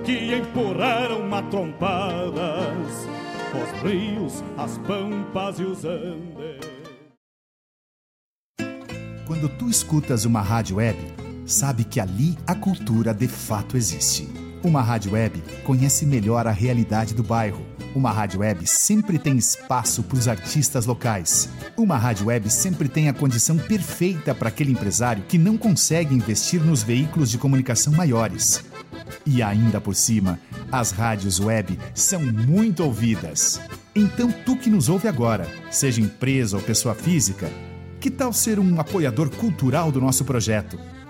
que 0.06 0.36
empurraram 0.36 1.28
matrompadas 1.28 3.08
os 3.54 3.82
rios, 3.82 4.44
as 4.58 4.78
pampas 4.80 5.60
e 5.60 5.64
os 5.64 5.86
andes. 5.86 6.78
Quando 9.26 9.50
tu 9.58 9.70
escutas 9.70 10.26
uma 10.26 10.42
rádio 10.42 10.78
web, 10.78 10.98
sabe 11.48 11.86
que 11.86 12.00
ali 12.00 12.38
a 12.46 12.54
cultura 12.54 13.14
de 13.14 13.28
fato 13.28 13.78
existe. 13.78 14.30
Uma 14.64 14.82
rádio 14.82 15.14
web 15.14 15.42
conhece 15.64 16.06
melhor 16.06 16.46
a 16.46 16.52
realidade 16.52 17.14
do 17.14 17.24
bairro. 17.24 17.66
Uma 17.96 18.12
rádio 18.12 18.42
web 18.42 18.68
sempre 18.68 19.18
tem 19.18 19.38
espaço 19.38 20.04
para 20.04 20.18
os 20.18 20.28
artistas 20.28 20.86
locais. 20.86 21.50
Uma 21.78 21.98
rádio 21.98 22.28
web 22.28 22.50
sempre 22.50 22.90
tem 22.90 23.08
a 23.08 23.14
condição 23.14 23.58
perfeita 23.58 24.36
para 24.36 24.50
aquele 24.50 24.72
empresário 24.72 25.24
que 25.24 25.38
não 25.38 25.58
consegue 25.58 26.14
investir 26.14 26.62
nos 26.62 26.84
veículos 26.84 27.32
de 27.32 27.38
comunicação 27.38 27.94
maiores. 27.94 28.64
E 29.26 29.42
ainda 29.42 29.80
por 29.80 29.96
cima, 29.96 30.40
as 30.72 30.92
rádios 30.92 31.40
web 31.40 31.80
são 31.94 32.22
muito 32.22 32.84
ouvidas. 32.84 33.62
Então, 33.96 34.32
tu 34.46 34.58
que 34.58 34.70
nos 34.70 34.90
ouve 34.90 35.08
agora, 35.08 35.48
seja 35.72 36.02
empresa 36.02 36.58
ou 36.58 36.62
pessoa 36.62 36.94
física, 36.94 37.50
que 38.00 38.12
tal 38.12 38.32
ser 38.32 38.60
um 38.60 38.80
apoiador 38.80 39.30
cultural 39.30 39.92
do 39.92 40.02
nosso 40.02 40.24
projeto? 40.24 40.78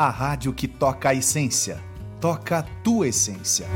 a 0.00 0.08
rádio 0.08 0.54
que 0.54 0.66
toca 0.66 1.10
a 1.10 1.14
essência. 1.14 1.78
Toca 2.22 2.60
a 2.60 2.62
tua 2.62 3.08
essência. 3.08 3.66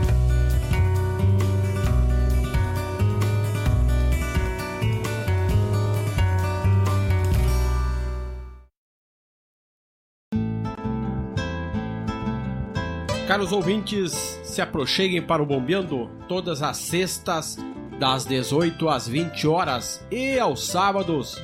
Caros 13.29 13.53
ouvintes, 13.53 14.13
se 14.45 14.63
aproxeguem 14.63 15.21
para 15.21 15.43
o 15.43 15.47
Bombeando 15.47 16.09
todas 16.27 16.63
as 16.63 16.79
sextas, 16.79 17.59
das 18.01 18.25
18 18.25 18.89
às 18.89 19.07
20 19.07 19.47
horas 19.47 20.03
e 20.11 20.39
aos 20.39 20.67
sábados, 20.67 21.37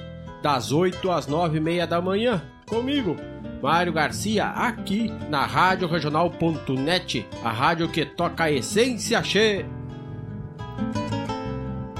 das 0.42 0.72
8 0.72 1.10
às 1.10 1.26
9 1.26 1.58
e 1.58 1.60
meia 1.60 1.86
da 1.86 2.00
manhã, 2.00 2.42
comigo, 2.66 3.16
Mário 3.62 3.92
Garcia, 3.92 4.46
aqui 4.46 5.12
na 5.28 5.44
Rádio 5.44 5.86
Regional.net, 5.86 7.26
a 7.44 7.50
rádio 7.50 7.88
que 7.88 8.06
toca 8.06 8.44
a 8.44 8.50
essência 8.50 9.20
che. 9.22 9.64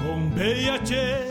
Bombeia 0.02 0.78
che. 0.78 1.28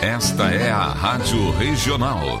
Esta 0.00 0.44
é 0.50 0.70
a 0.70 0.86
Rádio 0.86 1.50
Regional. 1.58 2.40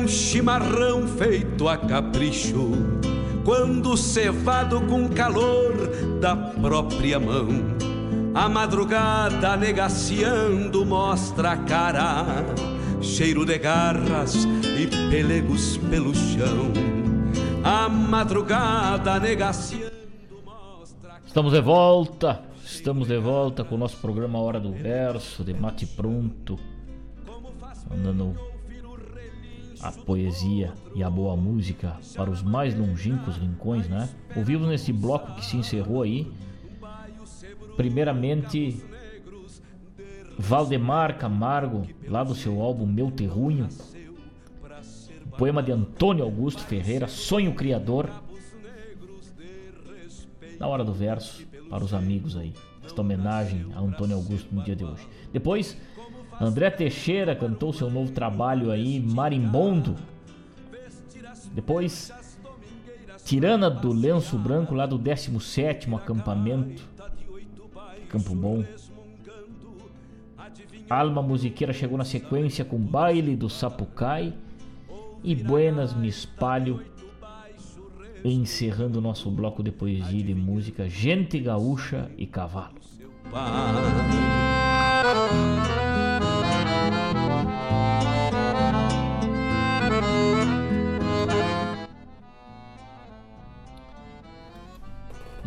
Um 0.00 0.08
chimarrão 0.08 1.06
feito 1.06 1.68
a 1.68 1.76
capricho, 1.76 2.70
quando 3.44 3.98
cevado 3.98 4.80
com 4.82 5.06
calor 5.10 5.74
da 6.18 6.34
própria 6.34 7.20
mão. 7.20 7.48
A 8.34 8.48
madrugada 8.48 9.58
negaciando 9.58 10.86
mostra 10.86 11.52
a 11.52 11.56
cara, 11.58 12.24
cheiro 13.02 13.44
de 13.44 13.58
garras 13.58 14.46
e 14.78 14.86
pelegos 15.10 15.76
pelo 15.76 16.14
chão. 16.14 16.72
A 17.62 17.86
madrugada 17.86 19.20
negaciando 19.20 19.92
mostra. 20.42 21.20
Estamos 21.26 21.52
de 21.52 21.60
volta, 21.60 22.40
estamos 22.64 23.06
de 23.06 23.18
volta 23.18 23.64
com 23.64 23.74
o 23.74 23.78
nosso 23.78 23.98
programa 23.98 24.38
Hora 24.38 24.58
do 24.58 24.72
Verso, 24.72 25.44
de 25.44 25.52
mate 25.52 25.84
pronto. 25.84 26.58
Andando 27.92 28.49
a 29.82 29.92
poesia 29.92 30.72
e 30.94 31.02
a 31.02 31.10
boa 31.10 31.36
música 31.36 31.96
para 32.14 32.30
os 32.30 32.42
mais 32.42 32.78
longínquos 32.78 33.36
rincões, 33.36 33.88
né? 33.88 34.08
Ouvimos 34.36 34.68
nesse 34.68 34.92
bloco 34.92 35.34
que 35.34 35.44
se 35.44 35.56
encerrou 35.56 36.02
aí, 36.02 36.30
primeiramente 37.76 38.82
Valdemar 40.38 41.18
Camargo, 41.18 41.86
lá 42.06 42.24
do 42.24 42.34
seu 42.34 42.60
álbum 42.60 42.86
Meu 42.86 43.10
Terrunho, 43.10 43.68
poema 45.36 45.62
de 45.62 45.72
Antônio 45.72 46.24
Augusto 46.24 46.62
Ferreira, 46.62 47.08
Sonho 47.08 47.54
Criador. 47.54 48.10
Na 50.58 50.66
hora 50.66 50.84
do 50.84 50.92
verso, 50.92 51.46
para 51.70 51.82
os 51.82 51.94
amigos 51.94 52.36
aí. 52.36 52.52
Esta 52.84 53.00
homenagem 53.00 53.66
a 53.74 53.80
Antônio 53.80 54.16
Augusto 54.16 54.54
no 54.54 54.62
dia 54.62 54.74
de 54.74 54.84
hoje. 54.84 55.06
Depois, 55.32 55.76
André 56.40 56.70
Teixeira 56.70 57.36
cantou 57.36 57.70
seu 57.70 57.90
novo 57.90 58.12
trabalho 58.12 58.70
aí, 58.70 58.98
Marimbondo. 58.98 59.94
Depois, 61.52 62.10
Tirana 63.24 63.68
do 63.68 63.92
Lenço 63.92 64.38
Branco, 64.38 64.74
lá 64.74 64.86
do 64.86 64.96
17 64.96 65.94
acampamento. 65.94 66.82
Campo 68.08 68.34
Bom. 68.34 68.64
Alma 70.88 71.22
Musiqueira 71.22 71.74
chegou 71.74 71.98
na 71.98 72.04
sequência 72.04 72.64
com 72.64 72.78
Baile 72.78 73.36
do 73.36 73.50
Sapucai 73.50 74.32
e 75.22 75.36
Buenas 75.36 75.94
Me 75.94 76.08
Espalho, 76.08 76.82
encerrando 78.24 78.98
o 78.98 79.02
nosso 79.02 79.30
bloco 79.30 79.62
de 79.62 79.70
poesia 79.70 80.20
e 80.20 80.24
de 80.24 80.34
música 80.34 80.88
Gente 80.88 81.38
Gaúcha 81.38 82.10
e 82.16 82.26
Cavalo. 82.26 82.80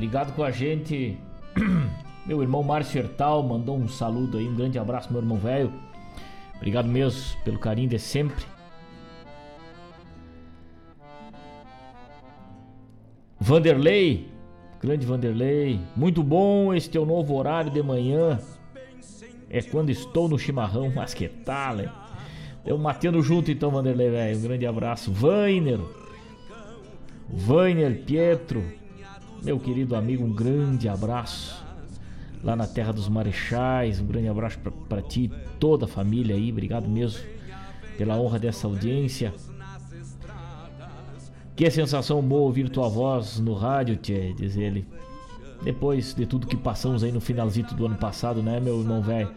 Ligado 0.04 0.34
com 0.34 0.44
a 0.44 0.52
gente, 0.52 1.18
meu 2.28 2.42
irmão 2.42 2.62
Márcio 2.62 3.00
Hertal 3.00 3.42
mandou 3.42 3.78
um 3.78 3.88
saludo 3.88 4.38
aí, 4.38 4.46
um 4.46 4.54
grande 4.54 4.78
abraço, 4.78 5.10
meu 5.10 5.22
irmão 5.22 5.38
velho. 5.38 5.72
Obrigado 6.58 6.90
mesmo 6.90 7.42
pelo 7.46 7.58
carinho 7.58 7.88
de 7.88 7.98
sempre. 7.98 8.44
Vanderlei, 13.40 14.28
grande 14.82 15.06
Vanderlei, 15.06 15.80
muito 15.96 16.22
bom 16.22 16.74
este 16.74 16.90
teu 16.90 17.06
novo 17.06 17.36
horário 17.36 17.72
de 17.72 17.82
manhã. 17.82 18.42
É 19.50 19.62
quando 19.62 19.90
estou 19.90 20.28
no 20.28 20.38
chimarrão, 20.38 20.92
mas 20.94 21.14
que 21.14 21.30
tal, 21.30 21.80
hein? 21.80 21.90
Eu 22.66 22.78
matando 22.78 23.22
junto 23.22 23.50
então, 23.50 23.72
Vanderlei, 23.72 24.10
velho. 24.10 24.38
Um 24.38 24.42
grande 24.42 24.68
abraço. 24.68 25.14
Vainer, 25.14 25.80
Vainer 27.30 28.04
Pietro, 28.04 28.83
meu 29.44 29.60
querido 29.60 29.96
amigo, 29.96 30.24
um 30.24 30.32
grande 30.32 30.88
abraço. 30.88 31.64
Lá 32.42 32.56
na 32.56 32.68
Terra 32.68 32.92
dos 32.92 33.08
Marechais, 33.08 34.00
um 34.00 34.06
grande 34.06 34.28
abraço 34.28 34.60
para 34.90 35.02
ti, 35.02 35.32
toda 35.60 35.86
a 35.86 35.88
família 35.88 36.36
aí. 36.36 36.52
Obrigado 36.52 36.90
mesmo 36.90 37.24
pela 37.98 38.18
honra 38.18 38.40
dessa 38.40 38.68
audiência. 38.68 39.34
Que 41.56 41.70
sensação 41.70 42.22
boa 42.22 42.42
ouvir 42.42 42.70
tua 42.70 42.90
voz 42.90 43.40
no 43.40 43.54
rádio, 43.54 43.96
tchê, 43.98 44.34
diz 44.34 44.58
ele. 44.58 44.88
Depois 45.64 46.14
de 46.14 46.26
tudo 46.26 46.48
que 46.48 46.58
passamos 46.58 47.04
aí 47.04 47.12
no 47.12 47.22
finalzinho 47.22 47.68
do 47.68 47.86
ano 47.86 47.96
passado, 47.96 48.42
né, 48.42 48.60
meu 48.60 48.80
irmão 48.80 49.02
velho? 49.02 49.32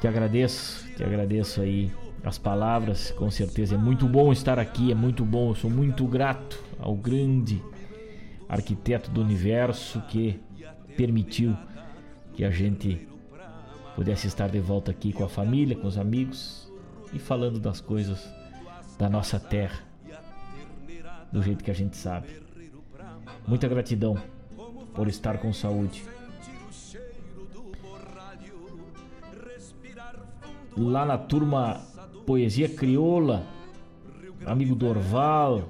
Te 0.00 0.08
agradeço, 0.08 0.88
te 0.96 1.04
agradeço 1.04 1.60
aí 1.60 1.92
as 2.24 2.38
palavras, 2.38 3.12
com 3.12 3.30
certeza. 3.30 3.74
É 3.74 3.78
muito 3.78 4.08
bom 4.08 4.32
estar 4.32 4.58
aqui, 4.58 4.90
é 4.90 4.94
muito 4.94 5.24
bom. 5.24 5.50
Eu 5.50 5.54
sou 5.54 5.70
muito 5.70 6.06
grato 6.06 6.58
ao 6.78 6.96
grande 6.96 7.62
arquiteto 8.50 9.10
do 9.12 9.20
universo 9.20 10.02
que 10.08 10.40
permitiu 10.96 11.56
que 12.34 12.44
a 12.44 12.50
gente 12.50 13.08
pudesse 13.94 14.26
estar 14.26 14.48
de 14.48 14.58
volta 14.58 14.90
aqui 14.90 15.12
com 15.12 15.22
a 15.22 15.28
família, 15.28 15.76
com 15.76 15.86
os 15.86 15.96
amigos 15.96 16.70
e 17.12 17.18
falando 17.18 17.60
das 17.60 17.80
coisas 17.80 18.28
da 18.98 19.08
nossa 19.08 19.38
terra 19.38 19.78
do 21.30 21.40
jeito 21.40 21.62
que 21.62 21.70
a 21.70 21.74
gente 21.74 21.96
sabe. 21.96 22.28
Muita 23.46 23.68
gratidão 23.68 24.20
por 24.94 25.06
estar 25.06 25.38
com 25.38 25.52
saúde. 25.52 26.04
Lá 30.76 31.06
na 31.06 31.18
turma 31.18 31.82
Poesia 32.26 32.68
Crioula, 32.68 33.46
amigo 34.44 34.74
Dorval, 34.74 35.68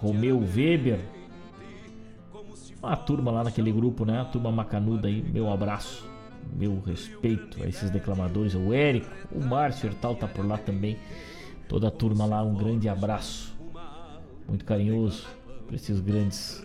Romeu 0.00 0.38
Weber, 0.38 1.00
uma 2.82 2.96
turma 2.96 3.30
lá 3.30 3.44
naquele 3.44 3.72
grupo, 3.72 4.04
né? 4.04 4.20
A 4.20 4.24
turma 4.24 4.50
macanuda 4.52 5.08
aí, 5.08 5.22
meu 5.22 5.50
abraço, 5.50 6.08
meu 6.54 6.80
respeito 6.80 7.62
a 7.62 7.68
esses 7.68 7.90
declamadores, 7.90 8.54
o 8.54 8.72
Érico, 8.72 9.10
o 9.32 9.44
Márcio 9.44 9.88
Hertal 9.88 10.14
tá 10.14 10.26
por 10.26 10.46
lá 10.46 10.58
também. 10.58 10.96
Toda 11.68 11.88
a 11.88 11.90
turma 11.90 12.26
lá, 12.26 12.42
um 12.42 12.54
grande 12.54 12.88
abraço 12.88 13.56
muito 14.46 14.64
carinhoso 14.64 15.26
para 15.66 15.74
esses 15.74 16.00
grandes 16.00 16.64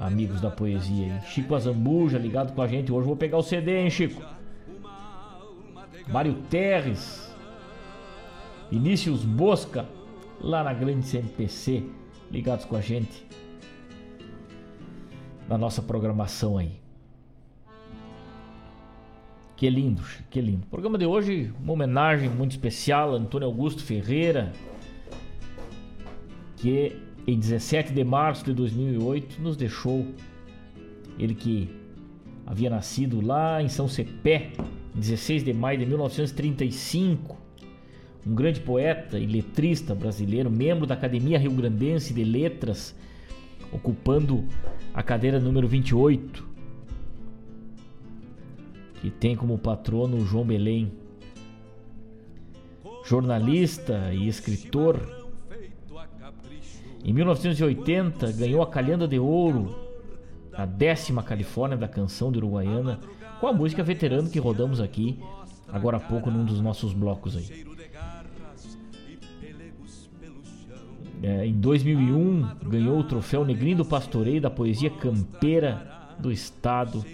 amigos 0.00 0.40
da 0.40 0.50
poesia. 0.50 1.06
Hein? 1.06 1.20
Chico 1.26 1.54
Azambuja 1.54 2.18
ligado 2.18 2.52
com 2.52 2.62
a 2.62 2.66
gente. 2.66 2.90
Hoje 2.90 3.06
vou 3.06 3.16
pegar 3.16 3.38
o 3.38 3.42
CD, 3.42 3.78
hein, 3.78 3.90
Chico? 3.90 4.20
Mário 6.08 6.34
Terres, 6.50 7.32
Vinícius 8.68 9.24
Bosca, 9.24 9.86
lá 10.40 10.64
na 10.64 10.72
grande 10.72 11.06
CMPC, 11.06 11.84
ligados 12.32 12.64
com 12.64 12.74
a 12.74 12.80
gente 12.80 13.30
na 15.50 15.58
nossa 15.58 15.82
programação 15.82 16.56
aí. 16.56 16.70
Que 19.56 19.68
lindo, 19.68 20.02
que 20.30 20.40
lindo. 20.40 20.62
O 20.62 20.66
programa 20.70 20.96
de 20.96 21.04
hoje, 21.04 21.52
uma 21.60 21.72
homenagem 21.72 22.30
muito 22.30 22.52
especial 22.52 23.12
a 23.12 23.16
Antônio 23.16 23.48
Augusto 23.48 23.82
Ferreira, 23.82 24.52
que 26.56 26.96
em 27.26 27.36
17 27.36 27.92
de 27.92 28.04
março 28.04 28.44
de 28.44 28.54
2008 28.54 29.42
nos 29.42 29.56
deixou. 29.56 30.06
Ele 31.18 31.34
que 31.34 31.68
havia 32.46 32.70
nascido 32.70 33.20
lá 33.20 33.60
em 33.60 33.68
São 33.68 33.88
Cepé, 33.88 34.52
16 34.94 35.42
de 35.42 35.52
maio 35.52 35.80
de 35.80 35.84
1935. 35.84 37.36
Um 38.24 38.34
grande 38.34 38.60
poeta 38.60 39.18
e 39.18 39.26
letrista 39.26 39.96
brasileiro, 39.96 40.48
membro 40.48 40.86
da 40.86 40.94
Academia 40.94 41.38
Rio 41.38 41.52
Grandense 41.52 42.14
de 42.14 42.22
Letras, 42.22 42.94
ocupando 43.72 44.44
a 44.92 45.02
cadeira 45.02 45.38
número 45.38 45.68
28, 45.68 46.46
que 49.00 49.10
tem 49.10 49.36
como 49.36 49.58
patrono 49.58 50.24
João 50.24 50.44
Belém. 50.44 50.92
Jornalista 53.04 54.12
e 54.12 54.28
escritor, 54.28 55.00
em 57.04 57.12
1980, 57.12 58.30
ganhou 58.32 58.62
a 58.62 58.66
Calhanda 58.66 59.08
de 59.08 59.18
Ouro, 59.18 59.74
a 60.52 60.66
décima 60.66 61.22
Califórnia 61.22 61.76
da 61.76 61.88
canção 61.88 62.30
de 62.30 62.38
Uruguaiana, 62.38 63.00
com 63.40 63.46
a 63.46 63.52
música 63.52 63.82
veterano 63.82 64.28
que 64.28 64.38
rodamos 64.38 64.80
aqui 64.80 65.18
agora 65.72 65.96
há 65.96 66.00
pouco 66.00 66.30
num 66.30 66.44
dos 66.44 66.60
nossos 66.60 66.92
blocos 66.92 67.36
aí. 67.36 67.69
É, 71.22 71.46
em 71.46 71.52
2001, 71.52 72.56
ganhou 72.68 72.98
o 72.98 73.04
troféu 73.04 73.44
Negrinho 73.44 73.78
do 73.78 73.84
Pastoreio 73.84 74.40
da 74.40 74.50
Poesia 74.50 74.90
Campeira 74.90 76.14
do 76.18 76.32
Estado 76.32 77.04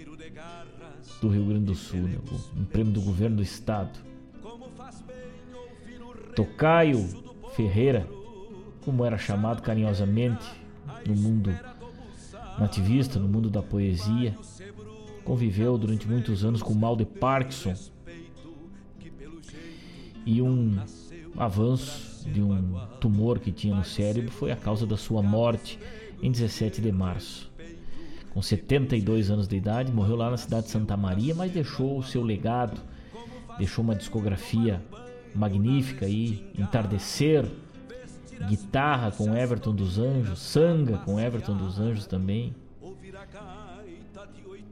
do 1.21 1.29
Rio 1.29 1.45
Grande 1.45 1.65
do 1.65 1.75
Sul, 1.75 2.01
né? 2.01 2.17
um 2.55 2.63
prêmio 2.63 2.93
do 2.93 3.01
governo 3.01 3.37
do 3.37 3.43
Estado. 3.43 3.99
Tocaio 6.35 7.07
Ferreira 7.55 8.07
como 8.87 9.03
era 9.03 9.17
chamado 9.17 9.61
carinhosamente 9.61 10.45
no 11.05 11.13
mundo 11.13 11.53
nativista, 12.57 13.19
no 13.19 13.27
mundo 13.27 13.49
da 13.49 13.61
poesia. 13.61 14.33
Conviveu 15.25 15.77
durante 15.77 16.07
muitos 16.07 16.45
anos 16.45 16.63
com 16.63 16.71
o 16.71 16.75
mal 16.75 16.95
de 16.95 17.03
Parkinson 17.03 17.75
e 20.25 20.41
um 20.41 20.79
avanço 21.35 22.16
de 22.31 22.41
um 22.41 22.79
tumor 22.99 23.39
que 23.39 23.51
tinha 23.51 23.75
no 23.75 23.83
cérebro 23.83 24.31
foi 24.31 24.51
a 24.51 24.55
causa 24.55 24.85
da 24.85 24.97
sua 24.97 25.21
morte 25.21 25.79
em 26.21 26.31
17 26.31 26.81
de 26.81 26.91
março. 26.91 27.49
Com 28.31 28.41
72 28.41 29.31
anos 29.31 29.47
de 29.47 29.55
idade, 29.55 29.91
morreu 29.91 30.15
lá 30.15 30.29
na 30.29 30.37
cidade 30.37 30.65
de 30.65 30.71
Santa 30.71 30.95
Maria, 30.95 31.33
mas 31.33 31.51
deixou 31.51 31.97
o 31.97 32.03
seu 32.03 32.21
legado, 32.21 32.79
deixou 33.57 33.83
uma 33.83 33.95
discografia 33.95 34.81
magnífica 35.33 36.05
aí, 36.05 36.45
Entardecer, 36.57 37.45
Guitarra 38.47 39.11
com 39.11 39.35
Everton 39.35 39.73
dos 39.73 39.97
Anjos, 39.97 40.39
Sanga 40.39 40.97
com 40.99 41.19
Everton 41.19 41.57
dos 41.57 41.79
Anjos 41.79 42.05
também. 42.05 42.53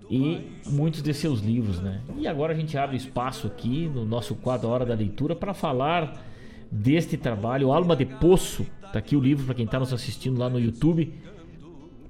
E 0.09 0.51
muitos 0.67 1.01
de 1.01 1.13
seus 1.13 1.39
livros, 1.39 1.79
né? 1.79 2.01
E 2.17 2.27
agora 2.27 2.53
a 2.53 2.55
gente 2.55 2.77
abre 2.77 2.95
espaço 2.95 3.47
aqui 3.47 3.87
no 3.87 4.05
nosso 4.05 4.35
quadro 4.35 4.69
Hora 4.69 4.85
da 4.85 4.93
Leitura 4.93 5.35
para 5.35 5.53
falar 5.53 6.23
deste 6.71 7.17
trabalho, 7.17 7.71
Alma 7.71 7.95
de 7.95 8.05
Poço. 8.05 8.65
Tá 8.91 8.99
aqui 8.99 9.15
o 9.15 9.19
livro 9.19 9.45
para 9.45 9.55
quem 9.55 9.65
está 9.65 9.79
nos 9.79 9.93
assistindo 9.93 10.39
lá 10.39 10.49
no 10.49 10.59
YouTube. 10.59 11.13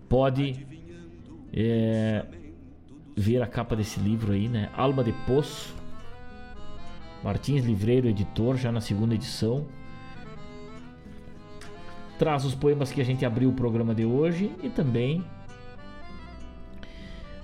Pode 0.08 0.66
é, 1.54 2.26
ver 3.16 3.42
a 3.42 3.48
capa 3.48 3.76
desse 3.76 4.00
livro 4.00 4.34
aí, 4.34 4.48
né? 4.48 4.70
Alma 4.76 5.04
de 5.04 5.12
Poço. 5.26 5.76
Martins 7.24 7.66
Livreiro, 7.66 8.08
editor, 8.08 8.56
já 8.56 8.72
na 8.72 8.82
segunda 8.82 9.16
edição 9.16 9.66
traz 12.18 12.46
os 12.46 12.56
poemas 12.56 12.92
que 12.92 13.02
a 13.02 13.04
gente 13.04 13.26
abriu 13.26 13.50
o 13.50 13.54
programa 13.54 13.94
de 13.94 14.06
hoje 14.06 14.52
e 14.64 14.70
também 14.70 15.24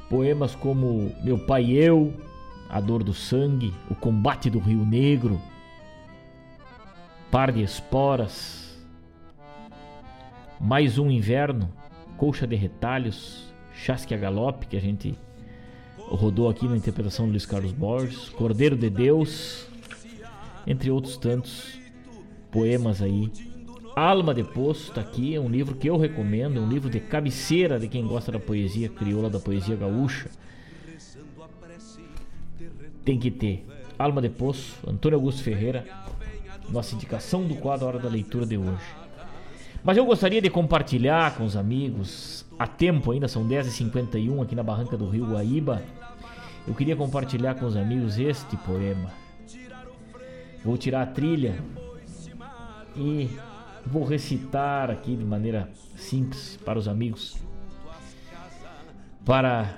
poemas 0.09 0.55
como 0.55 1.13
Meu 1.23 1.37
Pai 1.39 1.65
e 1.65 1.77
Eu, 1.77 2.13
A 2.69 2.79
Dor 2.79 3.03
do 3.03 3.13
Sangue, 3.13 3.73
O 3.89 3.95
Combate 3.95 4.49
do 4.49 4.59
Rio 4.59 4.85
Negro, 4.85 5.41
Par 7.31 7.49
de 7.49 7.63
Esporas, 7.63 8.77
Mais 10.59 10.97
um 10.97 11.09
Inverno, 11.09 11.71
Colcha 12.17 12.45
de 12.45 12.57
Retalhos, 12.57 13.53
Chasque 13.73 14.13
a 14.13 14.17
Galope, 14.17 14.67
que 14.67 14.75
a 14.75 14.81
gente 14.81 15.17
rodou 15.97 16.49
aqui 16.49 16.67
na 16.67 16.75
interpretação 16.75 17.25
do 17.25 17.31
Luiz 17.31 17.45
Carlos 17.45 17.71
Borges, 17.71 18.27
Cordeiro 18.27 18.75
de 18.75 18.89
Deus, 18.89 19.65
entre 20.67 20.91
outros 20.91 21.15
tantos 21.15 21.79
poemas 22.51 23.01
aí. 23.01 23.31
Alma 23.95 24.33
de 24.33 24.43
Poço 24.43 24.89
está 24.89 24.99
aqui, 24.99 25.33
é 25.33 25.39
um 25.39 25.47
livro 25.47 25.75
que 25.75 25.89
eu 25.89 25.95
recomendo, 25.95 26.57
é 26.57 26.61
um 26.61 26.67
livro 26.67 26.89
de 26.89 26.99
cabeceira 26.99 27.79
de 27.79 27.87
quem 27.87 28.05
gosta 28.05 28.33
da 28.33 28.39
poesia 28.39 28.89
crioula, 28.89 29.29
da 29.29 29.39
poesia 29.39 29.77
gaúcha. 29.77 30.29
Tem 33.05 33.17
que 33.17 33.31
ter. 33.31 33.65
Alma 33.97 34.21
de 34.21 34.29
Poço, 34.29 34.77
Antônio 34.85 35.17
Augusto 35.17 35.41
Ferreira, 35.43 35.85
nossa 36.71 36.95
indicação 36.95 37.43
do 37.43 37.55
quadro 37.55 37.87
Hora 37.87 37.99
da 37.99 38.09
Leitura 38.09 38.45
de 38.45 38.57
hoje. 38.57 39.01
Mas 39.83 39.97
eu 39.97 40.05
gostaria 40.05 40.41
de 40.41 40.49
compartilhar 40.49 41.35
com 41.35 41.43
os 41.43 41.57
amigos, 41.57 42.45
a 42.57 42.67
tempo 42.67 43.11
ainda, 43.11 43.27
são 43.27 43.47
10h51 43.47 44.43
aqui 44.43 44.55
na 44.55 44.63
Barranca 44.63 44.95
do 44.95 45.09
Rio 45.09 45.25
Guaíba. 45.25 45.81
Eu 46.67 46.75
queria 46.75 46.95
compartilhar 46.95 47.55
com 47.55 47.65
os 47.65 47.75
amigos 47.75 48.19
este 48.19 48.55
poema. 48.57 49.11
Vou 50.63 50.77
tirar 50.77 51.01
a 51.01 51.07
trilha 51.07 51.55
e 52.95 53.29
vou 53.85 54.03
recitar 54.03 54.91
aqui 54.91 55.15
de 55.15 55.25
maneira 55.25 55.69
simples 55.95 56.59
para 56.63 56.77
os 56.77 56.87
amigos, 56.87 57.37
para 59.25 59.77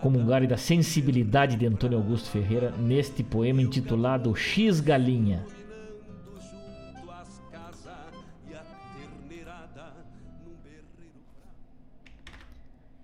comungarem 0.00 0.48
da 0.48 0.56
sensibilidade 0.56 1.56
de 1.56 1.66
Antônio 1.66 1.98
Augusto 1.98 2.30
Ferreira 2.30 2.72
neste 2.78 3.22
poema 3.22 3.60
intitulado 3.60 4.34
X 4.34 4.80
Galinha. 4.80 5.44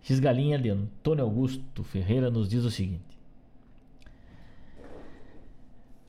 X 0.08 0.20
Galinha 0.20 0.58
de 0.58 0.70
Antônio 0.70 1.22
Augusto 1.22 1.84
Ferreira 1.84 2.30
nos 2.30 2.48
diz 2.48 2.64
o 2.64 2.70
seguinte: 2.70 3.18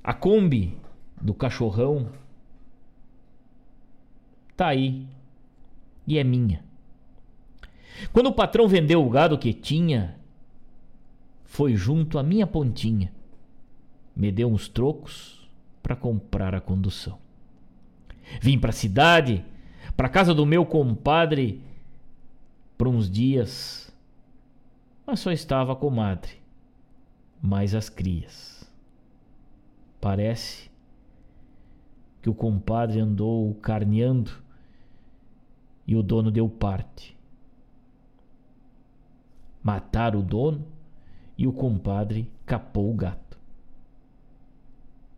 A 0.02 0.14
Kombi 0.14 0.78
do 1.22 1.34
cachorrão 1.34 2.10
tá 4.56 4.68
aí 4.68 5.06
e 6.08 6.18
é 6.18 6.24
minha. 6.24 6.64
Quando 8.14 8.28
o 8.28 8.34
patrão 8.34 8.70
vendeu 8.70 9.06
o 9.06 9.10
gado 9.10 9.38
que 9.38 9.52
tinha, 9.52 10.16
foi 11.44 11.76
junto 11.76 12.18
à 12.18 12.24
minha 12.24 12.48
pontinha. 12.48 13.12
Me 14.16 14.32
deu 14.32 14.50
uns 14.50 14.70
trocos 14.70 15.46
para 15.84 15.98
comprar 15.98 16.56
a 16.56 16.62
condução. 16.62 17.20
Vim 18.40 18.58
para 18.58 18.70
a 18.70 18.74
cidade, 18.74 19.44
para 19.98 20.08
casa 20.08 20.34
do 20.34 20.46
meu 20.46 20.66
compadre, 20.66 21.62
por 22.78 22.88
uns 22.88 23.12
dias, 23.12 23.89
mas 25.10 25.22
só 25.22 25.32
estava 25.32 25.74
a 25.74 25.76
comadre, 25.76 26.34
mais 27.42 27.74
as 27.74 27.90
crias. 27.90 28.72
Parece 30.00 30.70
que 32.22 32.30
o 32.30 32.34
compadre 32.34 33.00
andou 33.00 33.56
carneando 33.56 34.32
e 35.88 35.96
o 35.96 36.04
dono 36.04 36.30
deu 36.30 36.48
parte. 36.48 37.18
Mataram 39.64 40.20
o 40.20 40.24
dono 40.24 40.64
e 41.36 41.48
o 41.48 41.52
compadre 41.52 42.32
capou 42.46 42.92
o 42.92 42.96
gato. 42.96 43.40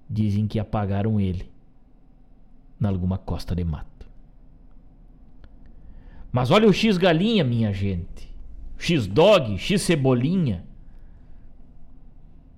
Dizem 0.10 0.48
que 0.48 0.58
apagaram 0.58 1.20
ele 1.20 1.52
na 2.80 2.88
alguma 2.88 3.18
costa 3.18 3.54
de 3.54 3.66
mato. 3.66 4.08
Mas 6.32 6.50
olha 6.50 6.70
o 6.70 6.74
X 6.74 6.98
galinha, 6.98 7.44
minha 7.44 7.74
gente. 7.74 8.31
X 8.82 9.06
dog, 9.06 9.60
X 9.60 9.84
cebolinha. 9.84 10.66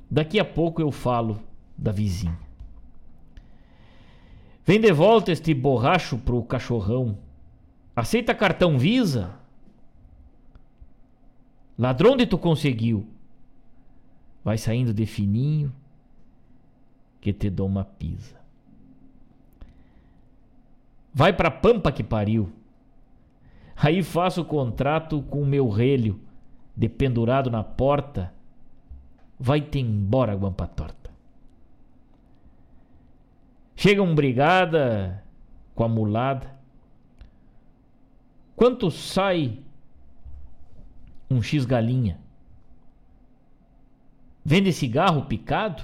Daqui 0.09 0.39
a 0.39 0.45
pouco 0.45 0.81
eu 0.81 0.89
falo 0.89 1.43
da 1.77 1.91
vizinha. 1.91 2.39
Vem 4.65 4.79
de 4.79 4.93
volta 4.93 5.33
este 5.33 5.53
borracho 5.53 6.17
pro 6.17 6.41
cachorrão. 6.43 7.17
Aceita 7.93 8.33
cartão 8.33 8.77
Visa? 8.77 9.37
Ladrão 11.77 12.15
de 12.15 12.25
tu 12.25 12.37
conseguiu. 12.37 13.05
Vai 14.45 14.57
saindo 14.57 14.93
de 14.93 15.05
fininho 15.05 15.75
que 17.19 17.33
te 17.33 17.49
dou 17.49 17.67
uma 17.67 17.83
pisa. 17.83 18.39
Vai 21.13 21.33
pra 21.33 21.51
pampa 21.51 21.91
que 21.91 22.01
pariu. 22.01 22.49
Aí 23.83 24.01
faço 24.01 24.39
o 24.39 24.45
contrato 24.45 25.21
com 25.23 25.41
o 25.41 25.45
meu 25.45 25.67
relho, 25.67 26.17
dependurado 26.73 27.51
na 27.51 27.65
porta. 27.65 28.33
Vai-te 29.37 29.77
embora, 29.77 30.33
guampa 30.33 30.65
torta. 30.65 31.11
Chega 33.75 34.01
um 34.01 34.15
brigada 34.15 35.21
com 35.75 35.83
a 35.83 35.89
mulada. 35.89 36.57
Quanto 38.55 38.89
sai 38.89 39.59
um 41.29 41.41
X 41.41 41.65
galinha? 41.65 42.21
Vende 44.45 44.71
cigarro 44.71 45.25
picado? 45.25 45.83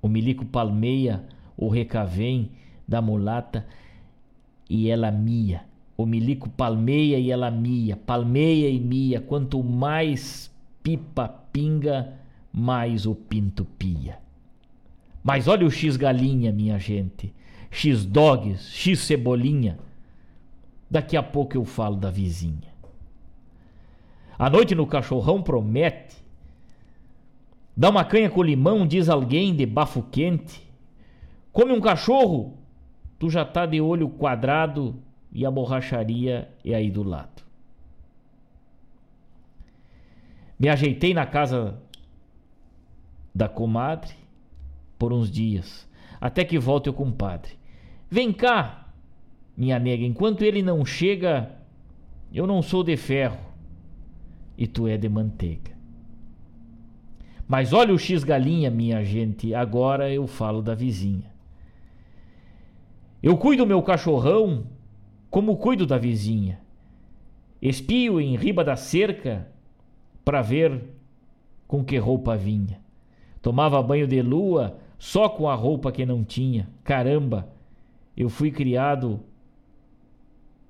O 0.00 0.08
milico 0.08 0.46
palmeia 0.46 1.28
o 1.54 1.68
recavém 1.68 2.52
da 2.88 3.02
mulata 3.02 3.66
e 4.68 4.90
ela 4.90 5.10
mia. 5.10 5.64
O 5.96 6.04
milico 6.04 6.48
palmeia 6.48 7.18
e 7.18 7.30
ela 7.30 7.50
mia, 7.50 7.96
palmeia 7.96 8.68
e 8.68 8.78
mia. 8.78 9.20
Quanto 9.20 9.62
mais 9.62 10.50
pipa 10.82 11.28
pinga, 11.52 12.14
mais 12.52 13.06
o 13.06 13.14
pinto 13.14 13.64
pia. 13.64 14.18
Mas 15.22 15.48
olha 15.48 15.66
o 15.66 15.70
X 15.70 15.96
galinha, 15.96 16.52
minha 16.52 16.78
gente. 16.78 17.34
X 17.70 18.04
dogs, 18.04 18.70
X 18.70 19.00
cebolinha. 19.00 19.78
Daqui 20.90 21.16
a 21.16 21.22
pouco 21.22 21.56
eu 21.56 21.64
falo 21.64 21.96
da 21.96 22.10
vizinha. 22.10 22.74
A 24.38 24.48
noite 24.48 24.74
no 24.74 24.86
cachorrão 24.86 25.42
promete. 25.42 26.16
Dá 27.76 27.90
uma 27.90 28.04
canha 28.04 28.30
com 28.30 28.42
limão, 28.42 28.86
diz 28.86 29.08
alguém 29.08 29.54
de 29.54 29.66
bafo 29.66 30.02
quente. 30.02 30.62
Come 31.52 31.72
um 31.72 31.80
cachorro, 31.80 32.55
tu 33.18 33.30
já 33.30 33.44
tá 33.44 33.66
de 33.66 33.80
olho 33.80 34.08
quadrado 34.08 34.96
e 35.32 35.44
a 35.44 35.50
borracharia 35.50 36.50
é 36.64 36.74
aí 36.74 36.90
do 36.90 37.02
lado. 37.02 37.44
Me 40.58 40.68
ajeitei 40.68 41.12
na 41.12 41.26
casa 41.26 41.78
da 43.34 43.48
comadre 43.48 44.14
por 44.98 45.12
uns 45.12 45.30
dias, 45.30 45.86
até 46.18 46.44
que 46.44 46.58
volte 46.58 46.88
o 46.88 46.94
compadre. 46.94 47.52
Vem 48.10 48.32
cá, 48.32 48.90
minha 49.56 49.78
nega, 49.78 50.04
enquanto 50.04 50.42
ele 50.42 50.62
não 50.62 50.84
chega, 50.84 51.50
eu 52.32 52.46
não 52.46 52.62
sou 52.62 52.82
de 52.82 52.96
ferro 52.96 53.40
e 54.56 54.66
tu 54.66 54.88
é 54.88 54.96
de 54.96 55.08
manteiga. 55.08 55.76
Mas 57.46 57.72
olha 57.72 57.94
o 57.94 57.98
X 57.98 58.24
galinha, 58.24 58.70
minha 58.70 59.04
gente, 59.04 59.54
agora 59.54 60.10
eu 60.10 60.26
falo 60.26 60.62
da 60.62 60.74
vizinha. 60.74 61.35
Eu 63.26 63.36
cuido 63.36 63.66
meu 63.66 63.82
cachorrão 63.82 64.68
como 65.28 65.56
cuido 65.56 65.84
da 65.84 65.98
vizinha. 65.98 66.60
Espio 67.60 68.20
em 68.20 68.36
riba 68.36 68.62
da 68.62 68.76
cerca 68.76 69.48
para 70.24 70.40
ver 70.40 70.80
com 71.66 71.82
que 71.82 71.98
roupa 71.98 72.36
vinha. 72.36 72.78
Tomava 73.42 73.82
banho 73.82 74.06
de 74.06 74.22
lua 74.22 74.78
só 74.96 75.28
com 75.28 75.48
a 75.48 75.56
roupa 75.56 75.90
que 75.90 76.06
não 76.06 76.22
tinha. 76.22 76.68
Caramba, 76.84 77.48
eu 78.16 78.28
fui 78.28 78.52
criado 78.52 79.18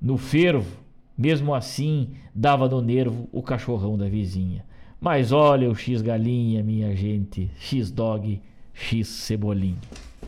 no 0.00 0.16
fervo, 0.16 0.80
mesmo 1.14 1.54
assim 1.54 2.14
dava 2.34 2.66
no 2.66 2.80
nervo 2.80 3.28
o 3.32 3.42
cachorrão 3.42 3.98
da 3.98 4.08
vizinha. 4.08 4.64
Mas 4.98 5.30
olha 5.30 5.68
o 5.68 5.74
X 5.74 6.00
galinha, 6.00 6.62
minha 6.62 6.96
gente, 6.96 7.50
X 7.58 7.90
dog, 7.90 8.40
X 8.76 9.08
cebolinha. 9.08 9.78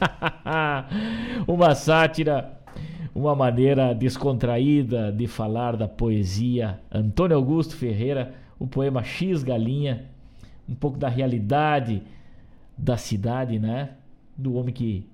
uma 1.46 1.74
sátira, 1.74 2.58
uma 3.14 3.34
maneira 3.34 3.94
descontraída 3.94 5.12
de 5.12 5.26
falar 5.26 5.76
da 5.76 5.86
poesia. 5.86 6.80
Antônio 6.90 7.36
Augusto 7.36 7.76
Ferreira, 7.76 8.34
o 8.58 8.66
poema 8.66 9.04
X 9.04 9.42
Galinha, 9.42 10.06
um 10.68 10.74
pouco 10.74 10.98
da 10.98 11.08
realidade 11.08 12.02
da 12.76 12.96
cidade, 12.96 13.58
né? 13.58 13.90
Do 14.36 14.54
homem 14.54 14.72
que 14.72 15.06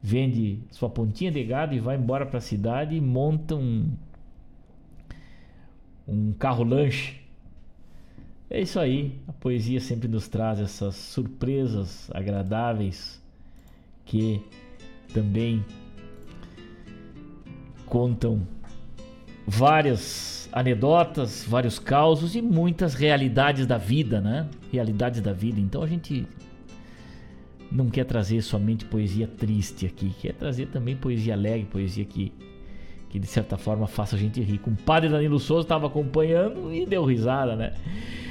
vende 0.00 0.60
sua 0.70 0.90
pontinha 0.90 1.30
de 1.30 1.42
gado 1.44 1.74
e 1.74 1.80
vai 1.80 1.96
embora 1.96 2.26
para 2.26 2.38
a 2.38 2.40
cidade 2.40 2.96
e 2.96 3.00
monta 3.00 3.54
um, 3.54 3.90
um 6.06 6.32
carro-lanche. 6.32 7.21
É 8.54 8.60
isso 8.60 8.78
aí, 8.78 9.18
a 9.26 9.32
poesia 9.32 9.80
sempre 9.80 10.06
nos 10.06 10.28
traz 10.28 10.60
essas 10.60 10.94
surpresas 10.94 12.10
agradáveis 12.12 13.18
que 14.04 14.42
também 15.14 15.64
contam 17.86 18.46
várias 19.46 20.50
anedotas, 20.52 21.46
vários 21.48 21.78
causos 21.78 22.36
e 22.36 22.42
muitas 22.42 22.92
realidades 22.92 23.66
da 23.66 23.78
vida, 23.78 24.20
né? 24.20 24.46
Realidades 24.70 25.22
da 25.22 25.32
vida. 25.32 25.58
Então 25.58 25.82
a 25.82 25.86
gente 25.86 26.26
não 27.70 27.88
quer 27.88 28.04
trazer 28.04 28.42
somente 28.42 28.84
poesia 28.84 29.26
triste 29.26 29.86
aqui, 29.86 30.12
quer 30.20 30.34
trazer 30.34 30.66
também 30.66 30.94
poesia 30.94 31.32
alegre, 31.32 31.66
poesia 31.70 32.04
que, 32.04 32.30
que 33.12 33.18
de 33.18 33.26
certa 33.26 33.58
forma 33.58 33.86
faça 33.86 34.16
a 34.16 34.18
gente 34.18 34.40
rir. 34.40 34.58
O 34.66 34.70
padre 34.70 35.10
Danilo 35.10 35.38
Souza 35.38 35.66
estava 35.66 35.86
acompanhando 35.86 36.72
e 36.72 36.86
deu 36.86 37.04
risada, 37.04 37.54
né? 37.54 37.74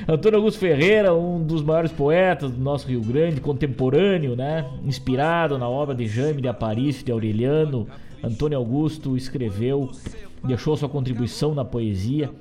Antônio 0.07 0.39
Augusto 0.39 0.59
Ferreira, 0.59 1.13
um 1.13 1.43
dos 1.43 1.61
maiores 1.61 1.91
poetas 1.91 2.51
do 2.51 2.59
nosso 2.59 2.87
Rio 2.87 3.01
Grande, 3.01 3.39
contemporâneo, 3.39 4.35
né? 4.35 4.67
Inspirado 4.83 5.59
na 5.59 5.69
obra 5.69 5.93
de 5.93 6.07
Jaime 6.07 6.41
de 6.41 6.47
Aparício, 6.47 7.05
de 7.05 7.11
Aureliano, 7.11 7.87
Antônio 8.23 8.57
Augusto 8.57 9.15
escreveu, 9.15 9.91
deixou 10.43 10.75
sua 10.75 10.89
contribuição 10.89 11.53
na 11.53 11.63
poesia 11.63 12.31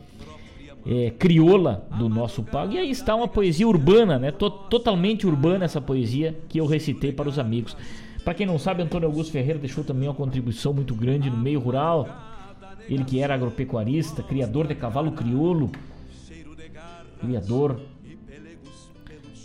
é, 0.87 1.11
crioula 1.11 1.87
do 1.99 2.09
nosso 2.09 2.43
pago. 2.43 2.73
E 2.73 2.79
aí 2.79 2.91
está 2.91 3.15
uma 3.15 3.29
poesia 3.29 3.69
urbana, 3.69 4.19
né? 4.19 4.31
totalmente 4.31 5.27
urbana 5.27 5.67
essa 5.67 5.81
poesia 5.81 6.35
que 6.49 6.59
eu 6.59 6.65
recitei 6.65 7.13
para 7.13 7.29
os 7.29 7.39
amigos. 7.39 7.77
Para 8.25 8.33
quem 8.33 8.47
não 8.47 8.59
sabe, 8.59 8.83
Antônio 8.83 9.09
Augusto 9.09 9.33
Ferreira 9.33 9.59
deixou 9.59 9.83
também 9.85 10.09
uma 10.09 10.15
contribuição 10.15 10.73
muito 10.73 10.95
grande 10.95 11.29
no 11.29 11.37
meio 11.37 11.61
rural. 11.61 12.09
Ele 12.91 13.05
que 13.05 13.21
era 13.21 13.35
agropecuarista, 13.35 14.21
criador 14.21 14.67
de 14.67 14.75
cavalo 14.75 15.13
crioulo, 15.13 15.71
criador 17.21 17.81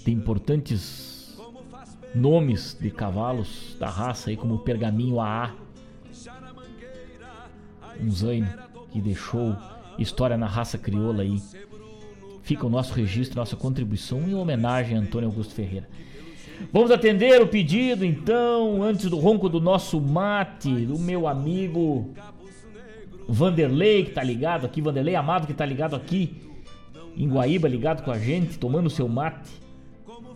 de 0.04 0.12
importantes 0.12 1.38
nomes 2.16 2.76
de 2.80 2.90
cavalos 2.90 3.76
da 3.80 3.88
raça 3.88 4.32
aí 4.32 4.38
como 4.38 4.56
o 4.56 4.60
Pergaminho 4.60 5.20
AA. 5.22 5.54
Um 8.02 8.10
zaino 8.10 8.50
que 8.92 9.00
deixou 9.00 9.56
História 10.00 10.38
na 10.38 10.48
Raça 10.48 10.78
Crioula 10.78 11.22
aí. 11.22 11.40
Fica 12.42 12.66
o 12.66 12.70
nosso 12.70 12.94
registro, 12.94 13.38
nossa 13.38 13.56
contribuição 13.56 14.22
em 14.28 14.34
homenagem 14.34 14.98
a 14.98 15.02
Antônio 15.02 15.30
Augusto 15.30 15.54
Ferreira. 15.54 15.88
Vamos 16.72 16.90
atender 16.90 17.42
o 17.42 17.48
pedido 17.48 18.06
então, 18.06 18.82
antes 18.82 19.10
do 19.10 19.18
ronco 19.18 19.48
do 19.48 19.60
nosso 19.62 20.02
mate, 20.02 20.86
do 20.86 20.98
meu 20.98 21.28
amigo 21.28 22.14
Vanderlei, 23.28 24.06
que 24.06 24.12
tá 24.12 24.24
ligado 24.24 24.66
aqui, 24.66 24.82
Vanderlei 24.82 25.16
Amado, 25.16 25.48
que 25.48 25.54
tá 25.54 25.66
ligado 25.66 25.96
aqui 25.96 26.36
em 27.18 27.28
Guaíba, 27.30 27.68
ligado 27.68 28.04
com 28.04 28.12
a 28.12 28.20
gente, 28.20 28.58
tomando 28.58 28.90
seu 28.90 29.08
mate. 29.08 29.50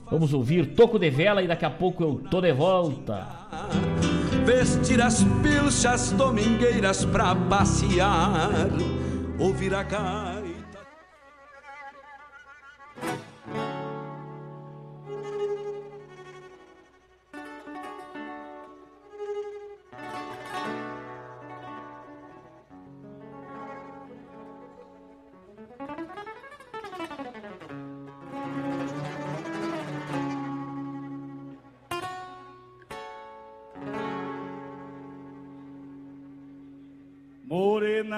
Vamos 0.10 0.34
ouvir 0.34 0.74
Toco 0.74 0.98
de 0.98 1.10
Vela 1.10 1.44
e 1.44 1.48
daqui 1.48 1.66
a 1.66 1.70
pouco 1.70 2.04
eu 2.04 2.16
tô 2.32 2.42
de 2.42 2.52
volta. 2.52 3.28
Vestir 4.46 5.02
as 5.02 5.24
pilchas 5.44 6.12
domingueiras 6.14 7.06
pra 7.06 7.36
passear 7.36 8.50
ouvir 9.38 9.74
a 9.74 9.84
gaita. 9.84 10.29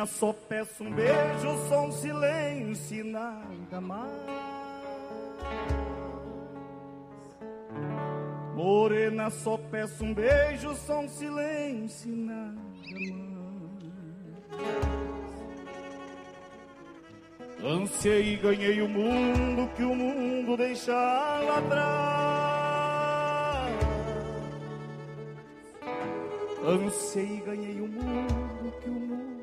Morena, 0.02 0.06
só 0.06 0.34
peço 0.34 0.84
um 0.84 0.92
beijo, 0.92 1.68
só 1.70 1.86
um 1.86 1.92
silêncio 1.92 3.00
e 3.00 3.04
nada 3.04 3.82
mais. 3.82 4.12
Morena, 8.56 9.30
só 9.30 9.58
peço 9.58 10.04
um 10.04 10.14
beijo, 10.14 10.74
só 10.76 11.02
um 11.02 11.08
silêncio 11.08 12.12
e 12.12 12.16
nada 12.16 12.56
mais. 12.56 13.12
Ansiei 17.64 18.34
e 18.34 18.38
ganhei 18.38 18.82
o 18.82 18.90
mundo 18.90 19.70
que 19.76 19.84
o 19.84 19.94
mundo 19.96 20.58
deixava 20.58 21.60
atrás. 21.60 22.42
Ansiei 26.66 27.38
e 27.38 27.42
ganhei 27.42 27.82
o 27.82 27.88
mundo 27.88 28.74
que 28.82 28.90
o 28.90 28.94
mundo 28.94 29.41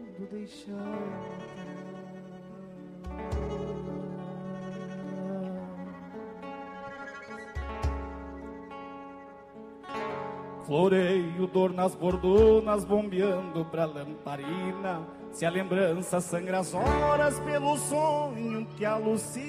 Floreio, 10.66 11.46
dor 11.46 11.72
nas 11.72 11.94
bordonas, 11.94 12.84
bombeando 12.84 13.64
pra 13.64 13.86
lamparina. 13.86 15.08
Se 15.32 15.46
a 15.46 15.50
lembrança 15.50 16.20
sangra 16.20 16.58
as 16.58 16.74
horas 16.74 17.40
pelo 17.40 17.78
sonho 17.78 18.66
que 18.76 18.84
alucina. 18.84 19.48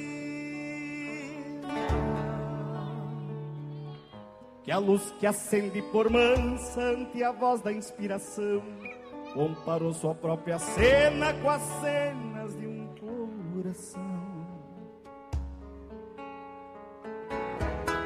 Que 4.64 4.72
a 4.72 4.78
luz 4.78 5.14
que 5.20 5.28
acende 5.28 5.82
por 5.92 6.10
mansa 6.10 6.82
ante 6.82 7.22
a 7.22 7.34
voz 7.34 7.62
da 7.62 7.74
inspiração 7.74 8.62
comparou 9.34 9.94
sua 9.94 10.16
própria 10.16 10.58
cena 10.60 11.34
com 11.34 11.50
as 11.50 11.62
cenas 11.62 12.58
de 12.58 12.68
um 12.68 12.88
coração. 13.00 14.20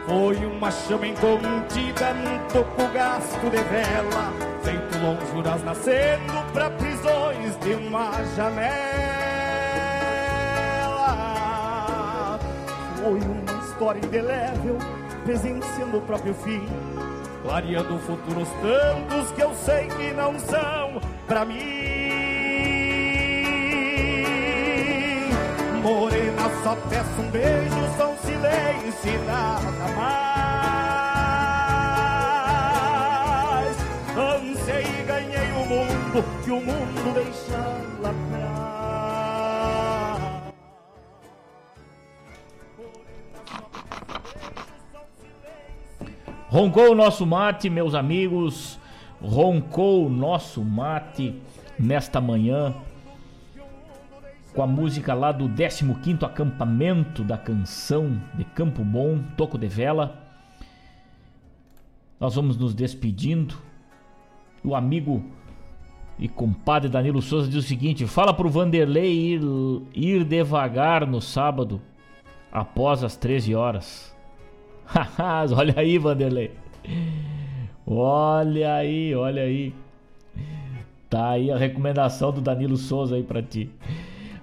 Foi 0.06 0.46
uma 0.46 0.70
chama 0.70 1.08
incontida 1.08 2.14
num 2.14 2.48
toco 2.50 2.88
gasto 2.94 3.50
de 3.50 3.58
vela, 3.58 4.34
feito 4.62 4.98
lonjuras 5.02 5.64
nascendo 5.64 6.52
pra 6.52 6.70
prisões 6.72 7.58
de 7.60 7.74
uma 7.76 8.12
janela. 8.36 8.74
Foi 12.98 13.20
uma 13.22 13.64
história 13.64 14.06
indelével, 14.06 14.78
presenciando 15.24 15.98
o 15.98 16.02
próprio 16.02 16.34
fim, 16.34 16.68
clareando 17.44 17.98
futuros 18.00 18.50
tantos 18.62 19.32
que 19.32 19.42
eu 19.42 19.54
sei 19.56 19.88
que 19.88 20.12
não 20.12 20.38
são 20.38 21.02
pra 21.28 21.46
mim. 21.46 21.84
Morena, 25.82 26.50
só 26.64 26.76
peço 26.90 27.22
um 27.22 27.30
beijo, 27.30 27.76
só 27.98 28.12
um 28.12 28.18
silêncio 28.18 29.14
e 29.14 29.18
nada 29.26 29.88
mais. 29.96 30.14
Ansei 34.16 34.86
e 34.86 35.04
ganhei 35.04 35.52
o 35.52 35.66
mundo 35.66 36.24
que 36.44 36.52
o 36.52 36.62
mundo 36.62 37.14
deixa 37.14 37.58
lá 38.02 38.10
atrás. 38.10 38.64
Roncou 46.48 46.92
o 46.92 46.96
nosso 46.96 47.26
mate, 47.26 47.70
meus 47.70 47.96
amigos. 47.96 48.80
Roncou 49.24 50.06
o 50.06 50.10
nosso 50.10 50.62
mate 50.64 51.34
nesta 51.80 52.20
manhã 52.20 52.76
com 54.54 54.62
a 54.62 54.68
música 54.68 55.14
lá 55.14 55.32
do 55.32 55.50
15º 55.50 56.24
acampamento 56.24 57.24
da 57.24 57.38
canção 57.38 58.22
de 58.36 58.44
Campo 58.44 58.84
Bom, 58.84 59.20
Toco 59.36 59.58
de 59.58 59.68
Vela. 59.68 60.22
Nós 62.20 62.36
vamos 62.36 62.58
nos 62.58 62.74
despedindo. 62.74 63.56
O 64.64 64.76
amigo 64.76 65.24
e 66.18 66.30
compadre 66.30 66.90
Danilo 66.90 67.22
Souza 67.22 67.48
diz 67.48 67.66
o 67.66 67.68
seguinte: 67.68 68.06
fala 68.06 68.34
pro 68.34 68.50
Vanderlei 68.50 69.34
ir, 69.34 69.42
ir 69.94 70.24
devagar 70.24 71.08
no 71.08 71.20
sábado, 71.20 71.82
após 72.52 73.04
as 73.04 73.18
13 73.18 73.56
horas. 73.56 74.16
olha 75.58 75.74
aí, 75.78 75.98
Vanderlei. 75.98 76.52
Olha 77.86 78.76
aí, 78.76 79.14
olha 79.14 79.44
aí. 79.44 79.74
Tá 81.10 81.32
aí 81.32 81.52
a 81.52 81.58
recomendação 81.58 82.32
do 82.32 82.42
Danilo 82.42 82.78
Souza 82.78 83.16
aí 83.16 83.24
pra 83.24 83.42
ti. 83.42 83.70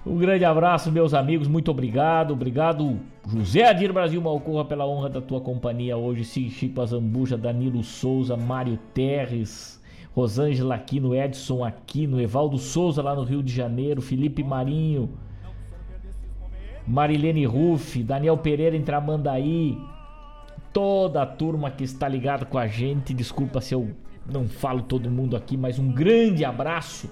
Um 0.05 0.17
grande 0.17 0.45
abraço, 0.45 0.91
meus 0.91 1.13
amigos. 1.13 1.47
Muito 1.47 1.69
obrigado. 1.69 2.31
Obrigado, 2.31 2.99
José 3.27 3.63
Adir 3.67 3.91
Brasil 3.91 4.21
Malcorra, 4.21 4.65
pela 4.65 4.87
honra 4.87 5.09
da 5.09 5.21
tua 5.21 5.41
companhia 5.41 5.97
hoje. 5.97 6.23
Chico 6.23 6.81
Azambuja, 6.81 7.37
Danilo 7.37 7.83
Souza, 7.83 8.37
Mário 8.37 8.79
Terres, 8.93 9.81
Rosângela 10.13 10.75
Aquino, 10.75 11.15
Edson 11.15 11.63
Aquino, 11.63 12.21
Evaldo 12.21 12.57
Souza 12.57 13.01
lá 13.01 13.15
no 13.15 13.23
Rio 13.23 13.43
de 13.43 13.53
Janeiro, 13.53 14.01
Felipe 14.01 14.43
Marinho, 14.43 15.09
Marilene 16.87 17.45
Ruff, 17.45 18.01
Daniel 18.03 18.37
Pereira 18.37 18.75
em 18.75 18.81
Tramandaí, 18.81 19.77
toda 20.73 21.21
a 21.21 21.25
turma 21.25 21.71
que 21.71 21.83
está 21.83 22.07
ligada 22.07 22.45
com 22.45 22.57
a 22.57 22.67
gente. 22.67 23.13
Desculpa 23.13 23.61
se 23.61 23.73
eu 23.73 23.91
não 24.25 24.47
falo 24.47 24.81
todo 24.81 25.09
mundo 25.09 25.35
aqui, 25.35 25.57
mas 25.57 25.79
um 25.79 25.91
grande 25.91 26.45
abraço. 26.45 27.09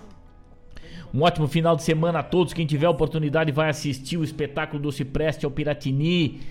Um 1.13 1.21
ótimo 1.23 1.47
final 1.47 1.75
de 1.75 1.83
semana 1.83 2.19
a 2.19 2.23
todos. 2.23 2.53
Quem 2.53 2.65
tiver 2.65 2.87
oportunidade 2.87 3.51
vai 3.51 3.69
assistir 3.69 4.17
o 4.17 4.23
espetáculo 4.23 4.81
do 4.81 4.91
Cipreste 4.91 5.45
ao 5.45 5.51
Piratini 5.51 6.41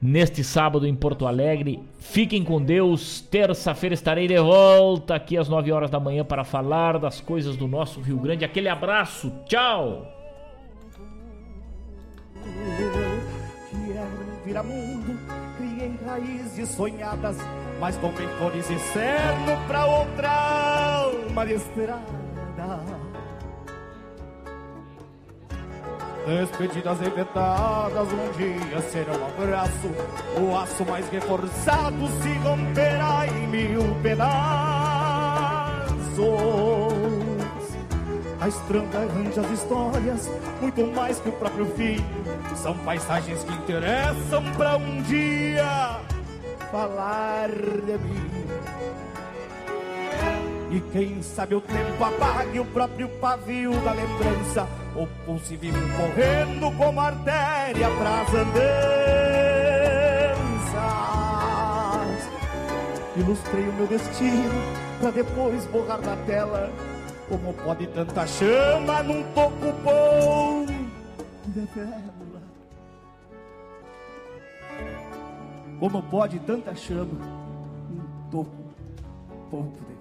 neste 0.00 0.42
sábado 0.42 0.86
em 0.86 0.94
Porto 0.94 1.26
Alegre. 1.26 1.80
Fiquem 2.00 2.42
com 2.42 2.60
Deus. 2.60 3.20
Terça-feira 3.20 3.94
estarei 3.94 4.26
de 4.26 4.38
volta 4.38 5.14
aqui 5.14 5.36
às 5.36 5.48
9 5.48 5.70
horas 5.70 5.90
da 5.90 6.00
manhã 6.00 6.24
para 6.24 6.42
falar 6.42 6.98
das 6.98 7.20
coisas 7.20 7.56
do 7.56 7.68
nosso 7.68 8.00
Rio 8.00 8.18
Grande. 8.18 8.44
Aquele 8.44 8.68
abraço. 8.68 9.32
Tchau. 9.46 10.08
Raízes 16.12 16.68
sonhadas, 16.68 17.36
mas 17.80 17.96
tomei 17.96 18.28
cores 18.38 18.68
e 18.68 18.78
cerno 18.78 19.66
pra 19.66 19.86
outra 19.86 20.28
alma 20.28 21.46
de 21.46 21.54
estrada. 21.54 22.02
Despedidas 26.26 27.00
inventadas, 27.00 28.08
um 28.12 28.30
dia 28.36 28.80
serão 28.82 29.14
um 29.14 29.26
abraço. 29.26 29.90
O 30.38 30.56
aço 30.56 30.84
mais 30.84 31.08
reforçado 31.08 32.06
se 32.20 32.32
romperá 32.38 33.26
em 33.26 33.48
mil 33.48 33.82
pedaços. 34.02 34.32
A 38.42 38.48
estranda 38.48 38.98
arranja 38.98 39.40
as 39.40 39.50
histórias, 39.52 40.28
muito 40.60 40.84
mais 40.88 41.20
que 41.20 41.28
o 41.28 41.32
próprio 41.32 41.64
fim. 41.76 42.04
São 42.56 42.76
paisagens 42.78 43.44
que 43.44 43.52
interessam 43.52 44.42
pra 44.56 44.76
um 44.76 45.00
dia 45.02 46.00
falar 46.72 47.48
de 47.50 47.98
mim. 47.98 48.46
E 50.72 50.80
quem 50.90 51.22
sabe 51.22 51.54
o 51.54 51.60
tempo 51.60 52.02
apague 52.02 52.58
o 52.58 52.64
próprio 52.64 53.08
pavio 53.20 53.70
da 53.82 53.92
lembrança 53.92 54.66
O 54.96 55.06
pulso 55.26 55.54
vivo 55.58 55.78
correndo 55.98 56.74
como 56.78 56.98
artéria 56.98 57.90
pras 57.90 58.34
andanças 58.34 58.62
Ilustrei 63.14 63.68
o 63.68 63.72
meu 63.74 63.86
destino 63.86 64.50
pra 64.98 65.10
depois 65.10 65.66
borrar 65.66 66.00
na 66.00 66.16
tela 66.24 66.72
Como 67.28 67.54
pode 67.54 67.86
tanta 67.88 68.26
chama 68.26 69.02
num 69.02 69.22
toco 69.32 69.72
bom? 69.82 70.66
De 71.46 71.60
vela 71.74 72.12
Como 75.80 76.02
pode 76.02 76.38
tanta 76.40 76.74
chama 76.74 77.04
num 77.90 78.30
toco 78.30 78.62
pouco 79.52 79.84
de 79.84 79.91